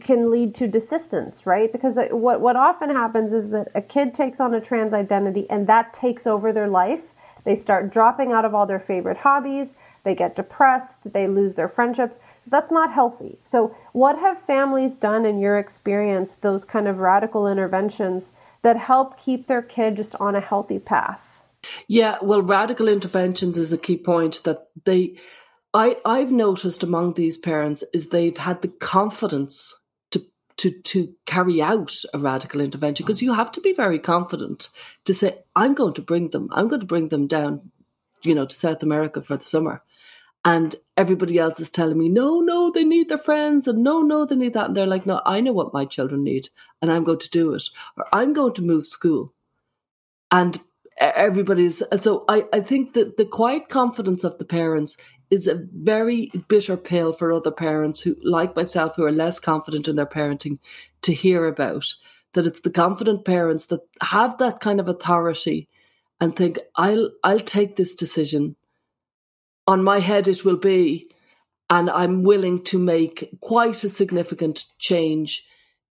can 0.00 0.30
lead 0.30 0.54
to 0.54 0.66
desistance, 0.66 1.44
right? 1.44 1.70
Because 1.70 1.96
what 2.10 2.40
what 2.40 2.56
often 2.56 2.90
happens 2.90 3.32
is 3.32 3.50
that 3.50 3.70
a 3.74 3.82
kid 3.82 4.14
takes 4.14 4.40
on 4.40 4.54
a 4.54 4.60
trans 4.60 4.94
identity 4.94 5.46
and 5.50 5.66
that 5.66 5.92
takes 5.92 6.26
over 6.26 6.52
their 6.52 6.68
life. 6.68 7.02
They 7.44 7.56
start 7.56 7.90
dropping 7.90 8.32
out 8.32 8.44
of 8.44 8.54
all 8.54 8.66
their 8.66 8.80
favorite 8.80 9.18
hobbies, 9.18 9.74
they 10.04 10.14
get 10.14 10.36
depressed, 10.36 10.98
they 11.04 11.26
lose 11.26 11.54
their 11.54 11.68
friendships. 11.68 12.18
That's 12.46 12.72
not 12.72 12.92
healthy. 12.92 13.38
So, 13.44 13.76
what 13.92 14.18
have 14.18 14.40
families 14.40 14.96
done 14.96 15.26
in 15.26 15.38
your 15.38 15.58
experience, 15.58 16.34
those 16.34 16.64
kind 16.64 16.88
of 16.88 16.98
radical 16.98 17.46
interventions 17.46 18.30
that 18.62 18.76
help 18.76 19.20
keep 19.20 19.46
their 19.46 19.62
kid 19.62 19.96
just 19.96 20.14
on 20.16 20.34
a 20.34 20.40
healthy 20.40 20.78
path? 20.78 21.20
Yeah, 21.86 22.18
well, 22.22 22.42
radical 22.42 22.88
interventions 22.88 23.58
is 23.58 23.72
a 23.72 23.78
key 23.78 23.96
point 23.96 24.42
that 24.44 24.68
they, 24.84 25.18
I, 25.74 25.96
I've 26.04 26.32
noticed 26.32 26.82
among 26.82 27.14
these 27.14 27.36
parents 27.36 27.84
is 27.92 28.08
they've 28.08 28.36
had 28.36 28.62
the 28.62 28.68
confidence 28.68 29.76
to 30.10 30.24
to 30.58 30.70
to 30.70 31.14
carry 31.26 31.60
out 31.60 31.96
a 32.14 32.18
radical 32.18 32.60
intervention 32.60 33.04
because 33.04 33.22
you 33.22 33.32
have 33.32 33.52
to 33.52 33.60
be 33.60 33.72
very 33.72 33.98
confident 33.98 34.70
to 35.04 35.14
say 35.14 35.38
I'm 35.56 35.74
going 35.74 35.94
to 35.94 36.02
bring 36.02 36.30
them, 36.30 36.48
I'm 36.52 36.68
going 36.68 36.80
to 36.80 36.86
bring 36.86 37.08
them 37.08 37.26
down, 37.26 37.70
you 38.22 38.34
know, 38.34 38.46
to 38.46 38.54
South 38.54 38.82
America 38.82 39.20
for 39.20 39.36
the 39.36 39.44
summer, 39.44 39.82
and 40.44 40.76
everybody 40.96 41.38
else 41.38 41.60
is 41.60 41.70
telling 41.70 41.98
me 41.98 42.08
no, 42.08 42.40
no, 42.40 42.70
they 42.70 42.84
need 42.84 43.08
their 43.08 43.18
friends, 43.18 43.66
and 43.66 43.82
no, 43.82 44.02
no, 44.02 44.24
they 44.24 44.36
need 44.36 44.54
that, 44.54 44.66
and 44.68 44.76
they're 44.76 44.86
like, 44.86 45.06
no, 45.06 45.20
I 45.26 45.40
know 45.40 45.52
what 45.52 45.74
my 45.74 45.84
children 45.84 46.24
need, 46.24 46.48
and 46.80 46.90
I'm 46.90 47.04
going 47.04 47.18
to 47.20 47.30
do 47.30 47.54
it, 47.54 47.64
or 47.96 48.06
I'm 48.12 48.32
going 48.32 48.54
to 48.54 48.62
move 48.62 48.86
school, 48.86 49.32
and 50.30 50.60
everybody's 51.00 51.80
and 51.82 52.02
so 52.02 52.24
I, 52.28 52.44
I 52.52 52.60
think 52.60 52.94
that 52.94 53.16
the 53.16 53.24
quiet 53.24 53.68
confidence 53.68 54.24
of 54.24 54.38
the 54.38 54.44
parents 54.44 54.96
is 55.30 55.46
a 55.46 55.62
very 55.72 56.32
bitter 56.48 56.76
pill 56.76 57.12
for 57.12 57.32
other 57.32 57.50
parents 57.50 58.00
who 58.00 58.16
like 58.24 58.56
myself 58.56 58.96
who 58.96 59.04
are 59.04 59.12
less 59.12 59.38
confident 59.38 59.86
in 59.86 59.96
their 59.96 60.06
parenting 60.06 60.58
to 61.02 61.12
hear 61.12 61.46
about. 61.46 61.86
That 62.34 62.46
it's 62.46 62.60
the 62.60 62.70
confident 62.70 63.24
parents 63.24 63.66
that 63.66 63.80
have 64.02 64.38
that 64.38 64.60
kind 64.60 64.80
of 64.80 64.88
authority 64.88 65.68
and 66.20 66.34
think 66.34 66.58
i'll 66.76 67.10
i'll 67.24 67.40
take 67.40 67.76
this 67.76 67.94
decision 67.94 68.56
on 69.68 69.84
my 69.84 70.00
head 70.00 70.28
it 70.28 70.44
will 70.44 70.56
be 70.56 71.08
and 71.70 71.88
i'm 71.90 72.24
willing 72.24 72.64
to 72.64 72.78
make 72.78 73.30
quite 73.40 73.84
a 73.84 73.88
significant 73.88 74.64
change 74.80 75.46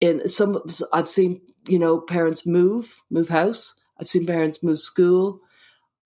in 0.03 0.29
some 0.29 0.63
i've 0.93 1.09
seen 1.09 1.41
you 1.69 1.79
know 1.79 2.01
parents 2.01 2.47
move 2.47 3.01
move 3.11 3.31
house 3.31 3.77
I've 4.01 4.09
seen 4.09 4.27
parents 4.27 4.63
move 4.63 4.79
school. 4.79 5.41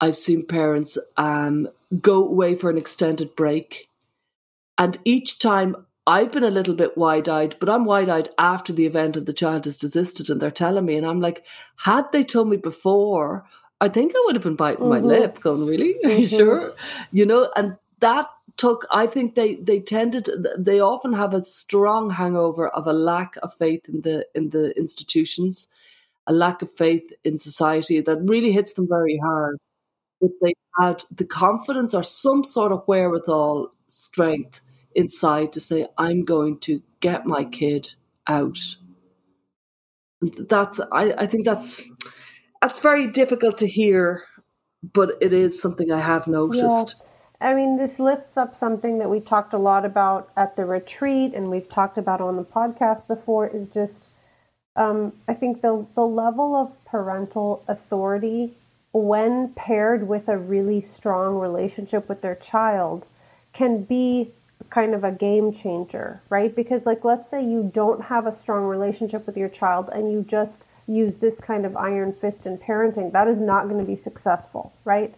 I've 0.01 0.17
seen 0.17 0.45
parents 0.45 0.97
um, 1.15 1.69
go 2.01 2.27
away 2.27 2.55
for 2.55 2.69
an 2.69 2.77
extended 2.77 3.35
break. 3.35 3.89
And 4.77 4.97
each 5.05 5.39
time 5.39 5.75
I've 6.05 6.31
been 6.31 6.43
a 6.43 6.49
little 6.49 6.75
bit 6.75 6.97
wide 6.97 7.29
eyed, 7.29 7.55
but 7.59 7.69
I'm 7.69 7.85
wide 7.85 8.09
eyed 8.09 8.29
after 8.37 8.73
the 8.73 8.85
event 8.85 9.15
and 9.15 9.25
the 9.25 9.33
child 9.33 9.63
has 9.65 9.77
desisted 9.77 10.29
and 10.29 10.41
they're 10.41 10.51
telling 10.51 10.85
me. 10.85 10.97
And 10.97 11.07
I'm 11.07 11.21
like, 11.21 11.45
had 11.77 12.11
they 12.11 12.25
told 12.25 12.49
me 12.49 12.57
before, 12.57 13.45
I 13.81 13.89
think 13.89 14.13
I 14.15 14.23
would 14.25 14.35
have 14.35 14.43
been 14.43 14.55
biting 14.55 14.85
mm-hmm. 14.85 14.89
my 14.89 14.99
lip, 14.99 15.41
going, 15.41 15.65
really? 15.65 15.95
Are 16.03 16.09
you 16.09 16.27
mm-hmm. 16.27 16.37
sure? 16.37 16.73
You 17.11 17.25
know, 17.25 17.51
and 17.55 17.77
that 17.99 18.27
took, 18.57 18.85
I 18.91 19.07
think 19.07 19.35
they, 19.35 19.55
they 19.55 19.79
tended, 19.79 20.29
they 20.57 20.79
often 20.79 21.13
have 21.13 21.33
a 21.33 21.41
strong 21.41 22.09
hangover 22.09 22.67
of 22.67 22.87
a 22.87 22.93
lack 22.93 23.35
of 23.43 23.53
faith 23.53 23.89
in 23.89 24.01
the, 24.01 24.25
in 24.33 24.49
the 24.49 24.77
institutions, 24.77 25.67
a 26.25 26.33
lack 26.33 26.61
of 26.61 26.71
faith 26.71 27.11
in 27.23 27.37
society 27.37 28.01
that 28.01 28.19
really 28.23 28.51
hits 28.51 28.73
them 28.73 28.87
very 28.87 29.19
hard. 29.23 29.57
If 30.21 30.31
they 30.41 30.53
had 30.79 31.03
the 31.11 31.25
confidence 31.25 31.93
or 31.93 32.03
some 32.03 32.43
sort 32.43 32.71
of 32.71 32.83
wherewithal, 32.87 33.73
strength 33.87 34.61
inside 34.95 35.53
to 35.53 35.59
say, 35.59 35.87
I'm 35.97 36.23
going 36.23 36.59
to 36.59 36.81
get 36.99 37.25
my 37.25 37.43
kid 37.43 37.93
out. 38.25 38.57
That's 40.21 40.79
I, 40.91 41.13
I 41.17 41.27
think 41.27 41.45
that's 41.45 41.83
that's 42.65 42.79
very 42.79 43.05
difficult 43.05 43.59
to 43.59 43.67
hear, 43.67 44.23
but 44.81 45.17
it 45.21 45.31
is 45.33 45.61
something 45.61 45.91
I 45.91 45.99
have 45.99 46.25
noticed. 46.25 46.95
Yeah. 46.99 47.49
I 47.49 47.53
mean, 47.53 47.77
this 47.77 47.99
lifts 47.99 48.37
up 48.37 48.55
something 48.55 48.97
that 48.97 49.09
we 49.09 49.19
talked 49.19 49.53
a 49.53 49.59
lot 49.59 49.85
about 49.85 50.31
at 50.35 50.55
the 50.55 50.65
retreat, 50.65 51.35
and 51.35 51.47
we've 51.47 51.69
talked 51.69 51.99
about 51.99 52.21
on 52.21 52.37
the 52.37 52.43
podcast 52.43 53.07
before. 53.07 53.45
Is 53.47 53.67
just, 53.67 54.09
um, 54.75 55.13
I 55.27 55.35
think 55.35 55.61
the 55.61 55.85
the 55.93 56.07
level 56.07 56.55
of 56.55 56.73
parental 56.85 57.63
authority 57.67 58.57
when 58.93 59.49
paired 59.49 60.07
with 60.07 60.27
a 60.27 60.37
really 60.37 60.81
strong 60.81 61.35
relationship 61.35 62.09
with 62.09 62.21
their 62.21 62.35
child 62.35 63.05
can 63.53 63.83
be 63.83 64.31
kind 64.71 64.95
of 64.95 65.03
a 65.03 65.11
game 65.11 65.53
changer, 65.53 66.19
right? 66.29 66.55
Because, 66.55 66.87
like, 66.87 67.05
let's 67.05 67.29
say 67.29 67.45
you 67.45 67.69
don't 67.71 68.01
have 68.05 68.25
a 68.25 68.35
strong 68.35 68.63
relationship 68.63 69.27
with 69.27 69.37
your 69.37 69.49
child 69.49 69.87
and 69.93 70.11
you 70.11 70.25
just 70.27 70.63
use 70.87 71.17
this 71.17 71.39
kind 71.39 71.65
of 71.65 71.75
iron 71.75 72.13
fist 72.13 72.45
in 72.45 72.57
parenting, 72.57 73.11
that 73.11 73.27
is 73.27 73.39
not 73.39 73.67
going 73.67 73.79
to 73.79 73.85
be 73.85 73.95
successful, 73.95 74.73
right? 74.83 75.15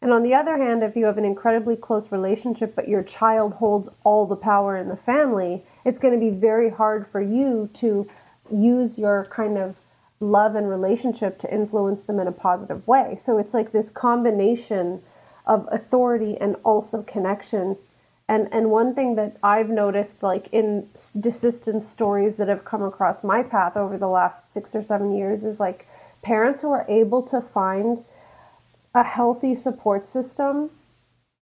And 0.00 0.12
on 0.12 0.22
the 0.22 0.34
other 0.34 0.56
hand, 0.56 0.82
if 0.82 0.94
you 0.94 1.06
have 1.06 1.18
an 1.18 1.24
incredibly 1.24 1.74
close 1.74 2.12
relationship, 2.12 2.76
but 2.76 2.88
your 2.88 3.02
child 3.02 3.54
holds 3.54 3.88
all 4.04 4.26
the 4.26 4.36
power 4.36 4.76
in 4.76 4.88
the 4.88 4.96
family, 4.96 5.64
it's 5.84 5.98
going 5.98 6.14
to 6.14 6.20
be 6.20 6.30
very 6.30 6.70
hard 6.70 7.06
for 7.08 7.20
you 7.20 7.68
to 7.74 8.08
use 8.50 8.96
your 8.96 9.26
kind 9.26 9.58
of 9.58 9.74
love 10.20 10.54
and 10.54 10.68
relationship 10.68 11.38
to 11.38 11.52
influence 11.52 12.04
them 12.04 12.20
in 12.20 12.28
a 12.28 12.32
positive 12.32 12.86
way. 12.86 13.16
So 13.20 13.38
it's 13.38 13.54
like 13.54 13.72
this 13.72 13.90
combination 13.90 15.02
of 15.46 15.68
authority 15.72 16.36
and 16.36 16.56
also 16.64 17.02
connection 17.02 17.76
and 18.28 18.48
and 18.52 18.70
one 18.70 18.94
thing 18.94 19.14
that 19.14 19.38
I've 19.42 19.70
noticed, 19.70 20.22
like 20.22 20.48
in 20.52 20.88
desistance 21.16 21.84
stories 21.84 22.36
that 22.36 22.48
have 22.48 22.64
come 22.64 22.82
across 22.82 23.24
my 23.24 23.42
path 23.42 23.76
over 23.76 23.96
the 23.96 24.08
last 24.08 24.52
six 24.52 24.74
or 24.74 24.82
seven 24.82 25.16
years, 25.16 25.44
is 25.44 25.58
like 25.58 25.88
parents 26.22 26.60
who 26.60 26.70
are 26.70 26.84
able 26.88 27.22
to 27.22 27.40
find 27.40 28.04
a 28.94 29.02
healthy 29.02 29.54
support 29.54 30.06
system. 30.06 30.70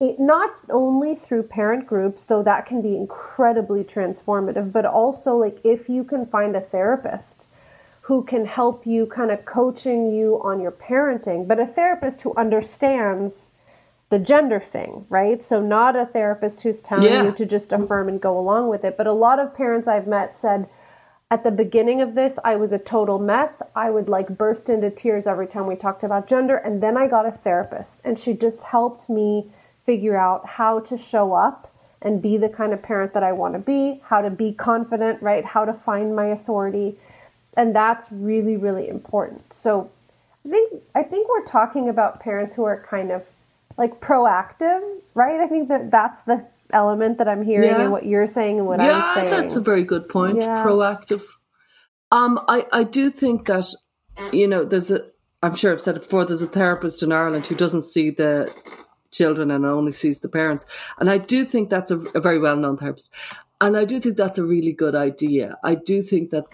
It, 0.01 0.19
not 0.19 0.53
only 0.69 1.15
through 1.15 1.43
parent 1.43 1.87
groups, 1.87 2.25
though 2.25 2.43
that 2.43 2.65
can 2.65 2.81
be 2.81 2.97
incredibly 2.97 3.85
transformative, 3.85 4.73
but 4.73 4.85
also 4.85 5.37
like 5.37 5.59
if 5.63 5.87
you 5.87 6.03
can 6.03 6.25
find 6.25 6.55
a 6.55 6.61
therapist 6.61 7.45
who 8.01 8.21
can 8.23 8.45
help 8.45 8.85
you 8.85 9.05
kind 9.05 9.31
of 9.31 9.45
coaching 9.45 10.13
you 10.13 10.41
on 10.43 10.59
your 10.59 10.71
parenting, 10.71 11.47
but 11.47 11.59
a 11.59 11.65
therapist 11.65 12.21
who 12.21 12.33
understands 12.35 13.44
the 14.15 14.23
gender 14.23 14.61
thing, 14.61 15.05
right? 15.09 15.43
So 15.43 15.61
not 15.61 15.97
a 15.97 16.05
therapist 16.05 16.63
who's 16.63 16.79
telling 16.79 17.11
yeah. 17.11 17.23
you 17.23 17.31
to 17.33 17.45
just 17.45 17.73
affirm 17.73 18.07
and 18.07 18.21
go 18.21 18.39
along 18.39 18.69
with 18.69 18.85
it. 18.85 18.95
But 18.95 19.07
a 19.07 19.11
lot 19.11 19.39
of 19.39 19.53
parents 19.53 19.89
I've 19.89 20.07
met 20.07 20.37
said 20.37 20.69
at 21.29 21.43
the 21.43 21.51
beginning 21.51 21.99
of 21.99 22.15
this, 22.15 22.39
I 22.45 22.55
was 22.55 22.71
a 22.71 22.79
total 22.79 23.19
mess. 23.19 23.61
I 23.75 23.89
would 23.89 24.07
like 24.07 24.29
burst 24.29 24.69
into 24.69 24.89
tears 24.89 25.27
every 25.27 25.47
time 25.47 25.67
we 25.67 25.75
talked 25.75 26.01
about 26.01 26.27
gender. 26.27 26.55
And 26.55 26.81
then 26.81 26.95
I 26.95 27.09
got 27.09 27.25
a 27.25 27.31
therapist 27.31 27.99
and 28.05 28.17
she 28.17 28.31
just 28.31 28.63
helped 28.63 29.09
me 29.09 29.51
figure 29.85 30.15
out 30.15 30.45
how 30.45 30.79
to 30.79 30.97
show 30.97 31.33
up 31.33 31.69
and 32.01 32.21
be 32.21 32.37
the 32.37 32.47
kind 32.47 32.71
of 32.71 32.81
parent 32.81 33.13
that 33.15 33.23
I 33.23 33.33
want 33.33 33.55
to 33.55 33.59
be, 33.59 34.01
how 34.05 34.21
to 34.21 34.29
be 34.29 34.53
confident, 34.53 35.21
right? 35.21 35.43
How 35.43 35.65
to 35.65 35.73
find 35.73 36.15
my 36.15 36.27
authority. 36.27 36.97
And 37.57 37.75
that's 37.75 38.09
really, 38.13 38.55
really 38.55 38.87
important. 38.87 39.53
So 39.53 39.91
I 40.45 40.49
think 40.49 40.83
I 40.95 41.03
think 41.03 41.27
we're 41.27 41.43
talking 41.43 41.89
about 41.89 42.21
parents 42.21 42.53
who 42.53 42.63
are 42.63 42.81
kind 42.89 43.11
of 43.11 43.23
like 43.77 43.99
proactive, 43.99 44.81
right? 45.13 45.39
I 45.39 45.47
think 45.47 45.69
that 45.69 45.91
that's 45.91 46.21
the 46.23 46.45
element 46.73 47.17
that 47.17 47.27
I'm 47.27 47.43
hearing 47.43 47.69
yeah. 47.69 47.81
and 47.81 47.91
what 47.91 48.05
you're 48.05 48.27
saying 48.27 48.59
and 48.59 48.67
what 48.67 48.79
yeah, 48.79 48.97
I'm 48.97 49.15
saying. 49.15 49.33
Yeah, 49.33 49.41
that's 49.41 49.55
a 49.55 49.61
very 49.61 49.83
good 49.83 50.09
point. 50.09 50.37
Yeah. 50.37 50.63
Proactive. 50.63 51.23
Um, 52.11 52.39
I 52.47 52.65
I 52.71 52.83
do 52.83 53.09
think 53.09 53.47
that 53.47 53.65
you 54.31 54.47
know 54.47 54.65
there's 54.65 54.91
a. 54.91 55.01
I'm 55.43 55.55
sure 55.55 55.71
I've 55.71 55.81
said 55.81 55.97
it 55.97 56.03
before. 56.03 56.25
There's 56.25 56.41
a 56.41 56.47
therapist 56.47 57.03
in 57.03 57.11
Ireland 57.11 57.45
who 57.45 57.55
doesn't 57.55 57.83
see 57.83 58.09
the 58.09 58.51
children 59.11 59.51
and 59.51 59.65
only 59.65 59.91
sees 59.91 60.19
the 60.19 60.29
parents, 60.29 60.65
and 60.99 61.09
I 61.09 61.17
do 61.17 61.45
think 61.45 61.69
that's 61.69 61.91
a, 61.91 61.97
a 62.15 62.21
very 62.21 62.39
well 62.39 62.55
known 62.55 62.77
therapist, 62.77 63.09
and 63.61 63.77
I 63.77 63.85
do 63.85 63.99
think 63.99 64.17
that's 64.17 64.37
a 64.37 64.45
really 64.45 64.71
good 64.71 64.95
idea. 64.95 65.57
I 65.63 65.75
do 65.75 66.01
think 66.01 66.29
that 66.31 66.45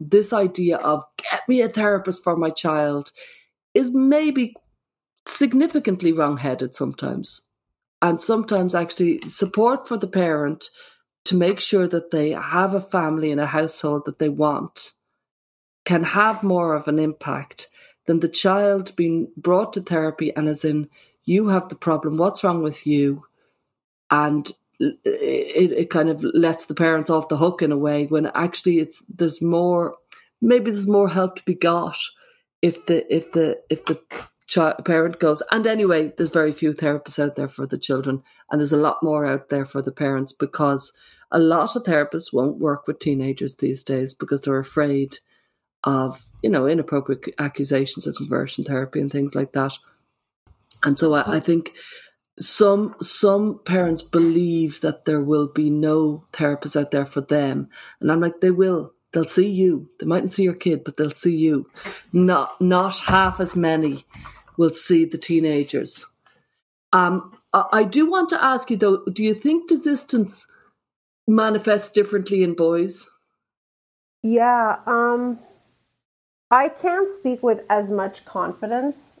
this 0.00 0.32
idea 0.32 0.76
of 0.76 1.02
get 1.16 1.40
me 1.48 1.60
a 1.60 1.68
therapist 1.68 2.22
for 2.22 2.36
my 2.36 2.50
child 2.50 3.10
is 3.74 3.92
maybe 3.92 4.54
significantly 5.30 6.12
wrong-headed 6.12 6.74
sometimes. 6.74 7.42
And 8.00 8.20
sometimes 8.20 8.74
actually 8.74 9.20
support 9.28 9.88
for 9.88 9.96
the 9.96 10.06
parent 10.06 10.70
to 11.24 11.36
make 11.36 11.60
sure 11.60 11.88
that 11.88 12.10
they 12.10 12.30
have 12.30 12.74
a 12.74 12.80
family 12.80 13.32
and 13.32 13.40
a 13.40 13.46
household 13.46 14.04
that 14.06 14.18
they 14.18 14.28
want 14.28 14.92
can 15.84 16.04
have 16.04 16.42
more 16.42 16.74
of 16.74 16.86
an 16.86 16.98
impact 16.98 17.68
than 18.06 18.20
the 18.20 18.28
child 18.28 18.94
being 18.94 19.30
brought 19.36 19.72
to 19.72 19.80
therapy 19.80 20.34
and 20.34 20.48
as 20.48 20.64
in 20.64 20.88
you 21.24 21.48
have 21.48 21.68
the 21.68 21.76
problem 21.76 22.16
what's 22.16 22.42
wrong 22.42 22.62
with 22.62 22.86
you? 22.86 23.24
And 24.10 24.50
it, 24.80 25.72
it 25.72 25.90
kind 25.90 26.08
of 26.08 26.24
lets 26.24 26.66
the 26.66 26.74
parents 26.74 27.10
off 27.10 27.28
the 27.28 27.36
hook 27.36 27.62
in 27.62 27.72
a 27.72 27.76
way 27.76 28.06
when 28.06 28.26
actually 28.34 28.78
it's 28.78 29.04
there's 29.14 29.42
more 29.42 29.96
maybe 30.40 30.70
there's 30.70 30.86
more 30.86 31.08
help 31.08 31.36
to 31.36 31.44
be 31.44 31.54
got 31.54 31.98
if 32.62 32.86
the 32.86 33.14
if 33.14 33.32
the 33.32 33.58
if 33.68 33.84
the 33.84 34.00
child, 34.48 34.84
parent 34.84 35.20
goes. 35.20 35.42
And 35.52 35.66
anyway, 35.66 36.12
there's 36.16 36.30
very 36.30 36.52
few 36.52 36.72
therapists 36.72 37.22
out 37.22 37.36
there 37.36 37.48
for 37.48 37.66
the 37.66 37.78
children, 37.78 38.22
and 38.50 38.60
there's 38.60 38.72
a 38.72 38.78
lot 38.78 39.02
more 39.02 39.24
out 39.24 39.50
there 39.50 39.64
for 39.64 39.80
the 39.80 39.92
parents 39.92 40.32
because 40.32 40.92
a 41.30 41.38
lot 41.38 41.76
of 41.76 41.84
therapists 41.84 42.32
won't 42.32 42.58
work 42.58 42.86
with 42.86 42.98
teenagers 42.98 43.56
these 43.56 43.84
days 43.84 44.14
because 44.14 44.42
they're 44.42 44.58
afraid 44.58 45.18
of 45.84 46.26
you 46.42 46.50
know 46.50 46.66
inappropriate 46.66 47.34
accusations 47.38 48.06
of 48.06 48.16
conversion 48.16 48.64
therapy 48.64 49.00
and 49.00 49.12
things 49.12 49.34
like 49.34 49.52
that. 49.52 49.72
And 50.82 50.98
so 50.98 51.12
I, 51.12 51.36
I 51.36 51.40
think 51.40 51.72
some 52.38 52.94
some 53.00 53.60
parents 53.64 54.02
believe 54.02 54.80
that 54.80 55.04
there 55.04 55.22
will 55.22 55.48
be 55.48 55.70
no 55.70 56.24
therapists 56.32 56.80
out 56.80 56.90
there 56.90 57.06
for 57.06 57.20
them, 57.20 57.68
and 58.00 58.10
I'm 58.10 58.20
like, 58.20 58.40
they 58.40 58.50
will. 58.50 58.94
They'll 59.10 59.24
see 59.24 59.48
you. 59.48 59.88
They 59.98 60.04
mightn't 60.04 60.32
see 60.32 60.42
your 60.42 60.54
kid, 60.54 60.84
but 60.84 60.98
they'll 60.98 61.14
see 61.14 61.34
you. 61.34 61.66
Not 62.12 62.60
not 62.60 62.98
half 62.98 63.40
as 63.40 63.56
many 63.56 64.04
will 64.58 64.74
see 64.74 65.06
the 65.06 65.16
teenagers. 65.16 66.04
Um, 66.92 67.34
I 67.54 67.84
do 67.84 68.10
want 68.10 68.28
to 68.30 68.44
ask 68.44 68.70
you 68.70 68.76
though, 68.76 69.04
do 69.06 69.24
you 69.24 69.32
think 69.32 69.70
desistance 69.70 70.46
manifests 71.26 71.92
differently 71.92 72.42
in 72.42 72.54
boys? 72.54 73.10
Yeah, 74.22 74.76
um, 74.86 75.38
I 76.50 76.68
can't 76.68 77.10
speak 77.10 77.42
with 77.42 77.60
as 77.70 77.90
much 77.90 78.24
confidence 78.24 79.20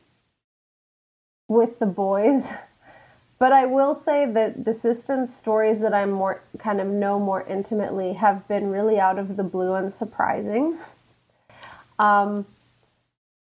with 1.46 1.78
the 1.78 1.86
boys, 1.86 2.44
but 3.38 3.52
I 3.52 3.66
will 3.66 3.94
say 3.94 4.26
that 4.30 4.64
desistance 4.64 5.28
stories 5.28 5.80
that 5.80 5.94
I'm 5.94 6.10
more 6.10 6.42
kind 6.58 6.80
of 6.80 6.88
know 6.88 7.20
more 7.20 7.42
intimately 7.42 8.14
have 8.14 8.48
been 8.48 8.70
really 8.70 8.98
out 8.98 9.18
of 9.18 9.36
the 9.36 9.44
blue 9.44 9.74
and 9.74 9.92
surprising. 9.92 10.78
Um, 11.98 12.46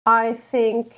I 0.06 0.34
think 0.52 0.96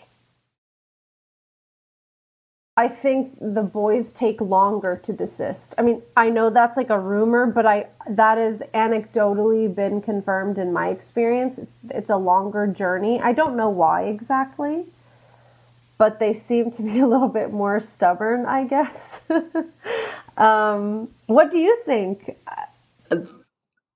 I 2.78 2.88
think 2.88 3.38
the 3.40 3.64
boys 3.64 4.12
take 4.12 4.40
longer 4.40 5.00
to 5.04 5.12
desist. 5.12 5.76
I 5.78 5.82
mean, 5.82 6.02
I 6.16 6.30
know 6.30 6.50
that's 6.50 6.78
like 6.78 6.90
a 6.90 6.98
rumor, 6.98 7.46
but 7.46 7.66
I 7.66 7.88
that 8.10 8.38
is 8.38 8.62
anecdotally 8.74 9.74
been 9.74 10.02
confirmed 10.02 10.58
in 10.58 10.72
my 10.72 10.88
experience. 10.88 11.60
It's, 11.90 12.10
a 12.10 12.16
longer 12.16 12.68
journey. 12.68 13.20
I 13.20 13.34
don't 13.34 13.58
know 13.58 13.70
why 13.70 14.04
exactly, 14.04 14.86
but 15.98 16.20
they 16.20 16.34
seem 16.34 16.72
to 16.72 16.82
be 16.82 17.00
a 17.06 17.08
little 17.08 17.28
bit 17.28 17.52
more 17.52 17.82
stubborn, 17.82 18.46
I 18.46 18.64
guess. 18.64 19.20
um, 20.38 21.10
what 21.28 21.52
do 21.52 21.58
you 21.58 21.78
think? 21.86 22.38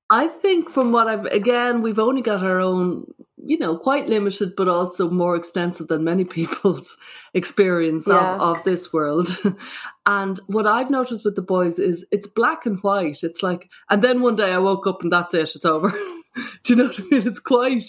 I 0.09 0.27
think 0.27 0.69
from 0.69 0.91
what 0.91 1.07
I've 1.07 1.25
again, 1.25 1.81
we've 1.81 1.99
only 1.99 2.21
got 2.21 2.43
our 2.43 2.59
own 2.59 3.07
you 3.45 3.57
know, 3.59 3.77
quite 3.77 4.09
limited, 4.09 4.55
but 4.55 4.67
also 4.67 5.09
more 5.09 5.35
extensive 5.35 5.87
than 5.87 6.03
many 6.03 6.23
people's 6.37 6.97
experience 7.33 8.07
Yeah. 8.07 8.35
of, 8.35 8.57
of 8.57 8.63
this 8.63 8.91
world. 8.91 9.27
and 10.05 10.39
what 10.47 10.67
I've 10.67 10.89
noticed 10.89 11.23
with 11.23 11.35
the 11.35 11.41
boys 11.41 11.79
is 11.79 12.05
it's 12.11 12.27
black 12.27 12.65
and 12.65 12.79
white. 12.81 13.23
It's 13.23 13.43
like, 13.43 13.69
and 13.89 14.01
then 14.01 14.21
one 14.21 14.35
day 14.35 14.51
I 14.51 14.57
woke 14.57 14.87
up 14.87 15.03
and 15.03 15.11
that's 15.11 15.33
it, 15.33 15.55
it's 15.55 15.65
over. 15.65 15.89
Do 16.63 16.73
you 16.73 16.75
know 16.75 16.85
what 16.87 16.99
I 16.99 17.03
mean? 17.03 17.27
It's 17.27 17.39
quite 17.39 17.85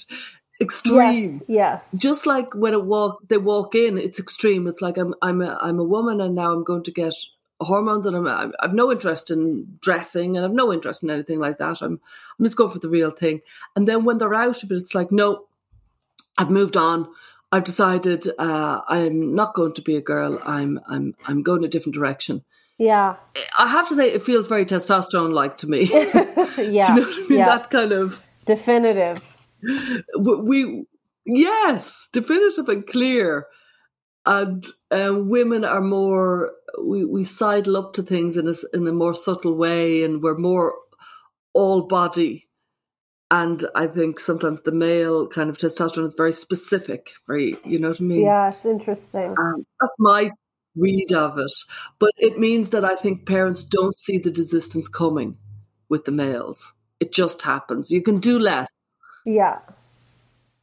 extreme 0.60 1.42
Yes. 1.48 1.82
Yes. 1.92 2.00
just 2.00 2.24
like 2.26 2.54
when 2.54 2.72
it 2.72 2.82
walk 2.82 3.20
they 3.28 3.36
walk 3.36 3.74
in 3.74 3.98
it's 3.98 4.18
extreme 4.18 4.66
it's 4.66 4.80
like 4.80 4.96
i'm 4.96 5.14
i'm 5.20 5.42
a, 5.42 5.58
I'm 5.60 5.78
a 5.78 5.84
woman 5.84 6.18
and 6.18 6.34
now 6.34 6.50
i'm 6.54 6.64
going 6.64 6.82
to 6.84 6.90
get 6.90 7.12
hormones 7.60 8.04
and 8.06 8.16
I'm, 8.16 8.26
I'm 8.26 8.52
i've 8.60 8.74
no 8.74 8.92
interest 8.92 9.30
in 9.30 9.78
dressing 9.80 10.36
and 10.36 10.44
i've 10.44 10.52
no 10.52 10.72
interest 10.72 11.02
in 11.02 11.10
anything 11.10 11.38
like 11.38 11.58
that 11.58 11.80
i'm 11.82 12.00
i'm 12.38 12.44
just 12.44 12.56
going 12.56 12.70
for 12.70 12.78
the 12.78 12.88
real 12.88 13.10
thing 13.10 13.40
and 13.74 13.88
then 13.88 14.04
when 14.04 14.18
they're 14.18 14.34
out 14.34 14.62
of 14.62 14.70
it 14.70 14.74
it's 14.76 14.94
like 14.94 15.10
no 15.10 15.46
i've 16.38 16.50
moved 16.50 16.76
on 16.76 17.08
i've 17.50 17.64
decided 17.64 18.26
uh, 18.38 18.80
i'm 18.88 19.34
not 19.34 19.54
going 19.54 19.72
to 19.72 19.82
be 19.82 19.96
a 19.96 20.02
girl 20.02 20.38
i'm 20.42 20.78
i'm 20.86 21.14
i'm 21.26 21.42
going 21.42 21.64
a 21.64 21.68
different 21.68 21.94
direction 21.94 22.44
Yeah. 22.76 23.16
i 23.58 23.66
have 23.66 23.88
to 23.88 23.94
say 23.96 24.10
it 24.12 24.22
feels 24.22 24.48
very 24.48 24.66
testosterone 24.66 25.32
like 25.32 25.58
to 25.58 25.66
me 25.66 25.84
yeah. 25.90 26.12
do 26.56 26.62
you 26.62 26.72
know 26.72 27.06
what 27.06 27.14
i 27.14 27.28
mean 27.28 27.38
yeah. 27.38 27.46
that 27.46 27.70
kind 27.70 27.92
of 27.92 28.22
Definitive. 28.44 29.20
we, 29.62 30.40
we 30.42 30.84
yes 31.24 32.08
definitive 32.12 32.68
and 32.68 32.86
clear 32.86 33.46
and 34.26 34.66
um, 34.90 35.28
women 35.28 35.64
are 35.64 35.80
more 35.80 36.52
we, 36.82 37.04
we 37.04 37.24
sidle 37.24 37.76
up 37.76 37.94
to 37.94 38.02
things 38.02 38.36
in 38.36 38.48
a, 38.48 38.54
in 38.74 38.86
a 38.86 38.92
more 38.92 39.14
subtle 39.14 39.54
way 39.56 40.04
and 40.04 40.22
we're 40.22 40.36
more 40.38 40.74
all 41.54 41.82
body 41.86 42.48
and 43.30 43.66
i 43.74 43.86
think 43.86 44.20
sometimes 44.20 44.62
the 44.62 44.72
male 44.72 45.26
kind 45.28 45.50
of 45.50 45.58
testosterone 45.58 46.06
is 46.06 46.14
very 46.16 46.32
specific 46.32 47.12
very 47.26 47.56
you 47.64 47.78
know 47.78 47.88
what 47.90 48.00
i 48.00 48.04
mean 48.04 48.22
Yeah, 48.24 48.48
it's 48.48 48.64
interesting. 48.64 49.36
um, 49.38 49.66
that's 49.80 49.94
my 49.98 50.30
read 50.76 51.12
of 51.12 51.38
it 51.38 51.52
but 51.98 52.12
it 52.18 52.38
means 52.38 52.70
that 52.70 52.84
i 52.84 52.94
think 52.96 53.26
parents 53.26 53.64
don't 53.64 53.98
see 53.98 54.18
the 54.18 54.30
desistance 54.30 54.90
coming 54.92 55.36
with 55.88 56.04
the 56.04 56.12
males 56.12 56.72
it 57.00 57.12
just 57.12 57.42
happens 57.42 57.90
you 57.90 58.02
can 58.02 58.18
do 58.20 58.38
less 58.38 58.68
Yeah. 59.24 59.58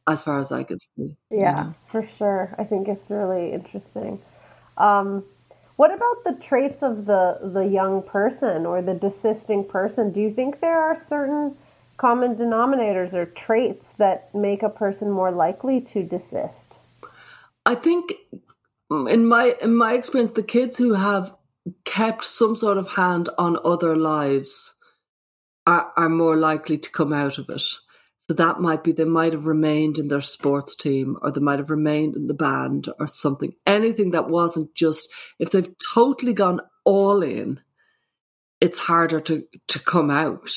as 0.06 0.22
far 0.22 0.38
as 0.38 0.52
I 0.52 0.64
can 0.64 0.78
see. 0.80 1.16
you 1.38 1.38
Yeah, 1.40 1.52
know. 1.52 1.74
for 1.88 2.06
sure. 2.06 2.54
I 2.58 2.64
think 2.64 2.88
it's 2.88 3.10
really 3.10 3.52
interesting. 3.52 4.20
Um, 4.76 5.24
what 5.76 5.92
about 5.92 6.24
the 6.24 6.34
traits 6.34 6.82
of 6.82 7.06
the 7.06 7.38
the 7.42 7.66
young 7.66 8.02
person 8.02 8.66
or 8.66 8.82
the 8.82 8.94
desisting 8.94 9.64
person? 9.64 10.12
Do 10.12 10.20
you 10.20 10.32
think 10.32 10.60
there 10.60 10.80
are 10.80 10.98
certain 10.98 11.56
common 11.96 12.36
denominators 12.36 13.12
or 13.12 13.26
traits 13.26 13.92
that 13.92 14.34
make 14.34 14.62
a 14.62 14.68
person 14.68 15.10
more 15.10 15.30
likely 15.30 15.80
to 15.80 16.02
desist? 16.02 16.74
I 17.66 17.74
think 17.74 18.12
in 18.90 19.26
my 19.26 19.56
in 19.60 19.74
my 19.74 19.94
experience, 19.94 20.32
the 20.32 20.42
kids 20.42 20.78
who 20.78 20.92
have 20.94 21.34
kept 21.84 22.24
some 22.24 22.56
sort 22.56 22.78
of 22.78 22.88
hand 22.88 23.28
on 23.38 23.58
other 23.64 23.96
lives 23.96 24.74
are 25.66 25.92
are 25.96 26.08
more 26.08 26.36
likely 26.36 26.78
to 26.78 26.90
come 26.90 27.12
out 27.12 27.38
of 27.38 27.48
it. 27.48 27.62
So 28.26 28.34
that 28.34 28.60
might 28.60 28.82
be 28.82 28.92
they 28.92 29.04
might 29.04 29.34
have 29.34 29.46
remained 29.46 29.98
in 29.98 30.08
their 30.08 30.22
sports 30.22 30.74
team 30.74 31.18
or 31.20 31.30
they 31.30 31.40
might 31.40 31.58
have 31.58 31.70
remained 31.70 32.16
in 32.16 32.26
the 32.26 32.34
band 32.34 32.88
or 32.98 33.06
something. 33.06 33.54
Anything 33.66 34.12
that 34.12 34.28
wasn't 34.28 34.74
just 34.74 35.10
if 35.38 35.50
they've 35.50 35.68
totally 35.94 36.32
gone 36.32 36.60
all 36.84 37.22
in, 37.22 37.60
it's 38.60 38.78
harder 38.78 39.20
to 39.20 39.44
to 39.68 39.78
come 39.78 40.10
out. 40.10 40.50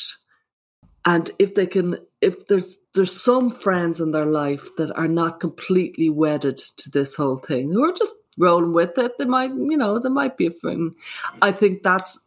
And 1.04 1.30
if 1.40 1.56
they 1.56 1.68
can 1.68 1.98
if 2.22 2.48
there's 2.48 2.78
there's 2.94 3.22
some 3.22 3.50
friends 3.50 4.00
in 4.00 4.12
their 4.12 4.26
life 4.26 4.70
that 4.78 4.98
are 4.98 5.08
not 5.10 5.42
completely 5.42 6.10
wedded 6.10 6.58
to 6.78 6.90
this 6.90 7.16
whole 7.16 7.38
thing 7.38 7.72
who 7.72 7.84
are 7.84 7.94
just 7.94 8.16
rolling 8.38 8.74
with 8.74 8.98
it, 8.98 9.18
they 9.18 9.26
might 9.26 9.50
you 9.50 9.78
know, 9.78 10.00
there 10.00 10.12
might 10.12 10.38
be 10.38 10.48
a 10.48 10.52
thing. 10.52 10.96
I 11.42 11.52
think 11.52 11.84
that's 11.84 12.18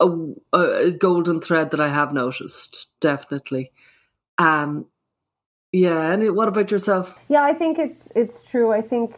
a, 0.00 0.08
a 0.52 0.90
golden 0.90 1.40
thread 1.40 1.70
that 1.70 1.80
I 1.80 1.88
have 1.88 2.12
noticed, 2.12 2.88
definitely. 3.00 3.70
Um, 4.38 4.86
yeah. 5.72 6.12
And 6.12 6.34
what 6.34 6.48
about 6.48 6.70
yourself? 6.70 7.18
Yeah, 7.28 7.42
I 7.42 7.52
think 7.52 7.78
it's 7.78 8.08
it's 8.14 8.48
true. 8.48 8.72
I 8.72 8.82
think 8.82 9.16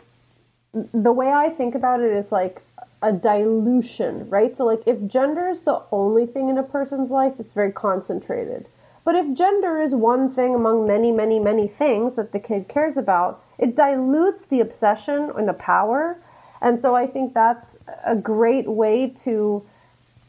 the 0.72 1.12
way 1.12 1.30
I 1.32 1.50
think 1.50 1.74
about 1.74 2.00
it 2.00 2.12
is 2.12 2.32
like 2.32 2.62
a 3.02 3.12
dilution, 3.12 4.28
right? 4.28 4.56
So 4.56 4.64
like 4.64 4.82
if 4.86 5.06
gender 5.06 5.48
is 5.48 5.62
the 5.62 5.82
only 5.92 6.26
thing 6.26 6.48
in 6.48 6.58
a 6.58 6.62
person's 6.62 7.10
life, 7.10 7.34
it's 7.38 7.52
very 7.52 7.72
concentrated. 7.72 8.66
But 9.04 9.14
if 9.14 9.34
gender 9.34 9.80
is 9.80 9.94
one 9.94 10.30
thing 10.30 10.54
among 10.54 10.86
many, 10.86 11.12
many, 11.12 11.38
many 11.38 11.66
things 11.66 12.16
that 12.16 12.32
the 12.32 12.38
kid 12.38 12.68
cares 12.68 12.96
about, 12.96 13.42
it 13.58 13.74
dilutes 13.74 14.44
the 14.44 14.60
obsession 14.60 15.30
and 15.36 15.48
the 15.48 15.54
power. 15.54 16.18
And 16.60 16.80
so 16.80 16.94
I 16.94 17.06
think 17.06 17.32
that's 17.32 17.78
a 18.04 18.16
great 18.16 18.68
way 18.68 19.08
to 19.24 19.64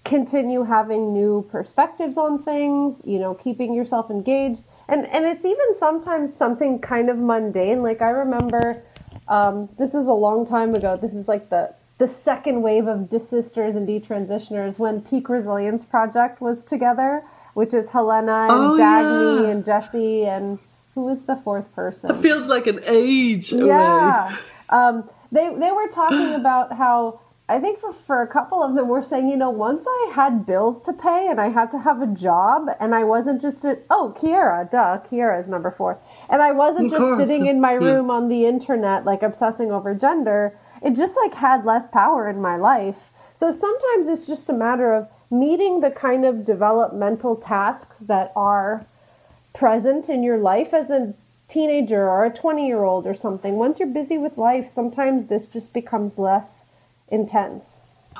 continue 0.05 0.63
having 0.63 1.11
new 1.11 1.45
perspectives 1.51 2.17
on 2.17 2.41
things, 2.41 3.01
you 3.05 3.19
know, 3.19 3.33
keeping 3.33 3.73
yourself 3.73 4.09
engaged. 4.09 4.63
And 4.89 5.05
and 5.07 5.25
it's 5.25 5.45
even 5.45 5.75
sometimes 5.77 6.33
something 6.33 6.79
kind 6.79 7.09
of 7.09 7.17
mundane. 7.17 7.81
Like 7.83 8.01
I 8.01 8.09
remember 8.09 8.81
um, 9.27 9.69
this 9.77 9.93
is 9.93 10.07
a 10.07 10.13
long 10.13 10.45
time 10.47 10.73
ago. 10.75 10.97
This 10.97 11.13
is 11.13 11.27
like 11.27 11.49
the 11.49 11.73
the 11.99 12.07
second 12.07 12.61
wave 12.61 12.87
of 12.87 13.09
desisters 13.09 13.75
and 13.75 13.87
detransitioners 13.87 14.79
when 14.79 15.01
Pique 15.01 15.29
Resilience 15.29 15.83
Project 15.83 16.41
was 16.41 16.63
together, 16.63 17.23
which 17.53 17.73
is 17.73 17.89
Helena 17.89 18.43
and 18.49 18.51
Oh, 18.51 18.77
Dagny 18.79 19.43
yeah. 19.43 19.49
and 19.49 19.65
Jesse 19.65 20.25
and 20.25 20.59
who 20.95 21.01
was 21.05 21.21
the 21.23 21.35
fourth 21.35 21.73
person? 21.75 22.09
It 22.09 22.17
feels 22.17 22.47
like 22.47 22.67
an 22.67 22.79
age. 22.85 23.51
Yeah. 23.53 24.35
Um, 24.69 25.09
they 25.31 25.53
they 25.55 25.71
were 25.71 25.87
talking 25.89 26.33
about 26.33 26.73
how 26.73 27.19
I 27.49 27.59
think 27.59 27.79
for, 27.79 27.91
for 27.91 28.21
a 28.21 28.27
couple 28.27 28.61
of 28.61 28.75
them 28.75 28.87
were 28.87 29.01
saying, 29.01 29.27
you 29.27 29.35
know, 29.35 29.49
once 29.49 29.83
I 29.87 30.11
had 30.13 30.45
bills 30.45 30.83
to 30.83 30.93
pay 30.93 31.27
and 31.27 31.41
I 31.41 31.49
had 31.49 31.71
to 31.71 31.79
have 31.79 31.99
a 31.99 32.05
job 32.05 32.67
and 32.79 32.93
I 32.93 33.03
wasn't 33.03 33.41
just 33.41 33.65
a, 33.65 33.79
oh 33.89 34.15
Chiara, 34.21 34.69
duh, 34.71 34.99
Chiara 35.09 35.39
is 35.39 35.47
number 35.47 35.71
four, 35.71 35.97
and 36.29 36.43
I 36.43 36.51
wasn't 36.51 36.85
Of 36.85 36.91
just 36.91 37.01
course, 37.01 37.27
sitting 37.27 37.47
in 37.47 37.59
my 37.59 37.71
yeah. 37.71 37.79
room 37.79 38.11
on 38.11 38.29
the 38.29 38.45
internet 38.45 39.03
like 39.03 39.23
obsessing 39.23 39.71
over 39.71 39.95
gender. 39.95 40.55
It 40.83 40.95
just 40.95 41.15
like 41.17 41.33
had 41.33 41.65
less 41.65 41.87
power 41.91 42.29
in 42.29 42.39
my 42.39 42.55
life. 42.55 43.09
So 43.33 43.51
sometimes 43.51 44.07
it's 44.07 44.27
just 44.27 44.49
a 44.49 44.53
matter 44.53 44.93
of 44.93 45.07
meeting 45.31 45.81
the 45.81 45.91
kind 45.91 46.25
of 46.25 46.45
developmental 46.45 47.35
tasks 47.35 47.97
that 47.97 48.31
are 48.35 48.85
present 49.53 50.07
in 50.07 50.21
your 50.21 50.37
life 50.37 50.71
as 50.71 50.91
a 50.91 51.15
teenager 51.47 52.07
or 52.07 52.25
a 52.25 52.29
20 52.29 52.67
year 52.67 52.83
old 52.83 53.07
or 53.07 53.15
something. 53.15 53.55
Once 53.55 53.79
you're 53.79 53.87
busy 53.87 54.19
with 54.19 54.37
life, 54.37 54.71
sometimes 54.71 55.25
this 55.25 55.47
just 55.47 55.73
becomes 55.73 56.19
less 56.19 56.65
intense. 57.11 57.65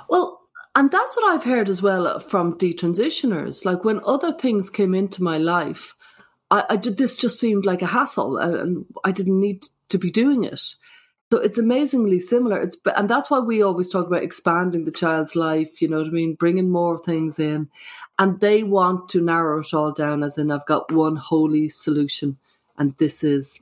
Well, 0.10 0.40
and 0.76 0.92
that's 0.92 1.16
what 1.18 1.34
I've 1.34 1.44
heard 1.44 1.70
as 1.70 1.82
well 1.82 2.20
from 2.20 2.58
detransitioners. 2.58 3.66
Like 3.66 3.84
when 3.84 4.02
other 4.06 4.34
things 4.34 4.70
came 4.70 4.94
into 4.94 5.24
my 5.24 5.38
life, 5.38 5.96
I, 6.52 6.64
I 6.70 6.76
did 6.76 6.98
this 6.98 7.18
just 7.18 7.40
seemed 7.40 7.66
like 7.66 7.82
a 7.82 7.88
hassle, 7.88 8.38
and, 8.38 8.56
and 8.56 8.86
I 9.04 9.12
didn't 9.12 9.40
need 9.40 9.66
to 9.90 9.98
be 9.98 10.10
doing 10.10 10.44
it. 10.44 10.62
So 11.32 11.38
it's 11.38 11.60
amazingly 11.60 12.20
similar. 12.20 12.60
It's 12.62 12.78
and 12.96 13.10
that's 13.10 13.30
why 13.30 13.40
we 13.40 13.62
always 13.62 13.90
talk 13.90 14.08
about 14.08 14.24
expanding 14.24 14.86
the 14.86 14.92
child's 14.92 15.36
life. 15.36 15.82
You 15.82 15.88
know 15.88 16.00
what 16.00 16.08
I 16.08 16.12
mean? 16.12 16.36
Bringing 16.36 16.70
more 16.70 16.98
things 16.98 17.40
in, 17.40 17.70
and 18.18 18.40
they 18.40 18.64
want 18.64 19.10
to 19.10 19.22
narrow 19.22 19.60
it 19.60 19.74
all 19.74 19.92
down. 19.92 20.24
As 20.24 20.38
in, 20.38 20.52
I've 20.52 20.66
got 20.66 20.92
one 20.92 21.16
holy 21.16 21.70
solution, 21.70 22.38
and 22.78 22.96
this 22.98 23.24
is 23.24 23.60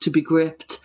to 0.00 0.10
be 0.10 0.22
gripped. 0.22 0.78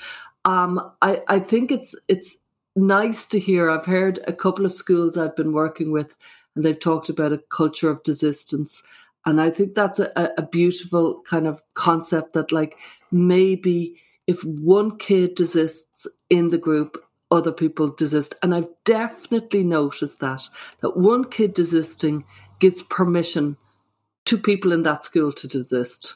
Um, 0.43 0.91
I 1.01 1.21
I 1.27 1.39
think 1.39 1.71
it's 1.71 1.95
it's 2.09 2.37
nice 2.75 3.25
to 3.27 3.39
hear. 3.39 3.69
I've 3.69 3.85
heard 3.85 4.19
a 4.27 4.33
couple 4.33 4.65
of 4.65 4.73
schools 4.73 5.17
I've 5.17 5.35
been 5.35 5.53
working 5.53 5.91
with, 5.91 6.15
and 6.55 6.63
they've 6.63 6.79
talked 6.79 7.09
about 7.09 7.33
a 7.33 7.43
culture 7.49 7.89
of 7.89 8.03
desistance. 8.03 8.83
And 9.25 9.39
I 9.39 9.49
think 9.49 9.73
that's 9.73 9.99
a, 9.99 10.31
a 10.37 10.41
beautiful 10.41 11.21
kind 11.21 11.47
of 11.47 11.61
concept 11.73 12.33
that, 12.33 12.51
like, 12.51 12.77
maybe 13.11 14.01
if 14.27 14.43
one 14.43 14.97
kid 14.97 15.35
desists 15.35 16.07
in 16.29 16.49
the 16.49 16.57
group, 16.57 17.03
other 17.31 17.51
people 17.51 17.89
desist. 17.89 18.35
And 18.43 18.53
I've 18.53 18.67
definitely 18.85 19.63
noticed 19.63 20.19
that, 20.19 20.41
that 20.81 20.97
one 20.97 21.23
kid 21.23 21.53
desisting 21.53 22.25
gives 22.59 22.81
permission 22.81 23.57
to 24.25 24.37
people 24.37 24.71
in 24.71 24.83
that 24.83 25.03
school 25.03 25.33
to 25.33 25.47
desist. 25.47 26.15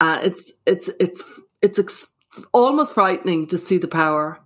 Uh, 0.00 0.20
it's, 0.22 0.52
it's, 0.66 0.88
it's, 0.98 1.22
it's 1.60 1.78
ex- 1.78 2.08
almost 2.52 2.94
frightening 2.94 3.46
to 3.48 3.58
see 3.58 3.78
the 3.78 3.88
power 3.88 4.40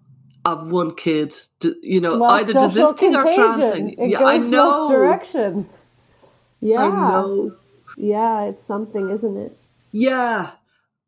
of 0.44 0.66
one 0.68 0.94
kid, 0.94 1.34
to, 1.60 1.74
you 1.82 2.00
know, 2.00 2.18
Well, 2.18 2.30
either 2.30 2.52
desisting 2.52 3.14
or 3.14 3.22
transing. 3.22 3.90
It 3.98 4.10
yeah, 4.10 4.24
I 4.24 4.38
know. 4.38 4.88
both 4.88 4.92
directions. 4.92 5.66
Yeah. 6.60 6.82
I 6.82 6.88
know. 6.88 7.56
Yeah, 7.96 8.44
it's 8.44 8.66
something, 8.66 9.10
isn't 9.10 9.36
it? 9.36 9.56
Yeah. 9.92 10.50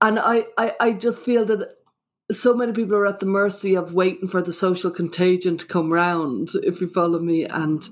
And 0.00 0.18
I, 0.18 0.46
I, 0.56 0.72
I 0.80 0.92
just 0.92 1.18
feel 1.18 1.44
that 1.46 1.76
so 2.30 2.54
many 2.54 2.72
people 2.72 2.96
are 2.96 3.06
at 3.06 3.20
the 3.20 3.26
mercy 3.26 3.76
of 3.76 3.92
waiting 3.92 4.28
for 4.28 4.42
the 4.42 4.52
social 4.52 4.90
contagion 4.90 5.58
to 5.58 5.66
come 5.66 5.92
round, 5.92 6.50
if 6.62 6.80
you 6.80 6.88
follow 6.88 7.18
me. 7.18 7.44
And 7.44 7.86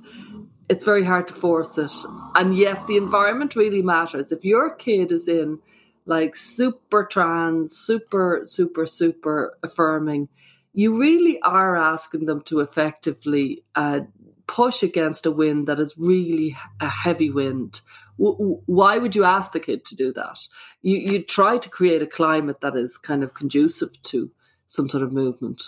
it's 0.69 0.85
very 0.85 1.05
hard 1.05 1.29
to 1.29 1.35
force 1.35 1.79
it. 1.79 1.93
And 2.35 2.57
yet 2.57 2.87
the 2.87 2.97
environment 2.97 3.55
really 3.55 3.83
matters. 3.83 4.33
If 4.33 4.45
your 4.45 4.75
kid 4.75 5.13
is 5.13 5.29
in 5.29 5.61
like 6.07 6.37
super 6.37 7.05
trans, 7.05 7.77
super, 7.77 8.43
super, 8.45 8.87
super 8.87 9.57
affirming, 9.63 10.29
you 10.75 10.99
really 10.99 11.41
are 11.41 11.77
asking 11.77 12.27
them 12.27 12.43
to 12.43 12.61
effectively 12.61 13.65
uh, 13.77 14.01
push 14.47 14.83
against 14.83 15.25
a 15.25 15.31
wind 15.31 15.69
that 15.69 15.81
is 15.81 15.95
really 15.97 16.57
a 16.81 16.89
heavy 16.89 17.31
wind. 17.31 17.81
Why 18.17 18.99
would 18.99 19.15
you 19.17 19.25
ask 19.25 19.53
the 19.53 19.61
kid 19.61 19.85
to 19.87 19.97
do 19.97 20.13
that? 20.13 20.39
You 20.83 20.99
you 20.99 21.23
try 21.23 21.59
to 21.59 21.69
create 21.71 22.03
a 22.03 22.07
climate 22.07 22.61
that 22.61 22.75
is 22.75 22.99
kind 22.99 23.25
of 23.25 23.35
conducive 23.35 24.01
to 24.03 24.31
some 24.67 24.89
sort 24.89 25.03
of 25.03 25.13
movement. 25.13 25.63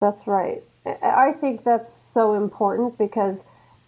That's 0.00 0.26
right. 0.26 0.62
I 1.02 1.32
think 1.32 1.64
that's 1.64 1.92
so 1.92 2.34
important 2.34 2.96
because 2.96 3.44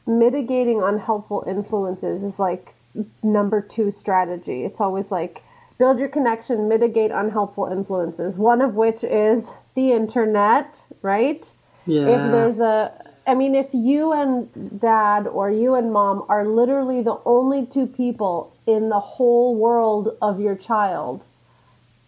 mitigating 0.07 0.82
unhelpful 0.82 1.44
influences 1.46 2.24
is 2.24 2.38
like 2.38 2.74
number 3.22 3.61
two 3.61 3.90
strategy. 3.92 4.64
It's 4.64 4.80
always 4.80 5.11
like 5.11 5.42
build 5.78 5.98
your 5.98 6.09
connection, 6.09 6.68
mitigate 6.68 7.11
unhelpful 7.11 7.66
influences, 7.66 8.36
one 8.36 8.61
of 8.61 8.74
which 8.74 9.03
is 9.05 9.48
the 9.74 9.92
internet, 9.92 10.86
right? 11.02 11.50
Yeah. 11.86 12.08
If 12.08 12.32
there's 12.32 12.60
a, 12.60 12.92
I 13.26 13.34
mean, 13.34 13.54
if 13.54 13.68
you 13.72 14.12
and 14.12 14.80
dad 14.80 15.26
or 15.26 15.50
you 15.50 15.74
and 15.74 15.92
mom 15.92 16.24
are 16.28 16.46
literally 16.46 17.02
the 17.02 17.18
only 17.24 17.66
two 17.66 17.86
people 17.86 18.54
in 18.66 18.88
the 18.88 19.00
whole 19.00 19.54
world 19.56 20.16
of 20.20 20.40
your 20.40 20.54
child 20.56 21.24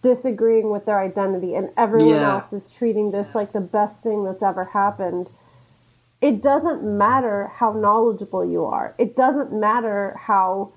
disagreeing 0.03 0.71
with 0.71 0.85
their 0.85 0.99
identity 1.01 1.55
and 1.55 1.71
everyone 1.77 2.11
Yeah. 2.15 2.35
else 2.35 2.53
is 2.53 2.69
treating 2.71 3.13
this 3.13 3.35
like 3.35 3.53
the 3.53 3.61
best 3.61 4.03
thing 4.03 4.25
that's 4.25 4.43
ever 4.43 4.65
happened, 4.65 5.31
it 6.21 6.43
doesn't 6.43 6.83
matter 6.83 7.49
how 7.55 7.73
knowledgeable 7.73 8.45
you 8.45 8.65
are. 8.65 8.95
It 8.99 9.17
doesn't 9.17 9.53
matter 9.53 10.17
how 10.21 10.73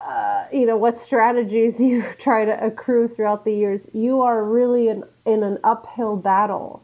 uh, 0.00 0.44
you 0.52 0.64
know 0.66 0.76
what 0.76 1.00
strategies 1.00 1.80
you 1.88 2.04
try 2.18 2.44
to 2.44 2.64
accrue 2.64 3.08
throughout 3.08 3.44
the 3.44 3.52
years. 3.52 3.82
You 3.92 4.22
are 4.22 4.44
really 4.44 4.88
in, 4.88 5.04
in 5.24 5.42
an 5.42 5.58
uphill 5.64 6.16
battle. 6.16 6.82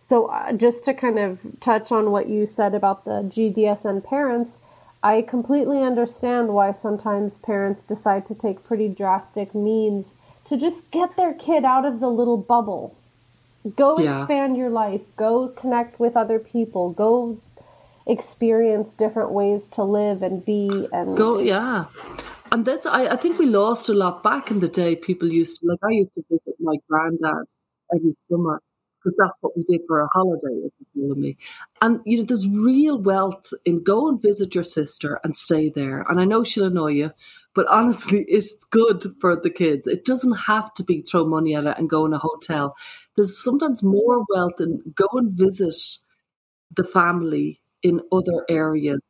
So 0.00 0.26
uh, 0.26 0.52
just 0.52 0.84
to 0.84 0.94
kind 0.94 1.18
of 1.18 1.38
touch 1.60 1.90
on 1.90 2.10
what 2.10 2.28
you 2.28 2.46
said 2.46 2.74
about 2.74 3.04
the 3.04 3.22
GDSN 3.22 4.04
parents, 4.04 4.58
I 5.02 5.22
completely 5.22 5.82
understand 5.82 6.48
why 6.48 6.72
sometimes 6.72 7.36
parents 7.38 7.82
decide 7.82 8.26
to 8.26 8.34
take 8.34 8.64
pretty 8.64 8.88
drastic 8.88 9.54
means 9.54 10.12
to 10.46 10.58
just 10.58 10.90
get 10.90 11.16
their 11.16 11.32
kid 11.32 11.64
out 11.64 11.86
of 11.86 12.00
the 12.00 12.08
little 12.10 12.36
bubble. 12.36 12.94
Go 13.76 13.98
Yeah. 13.98 14.20
expand 14.20 14.58
your 14.58 14.68
life. 14.68 15.00
Go 15.16 15.48
connect 15.48 15.98
with 15.98 16.16
other 16.18 16.38
people. 16.38 16.90
Go 16.90 17.38
experience 18.06 18.92
different 18.92 19.30
ways 19.30 19.64
to 19.72 19.82
live 19.82 20.22
and 20.22 20.44
be 20.44 20.86
and 20.92 21.16
Go, 21.16 21.38
yeah. 21.38 21.86
And 22.54 22.64
that's, 22.64 22.86
I, 22.86 23.06
I 23.08 23.16
think 23.16 23.40
we 23.40 23.46
lost 23.46 23.88
a 23.88 23.94
lot 23.94 24.22
back 24.22 24.48
in 24.48 24.60
the 24.60 24.68
day. 24.68 24.94
People 24.94 25.28
used 25.28 25.58
to, 25.58 25.66
like, 25.66 25.80
I 25.82 25.90
used 25.90 26.14
to 26.14 26.22
visit 26.30 26.54
my 26.60 26.76
granddad 26.88 27.46
every 27.92 28.14
summer 28.30 28.62
because 28.96 29.16
that's 29.18 29.34
what 29.40 29.56
we 29.56 29.64
did 29.64 29.80
for 29.88 30.02
a 30.02 30.08
holiday, 30.12 30.54
if 30.64 30.72
you 30.78 31.08
follow 31.08 31.16
me. 31.16 31.36
And, 31.82 31.98
you 32.06 32.18
know, 32.18 32.22
there's 32.22 32.46
real 32.46 33.02
wealth 33.02 33.52
in 33.64 33.82
go 33.82 34.08
and 34.08 34.22
visit 34.22 34.54
your 34.54 34.62
sister 34.62 35.18
and 35.24 35.34
stay 35.34 35.68
there. 35.68 36.06
And 36.08 36.20
I 36.20 36.26
know 36.26 36.44
she'll 36.44 36.66
annoy 36.66 36.92
you, 36.92 37.10
but 37.56 37.66
honestly, 37.66 38.24
it's 38.28 38.54
good 38.70 39.04
for 39.20 39.34
the 39.34 39.50
kids. 39.50 39.88
It 39.88 40.04
doesn't 40.04 40.36
have 40.36 40.72
to 40.74 40.84
be 40.84 41.02
throw 41.02 41.26
money 41.26 41.56
at 41.56 41.64
it 41.64 41.76
and 41.76 41.90
go 41.90 42.06
in 42.06 42.12
a 42.12 42.18
hotel. 42.18 42.76
There's 43.16 43.36
sometimes 43.36 43.82
more 43.82 44.24
wealth 44.28 44.60
in 44.60 44.80
go 44.94 45.08
and 45.14 45.36
visit 45.36 45.74
the 46.76 46.84
family 46.84 47.60
in 47.82 48.00
other 48.12 48.44
areas 48.48 49.00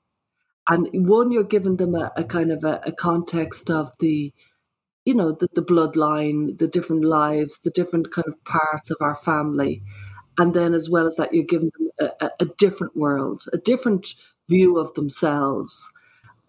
and 0.68 0.88
one 0.92 1.30
you're 1.30 1.44
giving 1.44 1.76
them 1.76 1.94
a, 1.94 2.12
a 2.16 2.24
kind 2.24 2.50
of 2.50 2.64
a, 2.64 2.80
a 2.84 2.92
context 2.92 3.70
of 3.70 3.92
the 4.00 4.32
you 5.04 5.14
know 5.14 5.32
the, 5.32 5.48
the 5.54 5.62
bloodline 5.62 6.58
the 6.58 6.66
different 6.66 7.04
lives 7.04 7.60
the 7.60 7.70
different 7.70 8.10
kind 8.12 8.28
of 8.28 8.42
parts 8.44 8.90
of 8.90 8.96
our 9.00 9.16
family. 9.16 9.82
And 10.36 10.52
then 10.52 10.74
as 10.74 10.90
well 10.90 11.06
as 11.06 11.14
that 11.16 11.32
you're 11.32 11.44
giving 11.44 11.70
them 11.78 12.10
a, 12.20 12.30
a, 12.40 12.44
different 12.58 12.96
world 12.96 13.44
a 13.52 13.58
different 13.58 14.14
view 14.48 14.78
of 14.78 14.92
themselves. 14.94 15.88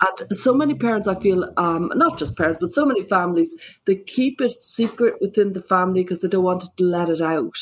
And 0.01 0.38
so 0.38 0.53
many 0.53 0.74
parents 0.74 1.07
i 1.07 1.16
feel 1.16 1.53
um, 1.57 1.91
not 1.95 2.18
just 2.18 2.38
parents 2.38 2.59
but 2.61 2.74
so 2.74 2.86
many 2.86 3.01
families 3.01 3.55
they 3.86 3.95
keep 3.95 4.41
it 4.41 4.51
secret 4.51 5.16
within 5.22 5.53
the 5.53 5.61
family 5.61 6.03
because 6.03 6.22
they 6.22 6.28
don't 6.28 6.43
want 6.43 6.61
to 6.61 6.84
let 6.84 7.09
it 7.09 7.22
out. 7.22 7.57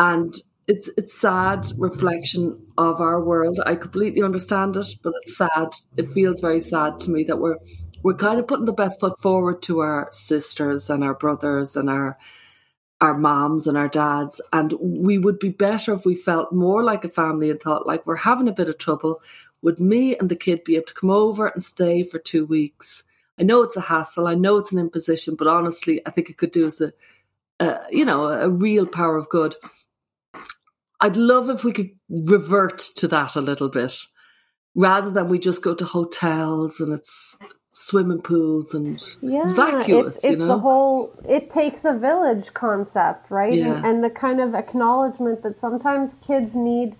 And 0.00 0.34
it's 0.68 0.88
it's 0.98 1.18
sad 1.18 1.66
reflection 1.78 2.60
of 2.76 3.00
our 3.00 3.22
world. 3.22 3.58
I 3.64 3.74
completely 3.74 4.22
understand 4.22 4.76
it, 4.76 4.86
but 5.02 5.14
it's 5.22 5.38
sad. 5.38 5.74
It 5.96 6.10
feels 6.10 6.40
very 6.40 6.60
sad 6.60 6.98
to 7.00 7.10
me 7.10 7.24
that 7.24 7.38
we're 7.38 7.56
we're 8.04 8.14
kind 8.14 8.38
of 8.38 8.46
putting 8.46 8.66
the 8.66 8.72
best 8.72 9.00
foot 9.00 9.18
forward 9.18 9.62
to 9.62 9.80
our 9.80 10.08
sisters 10.12 10.90
and 10.90 11.02
our 11.02 11.14
brothers 11.14 11.74
and 11.74 11.88
our 11.88 12.18
our 13.00 13.16
moms 13.16 13.66
and 13.66 13.78
our 13.78 13.88
dads, 13.88 14.42
and 14.52 14.74
we 14.80 15.16
would 15.18 15.38
be 15.38 15.48
better 15.48 15.94
if 15.94 16.04
we 16.04 16.14
felt 16.14 16.52
more 16.52 16.82
like 16.82 17.04
a 17.04 17.08
family 17.08 17.50
and 17.50 17.60
thought 17.60 17.86
like 17.86 18.06
we're 18.06 18.16
having 18.16 18.48
a 18.48 18.52
bit 18.52 18.68
of 18.68 18.76
trouble. 18.76 19.22
Would 19.62 19.80
me 19.80 20.16
and 20.16 20.28
the 20.28 20.36
kid 20.36 20.64
be 20.64 20.76
able 20.76 20.86
to 20.86 20.94
come 20.94 21.10
over 21.10 21.48
and 21.48 21.64
stay 21.64 22.02
for 22.02 22.18
two 22.18 22.44
weeks? 22.44 23.04
I 23.40 23.42
know 23.42 23.62
it's 23.62 23.76
a 23.76 23.80
hassle. 23.80 24.26
I 24.26 24.34
know 24.34 24.58
it's 24.58 24.72
an 24.72 24.78
imposition, 24.78 25.34
but 25.34 25.48
honestly, 25.48 26.00
I 26.06 26.10
think 26.10 26.28
it 26.28 26.36
could 26.36 26.50
do 26.50 26.66
us 26.66 26.80
a, 26.80 26.92
a 27.58 27.78
you 27.90 28.04
know 28.04 28.24
a 28.24 28.50
real 28.50 28.84
power 28.84 29.16
of 29.16 29.30
good. 29.30 29.54
I'd 31.00 31.16
love 31.16 31.48
if 31.48 31.64
we 31.64 31.72
could 31.72 31.90
revert 32.08 32.78
to 32.96 33.08
that 33.08 33.36
a 33.36 33.40
little 33.40 33.68
bit 33.68 33.94
rather 34.74 35.10
than 35.10 35.28
we 35.28 35.38
just 35.38 35.62
go 35.62 35.74
to 35.74 35.84
hotels 35.84 36.80
and 36.80 36.92
it's 36.92 37.36
swimming 37.72 38.20
pools 38.20 38.74
and 38.74 39.00
yeah, 39.22 39.42
it's 39.42 39.52
vacuous, 39.52 40.16
it's, 40.16 40.24
you 40.24 40.36
know? 40.36 40.48
the 40.48 40.58
whole 40.58 41.12
it 41.28 41.48
takes 41.48 41.84
a 41.84 41.92
village 41.92 42.52
concept, 42.52 43.30
right? 43.30 43.54
Yeah. 43.54 43.76
And, 43.76 43.86
and 43.86 44.04
the 44.04 44.10
kind 44.10 44.40
of 44.40 44.54
acknowledgement 44.54 45.42
that 45.44 45.60
sometimes 45.60 46.16
kids 46.26 46.54
need 46.54 46.96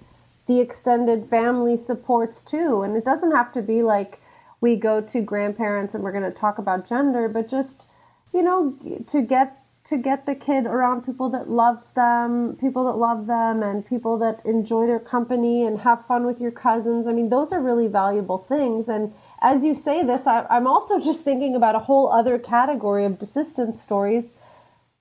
the 0.47 0.61
extended 0.61 1.29
family 1.29 1.77
supports 1.77 2.43
too. 2.43 2.83
And 2.83 2.97
it 2.97 3.05
doesn't 3.05 3.33
have 3.33 3.53
to 3.55 3.63
be 3.63 3.83
like 3.83 4.21
we 4.61 4.77
go 4.77 5.01
to 5.01 5.21
grandparents 5.21 5.95
and 5.95 6.03
we're 6.03 6.13
going 6.13 6.31
to 6.31 6.37
talk 6.37 6.59
about 6.59 6.89
gender, 6.89 7.29
but 7.29 7.51
just 7.51 7.87
you 8.33 8.43
know 8.43 8.77
to 9.09 9.23
get 9.23 9.65
to 9.89 9.97
get 9.97 10.27
the 10.27 10.35
kid 10.35 10.67
around 10.67 11.07
people 11.07 11.31
that 11.31 11.49
loves 11.49 11.91
them, 11.91 12.57
people 12.61 12.85
that 12.85 12.99
love 12.99 13.27
them, 13.27 13.63
and 13.63 13.87
people 13.87 14.19
that 14.19 14.45
enjoy 14.45 14.87
their 14.87 15.01
company 15.01 15.65
and 15.65 15.81
have 15.81 16.07
fun 16.07 16.27
with 16.27 16.41
your 16.41 16.51
cousins. 16.51 17.07
I 17.07 17.13
mean, 17.13 17.31
those 17.31 17.53
are 17.53 17.61
really 17.61 17.89
valuable 17.89 18.37
things. 18.37 18.87
And 18.87 19.15
as 19.41 19.65
you 19.65 19.75
say 19.75 20.05
this, 20.05 20.27
I, 20.27 20.45
I'm 20.51 20.67
also 20.67 21.01
just 21.01 21.23
thinking 21.23 21.55
about 21.55 21.75
a 21.75 21.81
whole 21.81 22.13
other 22.13 22.39
category 22.39 23.07
of 23.07 23.19
desistance 23.19 23.77
stories 23.77 24.27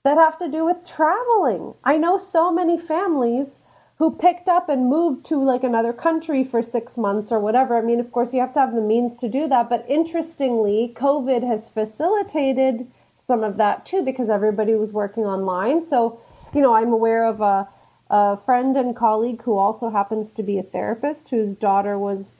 that 0.05 0.15
have 0.15 0.39
to 0.39 0.47
do 0.47 0.63
with 0.63 0.85
traveling. 0.85 1.73
I 1.83 1.97
know 1.97 2.17
so 2.17 2.49
many 2.49 2.79
families 2.79 3.59
who 3.97 4.15
picked 4.15 4.47
up 4.47 4.69
and 4.69 4.89
moved 4.89 5.25
to 5.25 5.43
like 5.43 5.65
another 5.65 5.91
country 5.91 6.45
for 6.45 6.61
six 6.61 6.95
months 6.95 7.29
or 7.29 7.41
whatever. 7.41 7.77
I 7.77 7.81
mean, 7.81 7.99
of 7.99 8.13
course, 8.13 8.31
you 8.31 8.39
have 8.39 8.53
to 8.53 8.61
have 8.61 8.73
the 8.73 8.79
means 8.79 9.17
to 9.17 9.27
do 9.27 9.49
that. 9.49 9.69
But 9.69 9.85
interestingly, 9.89 10.93
COVID 10.95 11.45
has 11.45 11.67
facilitated 11.67 12.89
some 13.27 13.43
of 13.43 13.57
that 13.57 13.85
too 13.85 14.01
because 14.03 14.29
everybody 14.29 14.73
was 14.73 14.93
working 14.93 15.25
online. 15.25 15.83
So, 15.83 16.19
you 16.53 16.61
know, 16.61 16.73
I'm 16.73 16.93
aware 16.93 17.25
of 17.25 17.41
a, 17.41 17.67
a 18.09 18.37
friend 18.37 18.77
and 18.77 18.95
colleague 18.95 19.41
who 19.43 19.57
also 19.57 19.89
happens 19.89 20.31
to 20.31 20.43
be 20.43 20.57
a 20.57 20.63
therapist 20.63 21.29
whose 21.29 21.53
daughter 21.53 21.99
was 21.99 22.35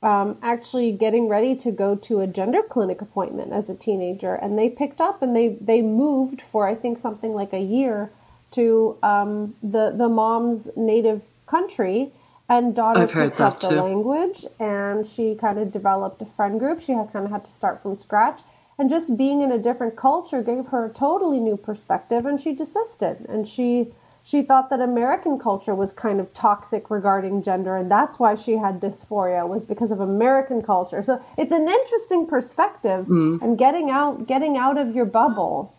um, 0.00 0.38
actually 0.42 0.92
getting 0.92 1.28
ready 1.28 1.54
to 1.56 1.70
go 1.70 1.94
to 1.96 2.20
a 2.20 2.26
gender 2.26 2.62
clinic 2.62 3.00
appointment 3.00 3.52
as 3.52 3.68
a 3.70 3.74
teenager, 3.74 4.34
and 4.34 4.58
they 4.58 4.68
picked 4.68 5.00
up 5.00 5.22
and 5.22 5.34
they 5.34 5.56
they 5.60 5.80
moved 5.82 6.40
for 6.40 6.66
I 6.66 6.74
think 6.74 6.98
something 6.98 7.34
like 7.34 7.52
a 7.52 7.60
year 7.60 8.10
to 8.52 8.98
um, 9.02 9.54
the 9.62 9.92
the 9.96 10.08
mom's 10.08 10.68
native 10.76 11.22
country, 11.46 12.10
and 12.48 12.74
daughter 12.74 13.00
I've 13.00 13.12
picked 13.12 13.40
up 13.40 13.60
that 13.60 13.68
the 13.68 13.74
too. 13.76 13.80
language, 13.80 14.44
and 14.58 15.06
she 15.06 15.36
kind 15.36 15.58
of 15.58 15.72
developed 15.72 16.20
a 16.20 16.26
friend 16.26 16.58
group. 16.58 16.80
She 16.80 16.92
had 16.92 17.12
kind 17.12 17.24
of 17.24 17.30
had 17.30 17.44
to 17.44 17.52
start 17.52 17.80
from 17.80 17.94
scratch, 17.96 18.40
and 18.82 18.90
just 18.90 19.16
being 19.16 19.42
in 19.42 19.52
a 19.52 19.58
different 19.58 19.94
culture 19.94 20.42
gave 20.42 20.66
her 20.66 20.86
a 20.86 20.92
totally 20.92 21.38
new 21.38 21.56
perspective, 21.56 22.26
and 22.26 22.40
she 22.40 22.52
desisted, 22.52 23.24
and 23.28 23.48
she 23.48 23.92
she 24.24 24.42
thought 24.42 24.70
that 24.70 24.80
American 24.80 25.38
culture 25.38 25.72
was 25.72 25.92
kind 25.92 26.18
of 26.18 26.34
toxic 26.34 26.90
regarding 26.90 27.44
gender, 27.44 27.76
and 27.76 27.88
that's 27.88 28.18
why 28.18 28.34
she 28.34 28.56
had 28.56 28.80
dysphoria 28.80 29.46
was 29.46 29.64
because 29.64 29.92
of 29.92 30.00
American 30.00 30.62
culture. 30.62 31.04
So 31.04 31.22
it's 31.38 31.52
an 31.52 31.68
interesting 31.68 32.26
perspective, 32.26 33.06
hmm. 33.06 33.38
and 33.40 33.56
getting 33.56 33.88
out 33.88 34.26
getting 34.26 34.56
out 34.56 34.78
of 34.78 34.96
your 34.96 35.06
bubble. 35.20 35.72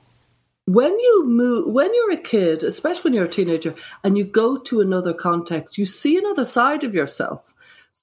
when 0.65 0.97
you 0.97 1.25
move 1.27 1.67
when 1.77 1.93
you're 1.93 2.13
a 2.13 2.25
kid 2.33 2.63
especially 2.63 3.03
when 3.03 3.13
you're 3.15 3.31
a 3.31 3.37
teenager 3.37 3.75
and 4.01 4.17
you 4.17 4.23
go 4.23 4.47
to 4.57 4.79
another 4.79 5.13
context 5.13 5.77
you 5.77 5.85
see 5.85 6.13
another 6.17 6.45
side 6.45 6.85
of 6.85 6.95
yourself 6.99 7.53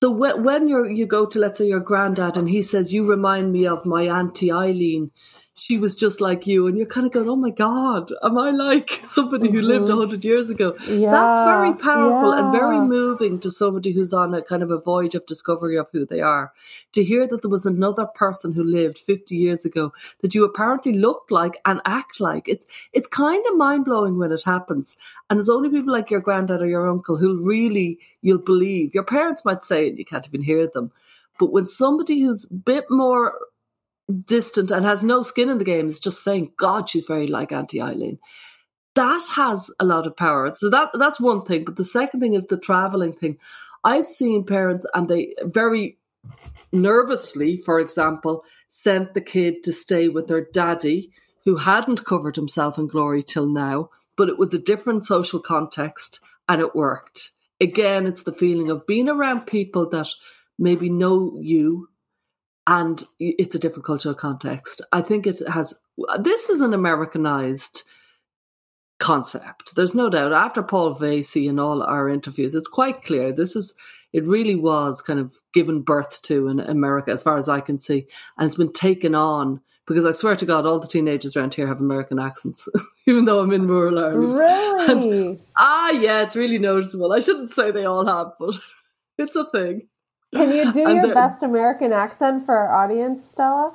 so 0.02 0.10
when, 0.10 0.68
you're 0.68 0.90
you 0.90 1.06
go 1.06 1.26
to 1.26 1.38
let's 1.38 1.58
say 1.58 1.66
your 1.66 1.80
granddad 1.80 2.36
and 2.36 2.48
he 2.48 2.62
says 2.62 2.92
you 2.92 3.04
remind 3.04 3.52
me 3.52 3.66
of 3.66 3.84
my 3.84 4.04
auntie 4.04 4.50
eileen 4.50 5.10
she 5.54 5.78
was 5.78 5.94
just 5.94 6.20
like 6.20 6.46
you, 6.46 6.66
and 6.66 6.76
you're 6.76 6.86
kind 6.86 7.06
of 7.06 7.12
going, 7.12 7.28
"Oh 7.28 7.36
my 7.36 7.50
God, 7.50 8.10
am 8.22 8.38
I 8.38 8.50
like 8.50 9.00
somebody 9.02 9.50
who 9.50 9.60
lived 9.60 9.88
Mm-hmm. 9.88 9.98
hundred 9.98 10.24
years 10.24 10.48
ago?" 10.48 10.76
Yeah, 10.88 11.10
That's 11.10 11.42
very 11.44 11.74
powerful 11.74 12.32
and 12.32 12.52
very 12.52 12.80
moving 12.80 13.40
to 13.40 13.50
somebody 13.50 13.92
who's 13.92 14.14
on 14.14 14.32
a 14.34 14.42
kind 14.42 14.62
of 14.62 14.70
a 14.70 14.78
voyage 14.78 15.14
of 15.14 15.26
discovery 15.26 15.76
of 15.76 15.88
who 15.92 16.06
they 16.06 16.20
are. 16.20 16.52
To 16.92 17.04
hear 17.04 17.26
that 17.26 17.42
there 17.42 17.50
was 17.50 17.66
another 17.66 18.06
person 18.06 18.52
who 18.52 18.64
lived 18.64 18.98
50 18.98 19.36
years 19.36 19.64
ago 19.64 19.92
that 20.22 20.34
you 20.34 20.44
apparently 20.44 20.92
look 20.94 21.26
like 21.30 21.60
and 21.64 21.80
act 21.84 22.20
like, 22.20 22.48
it's 22.48 22.66
it's 22.92 23.08
kind 23.08 23.44
of 23.50 23.56
mind 23.56 23.84
blowing 23.84 24.18
when 24.18 24.32
it 24.32 24.42
happens. 24.44 24.96
And 25.28 25.38
it's 25.38 25.48
only 25.50 25.68
people 25.68 25.92
like 25.92 26.10
your 26.10 26.20
granddad 26.20 26.62
or 26.62 26.68
your 26.68 26.88
uncle 26.88 27.16
who 27.16 27.42
really 27.42 27.98
you'll 28.22 28.38
believe. 28.38 28.94
Your 28.94 29.04
parents 29.04 29.44
might 29.44 29.62
say 29.64 29.88
it, 29.88 29.98
you 29.98 30.04
can't 30.04 30.26
even 30.26 30.42
hear 30.42 30.66
them. 30.66 30.90
But 31.38 31.52
when 31.52 31.66
somebody 31.66 32.20
who's 32.20 32.44
a 32.50 32.54
bit 32.54 32.84
more 32.90 33.34
distant 34.10 34.70
and 34.70 34.84
has 34.84 35.02
no 35.02 35.22
skin 35.22 35.48
in 35.48 35.58
the 35.58 35.64
game 35.64 35.88
is 35.88 36.00
just 36.00 36.22
saying, 36.22 36.52
God, 36.56 36.88
she's 36.88 37.04
very 37.04 37.26
like 37.26 37.52
Auntie 37.52 37.82
Eileen. 37.82 38.18
That 38.94 39.22
has 39.32 39.70
a 39.78 39.84
lot 39.84 40.06
of 40.06 40.16
power. 40.16 40.52
So 40.54 40.68
that 40.70 40.90
that's 40.94 41.20
one 41.20 41.44
thing. 41.44 41.64
But 41.64 41.76
the 41.76 41.84
second 41.84 42.20
thing 42.20 42.34
is 42.34 42.46
the 42.46 42.58
traveling 42.58 43.12
thing. 43.12 43.38
I've 43.84 44.06
seen 44.06 44.44
parents 44.44 44.84
and 44.92 45.08
they 45.08 45.34
very 45.42 45.98
nervously, 46.72 47.56
for 47.56 47.80
example, 47.80 48.44
sent 48.68 49.14
the 49.14 49.20
kid 49.20 49.62
to 49.64 49.72
stay 49.72 50.08
with 50.08 50.28
their 50.28 50.46
daddy 50.52 51.12
who 51.44 51.56
hadn't 51.56 52.04
covered 52.04 52.36
himself 52.36 52.78
in 52.78 52.86
glory 52.86 53.22
till 53.22 53.46
now, 53.46 53.88
but 54.16 54.28
it 54.28 54.38
was 54.38 54.52
a 54.52 54.58
different 54.58 55.04
social 55.04 55.40
context 55.40 56.20
and 56.48 56.60
it 56.60 56.74
worked. 56.74 57.30
Again, 57.60 58.06
it's 58.06 58.22
the 58.22 58.32
feeling 58.32 58.70
of 58.70 58.86
being 58.86 59.08
around 59.08 59.46
people 59.46 59.88
that 59.90 60.08
maybe 60.58 60.88
know 60.88 61.38
you 61.40 61.88
and 62.70 63.04
it's 63.18 63.56
a 63.56 63.58
different 63.58 63.84
cultural 63.84 64.14
context. 64.14 64.80
I 64.92 65.02
think 65.02 65.26
it 65.26 65.42
has, 65.48 65.74
this 66.20 66.48
is 66.48 66.60
an 66.60 66.72
Americanized 66.72 67.82
concept. 69.00 69.74
There's 69.74 69.96
no 69.96 70.08
doubt. 70.08 70.32
After 70.32 70.62
Paul 70.62 70.94
Vasey 70.94 71.50
and 71.50 71.58
all 71.58 71.82
our 71.82 72.08
interviews, 72.08 72.54
it's 72.54 72.68
quite 72.68 73.02
clear 73.02 73.32
this 73.32 73.56
is, 73.56 73.74
it 74.12 74.24
really 74.24 74.54
was 74.54 75.02
kind 75.02 75.18
of 75.18 75.34
given 75.52 75.82
birth 75.82 76.22
to 76.22 76.46
in 76.46 76.60
America, 76.60 77.10
as 77.10 77.24
far 77.24 77.38
as 77.38 77.48
I 77.48 77.58
can 77.58 77.80
see. 77.80 78.06
And 78.38 78.46
it's 78.46 78.56
been 78.56 78.72
taken 78.72 79.16
on 79.16 79.60
because 79.84 80.04
I 80.04 80.12
swear 80.12 80.36
to 80.36 80.46
God, 80.46 80.64
all 80.64 80.78
the 80.78 80.86
teenagers 80.86 81.36
around 81.36 81.54
here 81.54 81.66
have 81.66 81.80
American 81.80 82.20
accents, 82.20 82.68
even 83.08 83.24
though 83.24 83.40
I'm 83.40 83.52
in 83.52 83.66
rural 83.66 83.98
Ireland. 83.98 84.38
Really? 84.38 85.40
Ah, 85.58 85.90
yeah, 85.90 86.22
it's 86.22 86.36
really 86.36 86.58
noticeable. 86.58 87.12
I 87.12 87.18
shouldn't 87.18 87.50
say 87.50 87.72
they 87.72 87.84
all 87.84 88.06
have, 88.06 88.28
but 88.38 88.54
it's 89.18 89.34
a 89.34 89.50
thing. 89.50 89.88
Can 90.34 90.52
you 90.52 90.72
do 90.72 90.84
And 90.86 90.94
your 90.96 91.08
the- 91.08 91.14
best 91.14 91.42
American 91.42 91.92
accent 91.92 92.44
for 92.46 92.56
our 92.56 92.72
audience, 92.84 93.24
Stella? 93.24 93.74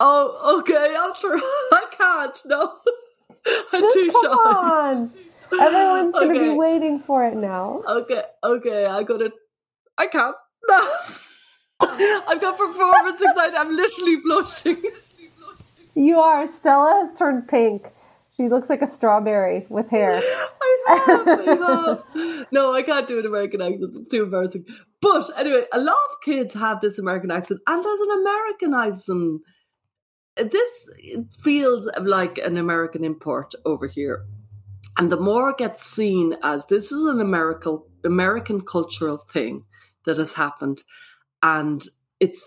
Oh, 0.00 0.58
okay, 0.60 0.94
I'll 0.96 1.14
try. 1.14 1.38
I 1.72 1.84
can't, 1.90 2.42
no. 2.46 2.74
I'm 3.72 3.80
Just 3.80 3.94
too 3.94 4.10
come 4.10 4.22
shy. 4.22 4.28
on. 4.28 5.10
Everyone's 5.60 6.12
going 6.14 6.28
to 6.34 6.34
Okay. 6.40 6.48
be 6.50 6.54
waiting 6.56 6.98
for 7.00 7.24
it 7.24 7.36
now. 7.36 7.82
Okay, 7.86 8.22
okay, 8.42 8.86
I 8.86 9.02
got 9.04 9.20
it. 9.22 9.32
I 9.96 10.06
can't. 10.08 10.34
No. 10.68 10.96
I've 11.80 12.40
got 12.40 12.56
performance 12.58 13.20
anxiety. 13.22 13.56
I'm 13.56 13.70
literally 13.76 14.16
blushing. 14.16 14.82
You 15.94 16.18
are. 16.18 16.48
Stella 16.48 17.04
has 17.06 17.16
turned 17.18 17.46
pink. 17.46 17.86
She 18.36 18.48
looks 18.48 18.68
like 18.68 18.82
a 18.82 18.88
strawberry 18.88 19.64
with 19.68 19.88
hair. 19.90 20.20
I 20.20 21.04
have, 21.06 21.28
I 21.28 22.24
have. 22.24 22.46
No, 22.50 22.74
I 22.74 22.82
can't 22.82 23.06
do 23.06 23.20
an 23.20 23.26
American 23.26 23.60
accent. 23.62 23.94
It's 23.94 24.10
too 24.10 24.24
embarrassing. 24.24 24.64
But 25.04 25.30
anyway, 25.36 25.64
a 25.70 25.80
lot 25.80 25.96
of 26.10 26.20
kids 26.22 26.54
have 26.54 26.80
this 26.80 26.98
American 26.98 27.30
accent, 27.30 27.60
and 27.66 27.84
there's 27.84 28.00
an 28.00 28.20
Americanism. 28.22 29.42
This 30.36 30.90
feels 31.42 31.90
like 32.00 32.38
an 32.38 32.56
American 32.56 33.04
import 33.04 33.54
over 33.66 33.86
here. 33.86 34.24
And 34.96 35.12
the 35.12 35.20
more 35.20 35.50
it 35.50 35.58
gets 35.58 35.84
seen 35.84 36.36
as 36.42 36.66
this 36.66 36.90
is 36.90 37.04
an 37.04 37.20
American 37.20 37.82
American 38.04 38.62
cultural 38.62 39.18
thing 39.18 39.64
that 40.06 40.16
has 40.16 40.32
happened, 40.32 40.82
and 41.42 41.84
it's 42.20 42.42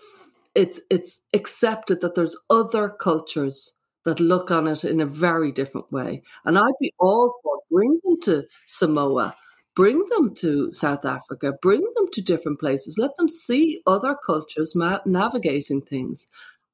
it's 0.56 0.80
it's 0.90 1.20
accepted 1.34 2.00
that 2.00 2.16
there's 2.16 2.36
other 2.50 2.88
cultures 2.88 3.72
that 4.04 4.18
look 4.18 4.50
on 4.50 4.66
it 4.66 4.82
in 4.82 5.00
a 5.00 5.06
very 5.06 5.52
different 5.52 5.92
way. 5.92 6.22
And 6.44 6.58
I'd 6.58 6.80
be 6.80 6.92
all 6.98 7.38
for 7.44 7.60
bring 7.70 8.00
them 8.02 8.20
to 8.22 8.44
Samoa, 8.66 9.36
bring 9.78 10.04
them 10.16 10.34
to 10.34 10.72
South 10.72 11.04
Africa, 11.04 11.52
bring 11.62 11.80
them 11.94 12.08
to 12.12 12.20
different 12.20 12.58
places, 12.58 12.98
let 12.98 13.12
them 13.16 13.28
see 13.28 13.80
other 13.86 14.16
cultures 14.26 14.74
ma- 14.74 14.98
navigating 15.06 15.80
things. 15.80 16.26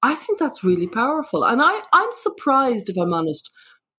I 0.03 0.15
think 0.15 0.39
that's 0.39 0.65
really 0.65 0.87
powerful. 0.87 1.45
And 1.45 1.61
I, 1.61 1.83
I'm 1.93 2.09
surprised, 2.23 2.89
if 2.89 2.97
I'm 2.97 3.13
honest, 3.13 3.51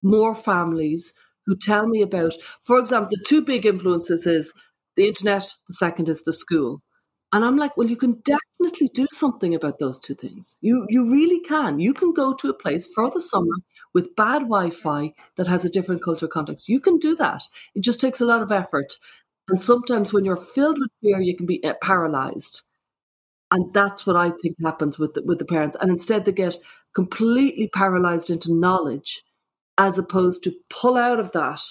more 0.01 0.33
families 0.33 1.13
who 1.45 1.55
tell 1.55 1.87
me 1.87 2.01
about, 2.01 2.33
for 2.63 2.79
example, 2.79 3.09
the 3.11 3.23
two 3.27 3.43
big 3.43 3.67
influences 3.67 4.25
is 4.25 4.51
the 4.95 5.07
internet, 5.07 5.53
the 5.67 5.75
second 5.75 6.09
is 6.09 6.23
the 6.23 6.33
school. 6.33 6.81
And 7.33 7.43
I'm 7.43 7.57
like, 7.57 7.75
well, 7.75 7.89
you 7.89 7.97
can 7.97 8.21
definitely 8.23 8.89
do 8.93 9.07
something 9.11 9.55
about 9.55 9.79
those 9.79 9.99
two 9.99 10.15
things. 10.15 10.57
You 10.61 10.85
you 10.89 11.11
really 11.11 11.41
can. 11.41 11.79
You 11.79 11.93
can 11.93 12.13
go 12.13 12.33
to 12.35 12.49
a 12.49 12.53
place 12.53 12.87
for 12.87 13.09
the 13.09 13.19
summer 13.19 13.55
with 13.93 14.15
bad 14.15 14.43
Wi-Fi 14.43 15.13
that 15.37 15.47
has 15.47 15.65
a 15.65 15.69
different 15.69 16.03
cultural 16.03 16.31
context. 16.31 16.69
You 16.69 16.79
can 16.79 16.97
do 16.97 17.15
that. 17.17 17.43
It 17.75 17.81
just 17.83 17.99
takes 17.99 18.21
a 18.21 18.25
lot 18.25 18.41
of 18.41 18.51
effort. 18.51 18.93
And 19.49 19.61
sometimes 19.61 20.13
when 20.13 20.25
you're 20.25 20.37
filled 20.37 20.79
with 20.79 20.89
fear, 21.01 21.19
you 21.19 21.35
can 21.35 21.45
be 21.45 21.63
uh, 21.63 21.73
paralyzed. 21.81 22.61
And 23.51 23.73
that's 23.73 24.05
what 24.07 24.15
I 24.15 24.31
think 24.31 24.55
happens 24.63 24.97
with 24.97 25.13
the, 25.13 25.23
with 25.23 25.39
the 25.39 25.45
parents. 25.45 25.75
And 25.79 25.91
instead, 25.91 26.25
they 26.25 26.31
get 26.31 26.57
completely 26.95 27.67
paralyzed 27.67 28.29
into 28.29 28.53
knowledge, 28.53 29.23
as 29.77 29.99
opposed 29.99 30.43
to 30.43 30.55
pull 30.69 30.97
out 30.97 31.19
of 31.19 31.31
that 31.33 31.61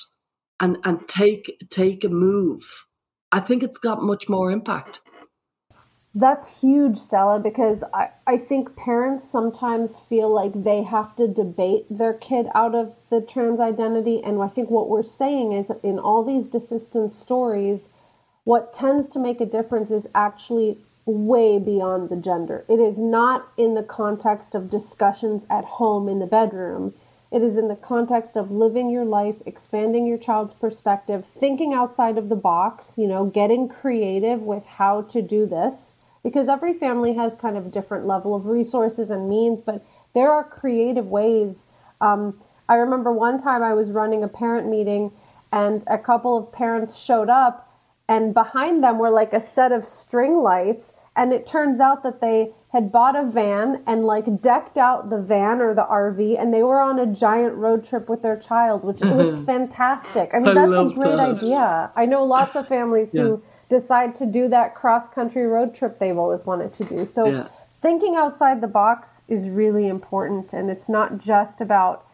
and 0.61 0.79
and 0.85 1.07
take 1.09 1.57
take 1.71 2.05
a 2.05 2.09
move. 2.09 2.87
I 3.33 3.41
think 3.41 3.63
it's 3.63 3.79
got 3.79 4.03
much 4.03 4.29
more 4.29 4.51
impact. 4.51 5.01
That's 6.17 6.61
huge, 6.61 6.97
Stella, 6.97 7.41
because 7.41 7.83
I, 7.93 8.11
I 8.25 8.37
think 8.37 8.77
parents 8.77 9.29
sometimes 9.29 9.99
feel 9.99 10.33
like 10.33 10.53
they 10.63 10.85
have 10.85 11.17
to 11.17 11.27
debate 11.27 11.87
their 11.91 12.15
kid 12.15 12.47
out 12.55 12.73
of 12.77 12.95
the 13.11 13.21
trans 13.21 13.59
identity. 13.59 14.23
And 14.23 14.41
I 14.41 14.47
think 14.47 14.71
what 14.71 14.89
we're 14.89 15.03
saying 15.03 15.53
is 15.53 15.73
in 15.83 15.99
all 15.99 16.23
these 16.23 16.47
desistance 16.47 17.13
stories, 17.13 17.89
what 18.45 18.73
tends 18.73 19.09
to 19.09 19.19
make 19.19 19.41
a 19.41 19.47
difference 19.47 19.91
is 19.91 20.07
actually 20.15 20.79
way 21.05 21.59
beyond 21.59 22.11
the 22.11 22.17
gender. 22.17 22.65
It 22.69 22.79
is 22.79 22.97
not 22.99 23.49
in 23.57 23.75
the 23.75 23.83
context 23.83 24.55
of 24.55 24.71
discussions 24.71 25.45
at 25.51 25.65
home 25.65 26.09
in 26.09 26.21
the 26.21 26.27
bedroom. 26.27 26.95
It 27.33 27.43
is 27.43 27.57
in 27.59 27.67
the 27.67 27.75
context 27.75 28.37
of 28.37 28.53
living 28.53 28.89
your 28.89 29.05
life, 29.05 29.37
expanding 29.45 30.07
your 30.07 30.19
child's 30.19 30.55
perspective, 30.55 31.25
thinking 31.27 31.75
outside 31.75 32.19
of 32.19 32.29
the 32.29 32.37
box, 32.37 32.95
you 32.97 33.09
know, 33.09 33.25
getting 33.25 33.69
creative 33.69 34.43
with 34.43 34.65
how 34.65 35.03
to 35.03 35.21
do 35.21 35.45
this. 35.45 35.95
Because 36.25 36.49
every 36.49 36.75
family 36.75 37.15
has 37.15 37.37
kind 37.37 37.57
of 37.57 37.67
a 37.67 37.69
different 37.69 38.07
level 38.07 38.35
of 38.35 38.47
resources 38.47 39.11
and 39.11 39.29
means, 39.29 39.61
but 39.61 39.85
there 40.15 40.33
are 40.33 40.43
creative 40.43 41.07
ways. 41.07 41.67
Um, 42.01 42.41
I 42.69 42.77
remember 42.77 43.13
one 43.13 43.41
time 43.41 43.63
I 43.63 43.75
was 43.75 43.93
running 43.93 44.25
a 44.25 44.29
parent 44.29 44.69
meeting 44.69 45.13
and 45.53 45.85
a 45.87 45.99
couple 45.99 46.37
of 46.37 46.53
parents 46.53 46.97
showed 46.97 47.29
up 47.29 47.71
and 48.09 48.35
behind 48.35 48.83
them 48.83 48.99
were 48.99 49.11
like 49.11 49.33
a 49.33 49.43
set 49.43 49.71
of 49.71 49.87
string 49.87 50.39
lights 50.43 50.93
and 51.17 51.33
it 51.33 51.47
turns 51.47 51.79
out 51.79 52.03
that 52.03 52.21
they 52.21 52.53
had 52.73 52.91
bought 52.91 53.15
a 53.15 53.25
van 53.25 53.83
and 53.87 54.05
like 54.05 54.43
decked 54.43 54.77
out 54.77 55.11
the 55.11 55.19
van 55.19 55.61
or 55.61 55.75
the 55.75 55.85
RV 55.85 56.41
and 56.41 56.53
they 56.53 56.63
were 56.63 56.81
on 56.81 56.99
a 56.99 57.07
giant 57.07 57.55
road 57.55 57.87
trip 57.87 58.09
with 58.09 58.23
their 58.23 58.37
child 58.37 58.83
which 58.83 59.01
was 59.01 59.45
fantastic. 59.47 60.31
I 60.35 60.39
mean 60.39 60.57
I 60.59 60.67
that's 60.67 60.93
a 60.93 60.95
great 60.95 61.17
that. 61.17 61.37
idea. 61.37 61.93
I 61.95 62.07
know 62.07 62.25
lots 62.25 62.57
of 62.57 62.67
families 62.67 63.11
who 63.13 63.43
decide 63.69 64.15
to 64.17 64.27
do 64.27 64.49
that 64.49 64.75
cross 64.75 65.09
country 65.09 65.47
road 65.47 65.75
trip 65.75 65.99
they've 65.99 66.19
always 66.19 66.45
wanted 66.45 66.73
to 66.75 66.85
do. 66.85 67.07
So 67.07 67.27
Yeah. 67.27 67.49
thinking 67.83 68.17
outside 68.17 68.61
the 68.61 68.67
box 68.69 69.23
is 69.29 69.49
really 69.49 69.89
important 69.89 70.53
and 70.53 70.71
it's 70.71 70.89
not 70.89 71.19
just 71.19 71.61
about 71.61 72.05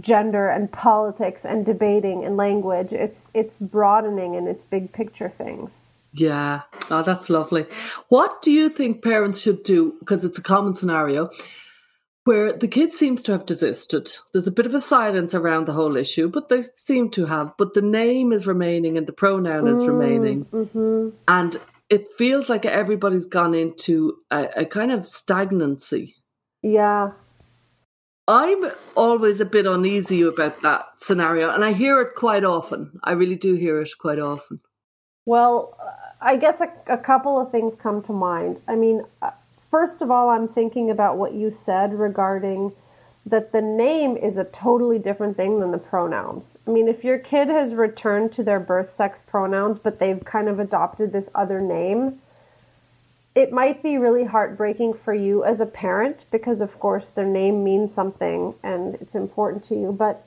gender 0.00 0.48
and 0.48 0.70
politics 0.70 1.44
and 1.44 1.64
debating 1.64 2.24
and 2.24 2.36
language. 2.36 2.92
It's 2.92 3.26
it's 3.34 3.58
broadening 3.58 4.36
and 4.36 4.48
it's 4.48 4.64
big 4.64 4.92
picture 4.92 5.28
things. 5.28 5.70
Yeah. 6.12 6.62
Oh, 6.90 7.02
that's 7.02 7.28
lovely. 7.30 7.66
What 8.08 8.42
do 8.42 8.50
you 8.50 8.68
think 8.70 9.02
parents 9.02 9.40
should 9.40 9.62
do? 9.62 9.94
Because 10.00 10.24
it's 10.24 10.38
a 10.38 10.42
common 10.42 10.74
scenario 10.74 11.30
where 12.28 12.52
the 12.52 12.68
kid 12.68 12.92
seems 12.92 13.22
to 13.22 13.32
have 13.32 13.46
desisted. 13.46 14.10
There's 14.32 14.46
a 14.46 14.52
bit 14.52 14.66
of 14.66 14.74
a 14.74 14.80
silence 14.80 15.34
around 15.34 15.64
the 15.66 15.72
whole 15.72 15.96
issue, 15.96 16.28
but 16.28 16.50
they 16.50 16.66
seem 16.76 17.08
to 17.12 17.24
have. 17.24 17.56
But 17.56 17.72
the 17.72 17.80
name 17.80 18.34
is 18.34 18.46
remaining 18.46 18.98
and 18.98 19.06
the 19.06 19.14
pronoun 19.14 19.66
is 19.66 19.82
remaining. 19.82 20.44
Mm-hmm. 20.44 21.16
And 21.26 21.58
it 21.88 22.06
feels 22.18 22.50
like 22.50 22.66
everybody's 22.66 23.24
gone 23.24 23.54
into 23.54 24.18
a, 24.30 24.46
a 24.56 24.64
kind 24.66 24.92
of 24.92 25.06
stagnancy. 25.06 26.16
Yeah. 26.62 27.12
I'm 28.28 28.72
always 28.94 29.40
a 29.40 29.46
bit 29.46 29.64
uneasy 29.64 30.20
about 30.20 30.60
that 30.60 30.84
scenario, 30.98 31.48
and 31.48 31.64
I 31.64 31.72
hear 31.72 31.98
it 32.02 32.14
quite 32.14 32.44
often. 32.44 33.00
I 33.02 33.12
really 33.12 33.36
do 33.36 33.54
hear 33.54 33.80
it 33.80 33.88
quite 33.98 34.18
often. 34.18 34.60
Well, 35.24 35.78
I 36.20 36.36
guess 36.36 36.60
a, 36.60 36.70
a 36.92 36.98
couple 36.98 37.40
of 37.40 37.50
things 37.50 37.74
come 37.82 38.02
to 38.02 38.12
mind. 38.12 38.60
I 38.68 38.74
mean, 38.74 39.00
uh, 39.22 39.30
first 39.70 40.02
of 40.02 40.10
all, 40.10 40.30
I'm 40.30 40.48
thinking 40.48 40.90
about 40.90 41.16
what 41.16 41.34
you 41.34 41.50
said 41.50 41.98
regarding 41.98 42.72
that 43.26 43.52
the 43.52 43.60
name 43.62 44.16
is 44.16 44.36
a 44.36 44.44
totally 44.44 44.98
different 44.98 45.36
thing 45.36 45.60
than 45.60 45.70
the 45.70 45.78
pronouns. 45.78 46.56
I 46.66 46.70
mean, 46.70 46.88
if 46.88 47.04
your 47.04 47.18
kid 47.18 47.48
has 47.48 47.74
returned 47.74 48.32
to 48.32 48.42
their 48.42 48.60
birth 48.60 48.92
sex 48.92 49.20
pronouns, 49.26 49.78
but 49.78 49.98
they've 49.98 50.24
kind 50.24 50.48
of 50.48 50.58
adopted 50.58 51.12
this 51.12 51.28
other 51.34 51.60
name, 51.60 52.20
it 53.34 53.52
might 53.52 53.82
be 53.82 53.98
really 53.98 54.24
heartbreaking 54.24 54.94
for 54.94 55.14
you 55.14 55.44
as 55.44 55.60
a 55.60 55.66
parent 55.66 56.24
because, 56.30 56.60
of 56.60 56.78
course, 56.80 57.08
their 57.08 57.26
name 57.26 57.62
means 57.62 57.92
something 57.92 58.54
and 58.62 58.94
it's 58.96 59.14
important 59.14 59.62
to 59.64 59.74
you. 59.74 59.92
But 59.92 60.24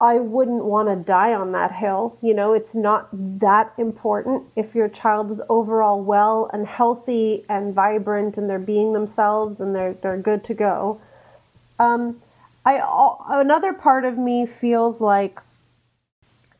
I 0.00 0.18
wouldn't 0.18 0.64
want 0.64 0.88
to 0.88 0.96
die 0.96 1.34
on 1.34 1.52
that 1.52 1.72
hill. 1.72 2.16
You 2.22 2.32
know, 2.32 2.54
it's 2.54 2.74
not 2.74 3.08
that 3.12 3.72
important 3.76 4.44
if 4.56 4.74
your 4.74 4.88
child 4.88 5.30
is 5.30 5.42
overall 5.50 6.02
well 6.02 6.48
and 6.54 6.66
healthy 6.66 7.44
and 7.50 7.74
vibrant 7.74 8.38
and 8.38 8.48
they're 8.48 8.58
being 8.58 8.94
themselves 8.94 9.60
and 9.60 9.74
they're 9.74 9.94
they're 9.94 10.16
good 10.16 10.42
to 10.44 10.54
go. 10.54 11.00
Um, 11.78 12.22
I 12.64 12.80
another 13.28 13.74
part 13.74 14.06
of 14.06 14.16
me 14.16 14.46
feels 14.46 15.02
like 15.02 15.40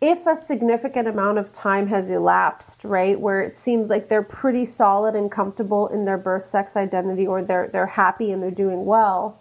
if 0.02 0.26
a 0.26 0.36
significant 0.36 1.08
amount 1.08 1.38
of 1.38 1.52
time 1.52 1.88
has 1.88 2.08
elapsed, 2.08 2.84
right, 2.84 3.20
where 3.20 3.42
it 3.42 3.58
seems 3.58 3.88
like 3.88 4.08
they're 4.08 4.22
pretty 4.22 4.64
solid 4.64 5.14
and 5.14 5.30
comfortable 5.30 5.88
in 5.88 6.06
their 6.06 6.16
birth 6.16 6.46
sex 6.46 6.76
identity 6.76 7.26
or 7.26 7.42
they're 7.42 7.68
they're 7.68 7.86
happy 7.86 8.32
and 8.32 8.42
they're 8.42 8.50
doing 8.50 8.84
well, 8.84 9.38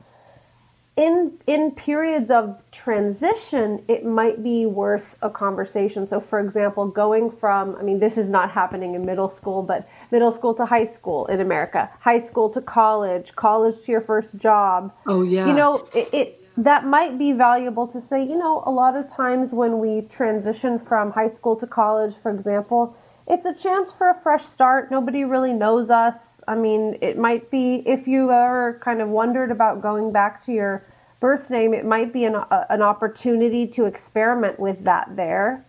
in 1.00 1.32
in 1.48 1.72
periods 1.72 2.30
of 2.30 2.62
transition 2.74 3.82
it 3.88 4.04
might 4.04 4.44
be 4.44 4.66
worth 4.66 5.16
a 5.22 5.30
conversation. 5.30 6.06
So 6.06 6.20
for 6.20 6.42
example 6.42 6.88
going 6.88 7.32
from 7.32 7.78
i 7.78 7.82
mean 7.82 8.00
this 8.00 8.18
is 8.18 8.28
not 8.28 8.52
happening 8.52 8.96
in 8.96 9.06
middle 9.06 9.30
school 9.30 9.64
but 9.64 9.88
middle 10.12 10.34
school 10.34 10.54
to 10.56 10.66
high 10.66 10.88
school 10.88 11.26
in 11.28 11.40
america 11.40 11.90
high 12.02 12.20
school 12.20 12.50
to 12.50 12.62
college 12.62 13.34
college 13.36 13.76
to 13.86 13.92
your 13.94 14.02
first 14.02 14.38
job. 14.38 14.94
Oh 15.08 15.22
yeah. 15.22 15.48
You 15.48 15.54
know 15.54 15.88
it, 15.94 16.10
it 16.14 16.28
that 16.58 16.86
might 16.86 17.18
be 17.18 17.32
valuable 17.32 17.88
to 17.88 18.02
say 18.02 18.22
you 18.22 18.38
know 18.38 18.62
a 18.66 18.72
lot 18.72 18.98
of 18.98 19.08
times 19.08 19.54
when 19.54 19.80
we 19.80 20.02
transition 20.02 20.78
from 20.78 21.12
high 21.12 21.30
school 21.30 21.56
to 21.56 21.68
college 21.68 22.16
for 22.22 22.30
example 22.30 22.98
it's 23.30 23.46
a 23.46 23.54
chance 23.54 23.92
for 23.92 24.10
a 24.10 24.16
fresh 24.16 24.44
start. 24.48 24.90
Nobody 24.90 25.24
really 25.24 25.54
knows 25.54 25.92
us 25.92 26.39
I 26.50 26.56
mean, 26.56 26.98
it 27.02 27.16
might 27.16 27.52
be 27.52 27.84
if 27.86 28.08
you 28.08 28.32
ever 28.32 28.80
kind 28.82 29.02
of 29.02 29.10
wondered 29.10 29.52
about 29.52 29.84
going 29.84 30.12
back 30.12 30.44
to 30.48 30.52
your 30.52 30.84
birth 31.20 31.52
name, 31.52 31.76
it 31.76 31.86
might 31.86 32.12
be 32.12 32.26
an, 32.26 32.34
a, 32.34 32.66
an 32.72 32.82
opportunity 32.82 33.68
to 33.68 33.86
experiment 33.86 34.60
with 34.60 34.84
that 34.86 35.16
there. 35.16 35.64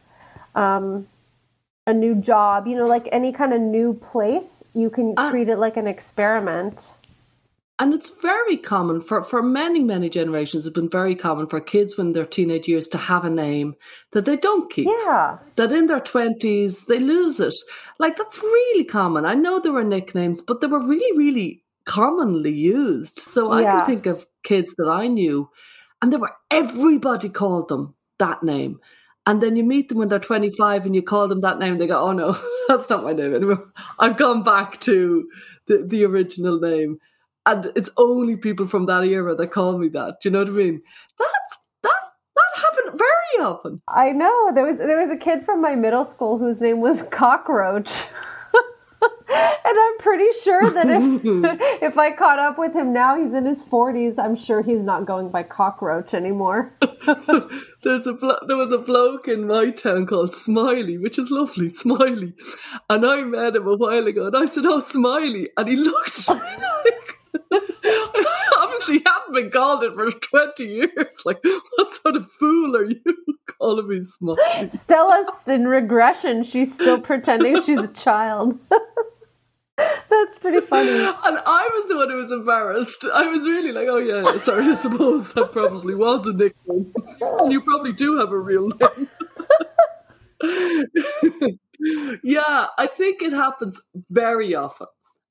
Um, 0.54 1.06
a 1.86 1.92
new 1.92 2.14
job, 2.14 2.66
you 2.66 2.76
know, 2.76 2.86
like 2.86 3.08
any 3.12 3.30
kind 3.30 3.52
of 3.52 3.60
new 3.60 3.92
place, 3.92 4.64
you 4.74 4.88
can 4.88 5.12
uh, 5.18 5.30
treat 5.30 5.50
it 5.50 5.58
like 5.58 5.76
an 5.76 5.86
experiment 5.86 6.80
and 7.80 7.94
it's 7.94 8.10
very 8.10 8.58
common 8.58 9.00
for, 9.00 9.24
for 9.24 9.42
many, 9.42 9.82
many 9.82 10.10
generations, 10.10 10.66
it's 10.66 10.74
been 10.74 10.90
very 10.90 11.16
common 11.16 11.46
for 11.46 11.62
kids 11.62 11.96
when 11.96 12.12
they're 12.12 12.26
teenage 12.26 12.68
years 12.68 12.86
to 12.88 12.98
have 12.98 13.24
a 13.24 13.30
name 13.30 13.74
that 14.12 14.26
they 14.26 14.36
don't 14.36 14.70
keep. 14.70 14.86
Yeah. 14.86 15.38
That 15.56 15.72
in 15.72 15.86
their 15.86 16.00
20s, 16.00 16.84
they 16.86 17.00
lose 17.00 17.40
it. 17.40 17.54
Like, 17.98 18.18
that's 18.18 18.38
really 18.38 18.84
common. 18.84 19.24
I 19.24 19.32
know 19.32 19.58
there 19.58 19.72
were 19.72 19.82
nicknames, 19.82 20.42
but 20.42 20.60
they 20.60 20.66
were 20.66 20.86
really, 20.86 21.16
really 21.16 21.64
commonly 21.86 22.52
used. 22.52 23.18
So 23.18 23.50
I 23.50 23.64
can 23.64 23.86
think 23.86 24.04
of 24.04 24.26
kids 24.42 24.74
that 24.76 24.88
I 24.88 25.06
knew, 25.06 25.48
and 26.02 26.12
they 26.12 26.18
were, 26.18 26.36
everybody 26.50 27.30
called 27.30 27.68
them 27.68 27.94
that 28.18 28.42
name. 28.42 28.78
And 29.24 29.42
then 29.42 29.56
you 29.56 29.64
meet 29.64 29.88
them 29.88 29.96
when 29.96 30.08
they're 30.08 30.18
25 30.18 30.84
and 30.84 30.94
you 30.94 31.02
call 31.02 31.28
them 31.28 31.40
that 31.40 31.58
name, 31.58 31.78
they 31.78 31.86
go, 31.86 31.98
oh 31.98 32.12
no, 32.12 32.36
that's 32.68 32.90
not 32.90 33.04
my 33.04 33.14
name 33.14 33.34
anymore. 33.34 33.72
I've 33.98 34.18
gone 34.18 34.42
back 34.42 34.80
to 34.80 35.30
the, 35.66 35.78
the 35.86 36.04
original 36.04 36.60
name 36.60 36.98
and 37.50 37.72
it's 37.74 37.90
only 37.96 38.36
people 38.36 38.66
from 38.66 38.86
that 38.86 39.04
era 39.04 39.34
that 39.34 39.50
call 39.50 39.78
me 39.78 39.88
that. 39.88 40.16
Do 40.20 40.28
you 40.28 40.32
know 40.32 40.40
what 40.40 40.48
I 40.48 40.52
mean? 40.52 40.82
That's 41.18 41.58
that 41.82 42.00
that 42.36 42.62
happened 42.62 42.98
very 42.98 43.46
often. 43.46 43.82
I 43.88 44.12
know 44.12 44.52
there 44.54 44.64
was 44.64 44.78
there 44.78 45.06
was 45.06 45.10
a 45.10 45.16
kid 45.16 45.44
from 45.44 45.60
my 45.60 45.74
middle 45.74 46.04
school 46.04 46.38
whose 46.38 46.60
name 46.60 46.80
was 46.80 47.02
Cockroach. 47.10 47.90
and 49.30 49.76
I'm 49.78 49.98
pretty 49.98 50.28
sure 50.42 50.70
that 50.70 50.86
if 50.88 51.82
if 51.82 51.98
I 51.98 52.12
caught 52.12 52.38
up 52.38 52.58
with 52.58 52.74
him 52.74 52.92
now, 52.92 53.20
he's 53.20 53.32
in 53.32 53.46
his 53.46 53.62
40s. 53.62 54.18
I'm 54.18 54.36
sure 54.36 54.62
he's 54.62 54.82
not 54.82 55.06
going 55.06 55.30
by 55.30 55.42
cockroach 55.44 56.14
anymore. 56.14 56.74
There's 57.82 58.06
a 58.06 58.38
there 58.46 58.56
was 58.56 58.72
a 58.72 58.78
bloke 58.78 59.28
in 59.28 59.46
my 59.46 59.70
town 59.70 60.06
called 60.06 60.32
Smiley, 60.32 60.98
which 60.98 61.18
is 61.18 61.30
lovely, 61.30 61.68
Smiley, 61.68 62.34
and 62.88 63.06
I 63.06 63.22
met 63.24 63.56
him 63.56 63.66
a 63.66 63.76
while 63.76 64.06
ago, 64.06 64.26
and 64.26 64.36
I 64.36 64.46
said, 64.46 64.66
"Oh, 64.66 64.80
Smiley," 64.80 65.48
and 65.56 65.68
he 65.68 65.76
looked 65.76 66.28
Obviously, 68.58 68.94
you 68.96 69.02
haven't 69.06 69.34
been 69.34 69.50
called 69.50 69.82
it 69.82 69.94
for 69.94 70.10
20 70.10 70.64
years. 70.64 70.90
Like, 71.24 71.42
what 71.44 71.92
sort 71.92 72.16
of 72.16 72.30
fool 72.38 72.76
are 72.76 72.84
you 72.84 73.00
calling 73.58 73.88
me 73.88 74.00
small? 74.00 74.38
Stella's 74.72 75.28
in 75.46 75.68
regression. 75.68 76.44
She's 76.44 76.72
still 76.72 77.00
pretending 77.00 77.62
she's 77.62 77.78
a 77.78 77.88
child. 77.88 78.58
That's 79.76 80.38
pretty 80.40 80.66
funny. 80.66 80.90
And 80.90 81.38
I 81.46 81.68
was 81.72 81.88
the 81.88 81.96
one 81.96 82.10
who 82.10 82.16
was 82.16 82.32
embarrassed. 82.32 83.06
I 83.12 83.26
was 83.28 83.40
really 83.40 83.72
like, 83.72 83.88
oh, 83.88 83.98
yeah, 83.98 84.38
sorry, 84.40 84.64
I 84.64 84.74
suppose 84.74 85.32
that 85.34 85.52
probably 85.52 85.94
was 85.94 86.26
a 86.26 86.32
nickname. 86.32 86.92
And 87.20 87.52
you 87.52 87.60
probably 87.62 87.92
do 87.92 88.18
have 88.18 88.30
a 88.32 88.38
real 88.38 88.68
name. 88.68 89.08
yeah, 92.22 92.66
I 92.78 92.86
think 92.86 93.22
it 93.22 93.32
happens 93.32 93.80
very 94.10 94.54
often. 94.54 94.86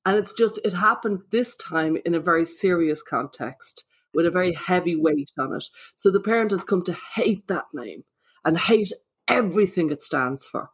And 0.06 0.16
it's 0.16 0.32
just, 0.32 0.58
it 0.64 0.72
happened 0.72 1.20
this 1.30 1.56
time 1.56 1.98
in 2.04 2.14
a 2.14 2.20
very 2.20 2.44
serious 2.44 3.02
context 3.02 3.84
with 4.14 4.26
a 4.26 4.30
very 4.30 4.54
heavy 4.54 4.96
weight 4.96 5.30
on 5.38 5.54
it. 5.54 5.64
So 5.96 6.10
the 6.10 6.20
parent 6.20 6.50
has 6.52 6.64
come 6.64 6.82
to 6.84 6.96
hate 7.14 7.46
that 7.48 7.66
name 7.74 8.04
and 8.44 8.58
hate 8.58 8.92
everything 9.28 9.90
it 9.90 10.02
stands 10.02 10.44
for. 10.44 10.70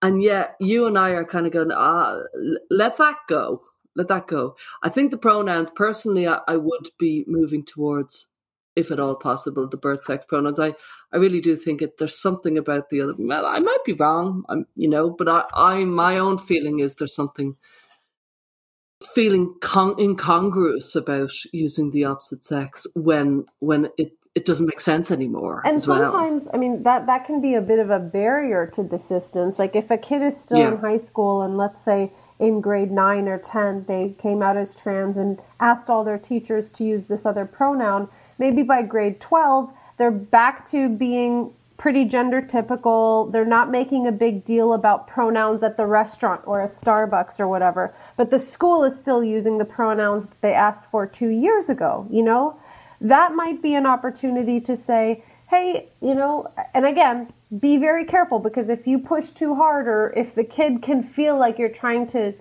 And 0.00 0.22
yet 0.22 0.54
you 0.60 0.86
and 0.86 0.96
I 0.96 1.10
are 1.10 1.24
kind 1.24 1.46
of 1.46 1.52
going, 1.52 1.72
ah, 1.72 2.20
let 2.70 2.96
that 2.98 3.16
go. 3.28 3.62
Let 3.96 4.08
that 4.08 4.28
go. 4.28 4.54
I 4.80 4.90
think 4.90 5.10
the 5.10 5.18
pronouns, 5.18 5.70
personally, 5.70 6.28
I, 6.28 6.38
I 6.46 6.56
would 6.56 6.88
be 7.00 7.24
moving 7.26 7.64
towards, 7.64 8.28
if 8.76 8.92
at 8.92 9.00
all 9.00 9.16
possible, 9.16 9.68
the 9.68 9.76
birth 9.76 10.04
sex 10.04 10.24
pronouns. 10.24 10.60
I, 10.60 10.74
I 11.12 11.16
really 11.16 11.40
do 11.40 11.56
think 11.56 11.82
it. 11.82 11.98
There's 11.98 12.16
something 12.16 12.56
about 12.56 12.90
the 12.90 13.00
other. 13.00 13.14
Well, 13.18 13.44
I 13.44 13.58
might 13.58 13.84
be 13.84 13.94
wrong, 13.94 14.44
I'm, 14.48 14.66
you 14.76 14.88
know, 14.88 15.10
but 15.10 15.28
I, 15.28 15.44
I, 15.52 15.84
my 15.84 16.18
own 16.18 16.38
feeling 16.38 16.78
is 16.78 16.94
there's 16.94 17.14
something 17.14 17.56
feeling 19.02 19.54
con- 19.60 19.98
incongruous 19.98 20.96
about 20.96 21.32
using 21.52 21.90
the 21.90 22.04
opposite 22.04 22.44
sex 22.44 22.86
when 22.94 23.44
when 23.60 23.88
it 23.96 24.12
it 24.34 24.44
doesn't 24.44 24.66
make 24.66 24.78
sense 24.78 25.10
anymore. 25.10 25.62
And 25.64 25.80
sometimes, 25.80 26.44
well. 26.44 26.54
I 26.54 26.58
mean, 26.58 26.82
that 26.84 27.06
that 27.06 27.24
can 27.26 27.40
be 27.40 27.54
a 27.54 27.60
bit 27.60 27.78
of 27.78 27.90
a 27.90 27.98
barrier 27.98 28.70
to 28.74 28.82
desistance. 28.82 29.58
Like 29.58 29.74
if 29.74 29.90
a 29.90 29.98
kid 29.98 30.22
is 30.22 30.40
still 30.40 30.58
yeah. 30.58 30.72
in 30.72 30.78
high 30.78 30.96
school 30.96 31.42
and 31.42 31.56
let's 31.56 31.82
say 31.84 32.12
in 32.38 32.60
grade 32.60 32.92
nine 32.92 33.26
or 33.26 33.38
ten 33.38 33.84
they 33.88 34.14
came 34.18 34.42
out 34.42 34.56
as 34.56 34.76
trans 34.76 35.16
and 35.16 35.40
asked 35.58 35.90
all 35.90 36.04
their 36.04 36.18
teachers 36.18 36.70
to 36.70 36.84
use 36.84 37.06
this 37.06 37.26
other 37.26 37.46
pronoun, 37.46 38.08
maybe 38.38 38.62
by 38.62 38.82
grade 38.82 39.20
twelve 39.20 39.72
they're 39.98 40.10
back 40.12 40.66
to 40.70 40.88
being 40.88 41.52
pretty 41.78 42.04
gender 42.04 42.42
typical. 42.42 43.30
They're 43.30 43.44
not 43.44 43.70
making 43.70 44.06
a 44.06 44.12
big 44.12 44.44
deal 44.44 44.74
about 44.74 45.06
pronouns 45.06 45.62
at 45.62 45.76
the 45.76 45.86
restaurant 45.86 46.42
or 46.44 46.60
at 46.60 46.74
Starbucks 46.74 47.40
or 47.40 47.48
whatever. 47.48 47.94
But 48.16 48.30
the 48.30 48.40
school 48.40 48.84
is 48.84 48.98
still 48.98 49.24
using 49.24 49.56
the 49.56 49.64
pronouns 49.64 50.26
that 50.26 50.40
they 50.42 50.52
asked 50.52 50.90
for 50.90 51.06
two 51.06 51.28
years 51.28 51.68
ago, 51.68 52.06
you 52.10 52.22
know? 52.22 52.58
That 53.00 53.34
might 53.34 53.62
be 53.62 53.74
an 53.74 53.86
opportunity 53.86 54.60
to 54.62 54.76
say, 54.76 55.22
hey, 55.48 55.88
you 56.02 56.14
know, 56.14 56.52
and 56.74 56.84
again, 56.84 57.32
be 57.60 57.78
very 57.78 58.04
careful 58.04 58.40
because 58.40 58.68
if 58.68 58.86
you 58.86 58.98
push 58.98 59.30
too 59.30 59.54
hard 59.54 59.86
or 59.86 60.12
if 60.16 60.34
the 60.34 60.44
kid 60.44 60.82
can 60.82 61.02
feel 61.02 61.38
like 61.38 61.58
you're 61.58 61.68
trying 61.68 62.08
to 62.08 62.34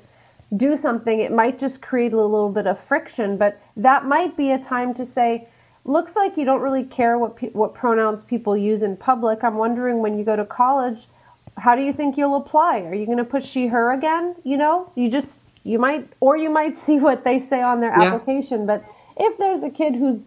do 0.55 0.75
something, 0.75 1.19
it 1.19 1.31
might 1.31 1.59
just 1.59 1.81
create 1.81 2.11
a 2.11 2.15
little 2.15 2.49
bit 2.49 2.65
of 2.65 2.79
friction. 2.79 3.37
But 3.37 3.61
that 3.77 4.05
might 4.05 4.35
be 4.35 4.51
a 4.51 4.57
time 4.57 4.93
to 4.95 5.05
say, 5.05 5.47
looks 5.87 6.15
like 6.15 6.37
you 6.37 6.45
don't 6.45 6.61
really 6.61 6.83
care 6.83 7.17
what 7.17 7.35
pe- 7.37 7.51
what 7.51 7.73
pronouns 7.73 8.21
people 8.23 8.57
use 8.57 8.81
in 8.81 8.97
public. 8.97 9.43
I'm 9.43 9.55
wondering 9.55 9.99
when 9.99 10.17
you 10.17 10.25
go 10.25 10.35
to 10.35 10.45
college, 10.45 11.07
how 11.57 11.75
do 11.75 11.81
you 11.81 11.93
think 11.93 12.17
you'll 12.17 12.35
apply? 12.35 12.81
Are 12.81 12.93
you 12.93 13.05
going 13.05 13.17
to 13.17 13.23
put 13.23 13.43
she 13.45 13.67
her 13.67 13.91
again? 13.91 14.35
You 14.43 14.57
know, 14.57 14.91
you 14.95 15.09
just 15.09 15.37
you 15.63 15.79
might 15.79 16.07
or 16.19 16.37
you 16.37 16.49
might 16.49 16.77
see 16.85 16.99
what 16.99 17.23
they 17.23 17.39
say 17.39 17.61
on 17.61 17.81
their 17.81 17.97
yeah. 17.97 18.13
application. 18.13 18.65
But 18.65 18.83
if 19.17 19.37
there's 19.37 19.63
a 19.63 19.69
kid 19.69 19.95
who's 19.95 20.25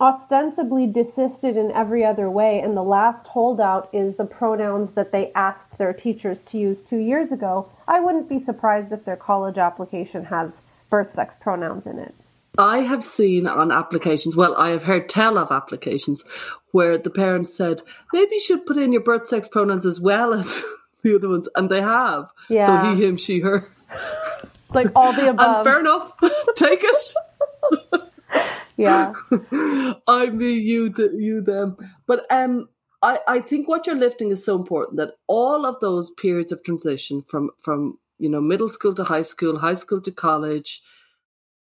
ostensibly 0.00 0.84
desisted 0.86 1.56
in 1.56 1.70
every 1.70 2.04
other 2.04 2.28
way 2.28 2.60
and 2.60 2.76
the 2.76 2.82
last 2.82 3.28
holdout 3.28 3.88
is 3.92 4.16
the 4.16 4.24
pronouns 4.24 4.92
that 4.92 5.12
they 5.12 5.30
asked 5.32 5.78
their 5.78 5.92
teachers 5.92 6.42
to 6.42 6.58
use 6.58 6.82
2 6.82 6.96
years 6.96 7.30
ago, 7.30 7.68
I 7.86 8.00
wouldn't 8.00 8.28
be 8.28 8.40
surprised 8.40 8.90
if 8.90 9.04
their 9.04 9.16
college 9.16 9.58
application 9.58 10.24
has 10.24 10.60
first 10.90 11.12
sex 11.12 11.36
pronouns 11.40 11.86
in 11.86 12.00
it. 12.00 12.14
I 12.58 12.80
have 12.80 13.02
seen 13.02 13.46
on 13.46 13.72
applications, 13.72 14.36
well, 14.36 14.54
I 14.56 14.70
have 14.70 14.82
heard 14.82 15.08
tell 15.08 15.38
of 15.38 15.50
applications 15.50 16.24
where 16.72 16.98
the 16.98 17.10
parents 17.10 17.54
said, 17.54 17.82
maybe 18.12 18.34
you 18.34 18.40
should 18.40 18.66
put 18.66 18.76
in 18.76 18.92
your 18.92 19.02
birth 19.02 19.26
sex 19.26 19.48
pronouns 19.48 19.86
as 19.86 20.00
well 20.00 20.34
as 20.34 20.62
the 21.02 21.14
other 21.14 21.28
ones. 21.28 21.48
And 21.54 21.70
they 21.70 21.80
have. 21.80 22.26
Yeah. 22.50 22.66
So 22.66 22.94
he, 22.94 23.04
him, 23.04 23.16
she, 23.16 23.40
her. 23.40 23.70
Like 24.74 24.88
all 24.94 25.12
the 25.12 25.28
above. 25.30 25.56
And 25.56 25.64
fair 25.64 25.80
enough. 25.80 26.12
Take 26.56 26.84
it. 26.84 27.14
Yeah. 28.76 29.12
I 30.08 30.26
me, 30.30 30.52
you, 30.54 30.92
you, 31.14 31.40
them. 31.40 31.76
But 32.06 32.26
um, 32.30 32.68
I, 33.02 33.20
I 33.28 33.40
think 33.40 33.68
what 33.68 33.86
you're 33.86 33.96
lifting 33.96 34.30
is 34.30 34.44
so 34.44 34.56
important 34.56 34.96
that 34.98 35.14
all 35.26 35.66
of 35.66 35.80
those 35.80 36.10
periods 36.10 36.52
of 36.52 36.62
transition 36.62 37.22
from 37.22 37.50
from 37.58 37.98
you 38.18 38.28
know 38.28 38.40
middle 38.40 38.68
school 38.68 38.94
to 38.94 39.04
high 39.04 39.22
school, 39.22 39.58
high 39.58 39.74
school 39.74 40.00
to 40.00 40.10
college, 40.10 40.82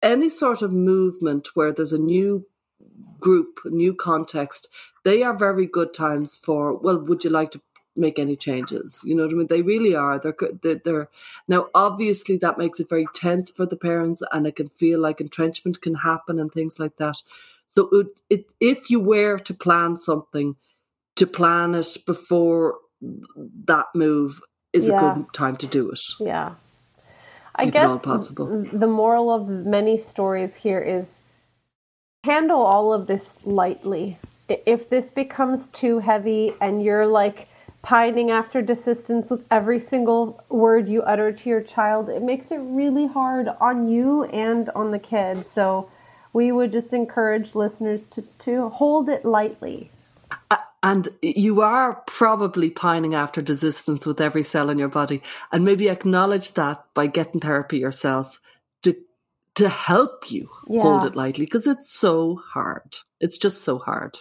any 0.01 0.29
sort 0.29 0.61
of 0.61 0.71
movement 0.71 1.49
where 1.53 1.71
there's 1.71 1.93
a 1.93 1.99
new 1.99 2.45
group, 3.19 3.59
a 3.65 3.69
new 3.69 3.93
context, 3.93 4.67
they 5.03 5.23
are 5.23 5.37
very 5.37 5.65
good 5.65 5.93
times 5.93 6.35
for. 6.35 6.73
Well, 6.75 6.99
would 6.99 7.23
you 7.23 7.29
like 7.29 7.51
to 7.51 7.61
make 7.95 8.19
any 8.19 8.35
changes. 8.35 9.01
You 9.05 9.15
know 9.15 9.23
what 9.23 9.33
I 9.33 9.35
mean? 9.35 9.47
They 9.47 9.61
really 9.61 9.95
are. 9.95 10.19
They're 10.19 10.35
they're, 10.61 10.81
they're 10.83 11.09
now 11.47 11.67
obviously 11.73 12.37
that 12.37 12.57
makes 12.57 12.79
it 12.79 12.89
very 12.89 13.05
tense 13.13 13.49
for 13.49 13.65
the 13.65 13.75
parents, 13.75 14.23
and 14.31 14.47
it 14.47 14.55
can 14.55 14.69
feel 14.69 14.99
like 14.99 15.21
entrenchment 15.21 15.81
can 15.81 15.95
happen 15.95 16.39
and 16.39 16.51
things 16.51 16.79
like 16.79 16.97
that. 16.97 17.17
So 17.67 17.89
it, 17.91 18.19
it 18.29 18.45
if 18.59 18.89
you 18.89 18.99
were 18.99 19.39
to 19.39 19.53
plan 19.53 19.97
something, 19.97 20.55
to 21.15 21.27
plan 21.27 21.75
it 21.75 21.97
before 22.05 22.75
that 23.65 23.87
move 23.95 24.41
is 24.73 24.87
yeah. 24.87 24.95
a 24.95 25.15
good 25.15 25.33
time 25.33 25.57
to 25.57 25.67
do 25.67 25.89
it. 25.89 26.01
Yeah. 26.19 26.55
I 27.61 27.69
guess 27.69 28.01
possible. 28.01 28.65
the 28.71 28.87
moral 28.87 29.31
of 29.31 29.47
many 29.47 29.97
stories 29.97 30.55
here 30.55 30.79
is 30.79 31.05
handle 32.23 32.61
all 32.61 32.93
of 32.93 33.07
this 33.07 33.45
lightly. 33.45 34.17
If 34.47 34.89
this 34.89 35.09
becomes 35.09 35.67
too 35.67 35.99
heavy 35.99 36.53
and 36.59 36.83
you're 36.83 37.07
like 37.07 37.47
pining 37.81 38.29
after 38.29 38.61
desistance 38.61 39.29
with 39.29 39.43
every 39.49 39.79
single 39.79 40.43
word 40.49 40.87
you 40.87 41.01
utter 41.03 41.31
to 41.31 41.49
your 41.49 41.61
child, 41.61 42.09
it 42.09 42.21
makes 42.21 42.51
it 42.51 42.57
really 42.57 43.07
hard 43.07 43.47
on 43.59 43.87
you 43.87 44.23
and 44.25 44.69
on 44.71 44.91
the 44.91 44.99
kid. 44.99 45.47
So 45.47 45.89
we 46.33 46.51
would 46.51 46.71
just 46.71 46.93
encourage 46.93 47.55
listeners 47.55 48.05
to, 48.07 48.21
to 48.39 48.69
hold 48.69 49.09
it 49.09 49.25
lightly. 49.25 49.89
And 50.83 51.07
you 51.21 51.61
are 51.61 52.01
probably 52.07 52.69
pining 52.71 53.13
after 53.13 53.41
desistance 53.41 54.05
with 54.05 54.19
every 54.19 54.43
cell 54.43 54.69
in 54.69 54.79
your 54.79 54.89
body. 54.89 55.21
And 55.51 55.63
maybe 55.63 55.89
acknowledge 55.89 56.53
that 56.53 56.83
by 56.93 57.07
getting 57.07 57.39
therapy 57.39 57.77
yourself 57.77 58.39
to 58.83 58.95
to 59.55 59.69
help 59.69 60.31
you 60.31 60.49
yeah. 60.67 60.81
hold 60.81 61.05
it 61.05 61.15
lightly 61.15 61.45
because 61.45 61.67
it's 61.67 61.91
so 61.91 62.41
hard. 62.53 62.97
It's 63.19 63.37
just 63.37 63.61
so 63.61 63.77
hard. 63.77 64.19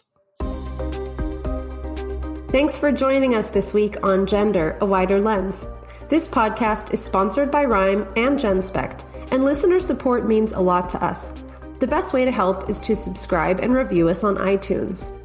Thanks 2.50 2.76
for 2.76 2.90
joining 2.90 3.36
us 3.36 3.48
this 3.48 3.72
week 3.72 3.96
on 4.02 4.26
Gender, 4.26 4.76
a 4.80 4.86
Wider 4.86 5.20
Lens. 5.20 5.66
This 6.08 6.26
podcast 6.26 6.92
is 6.92 7.00
sponsored 7.02 7.52
by 7.52 7.64
RIME 7.64 8.08
and 8.16 8.36
GenSpect, 8.36 9.04
and 9.30 9.44
listener 9.44 9.78
support 9.78 10.26
means 10.26 10.50
a 10.50 10.58
lot 10.58 10.90
to 10.90 11.02
us. 11.02 11.32
The 11.78 11.86
best 11.86 12.12
way 12.12 12.24
to 12.24 12.32
help 12.32 12.68
is 12.68 12.80
to 12.80 12.96
subscribe 12.96 13.60
and 13.60 13.72
review 13.72 14.08
us 14.08 14.24
on 14.24 14.34
iTunes. 14.36 15.16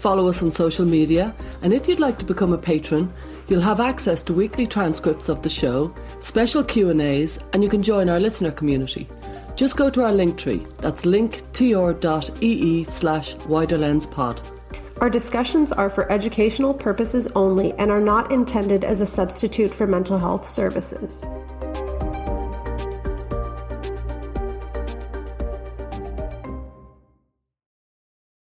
Follow 0.00 0.30
us 0.30 0.42
on 0.42 0.50
social 0.50 0.86
media, 0.86 1.34
and 1.60 1.74
if 1.74 1.86
you'd 1.86 2.00
like 2.00 2.18
to 2.20 2.24
become 2.24 2.54
a 2.54 2.58
patron, 2.58 3.12
you'll 3.48 3.60
have 3.60 3.80
access 3.80 4.22
to 4.24 4.32
weekly 4.32 4.66
transcripts 4.66 5.28
of 5.28 5.42
the 5.42 5.50
show, 5.50 5.94
special 6.20 6.64
Q&As, 6.64 7.38
and 7.52 7.62
you 7.62 7.68
can 7.68 7.82
join 7.82 8.08
our 8.08 8.18
listener 8.18 8.50
community. 8.50 9.06
Just 9.56 9.76
go 9.76 9.90
to 9.90 10.02
our 10.02 10.12
link 10.12 10.38
tree. 10.38 10.66
That's 10.78 11.02
linktr.ee 11.02 12.84
slash 12.84 13.34
widerlenspod. 13.36 14.40
Our 15.02 15.10
discussions 15.10 15.70
are 15.70 15.90
for 15.90 16.10
educational 16.10 16.72
purposes 16.72 17.28
only 17.36 17.74
and 17.74 17.90
are 17.90 18.00
not 18.00 18.32
intended 18.32 18.84
as 18.84 19.02
a 19.02 19.06
substitute 19.06 19.74
for 19.74 19.86
mental 19.86 20.18
health 20.18 20.48
services. 20.48 21.22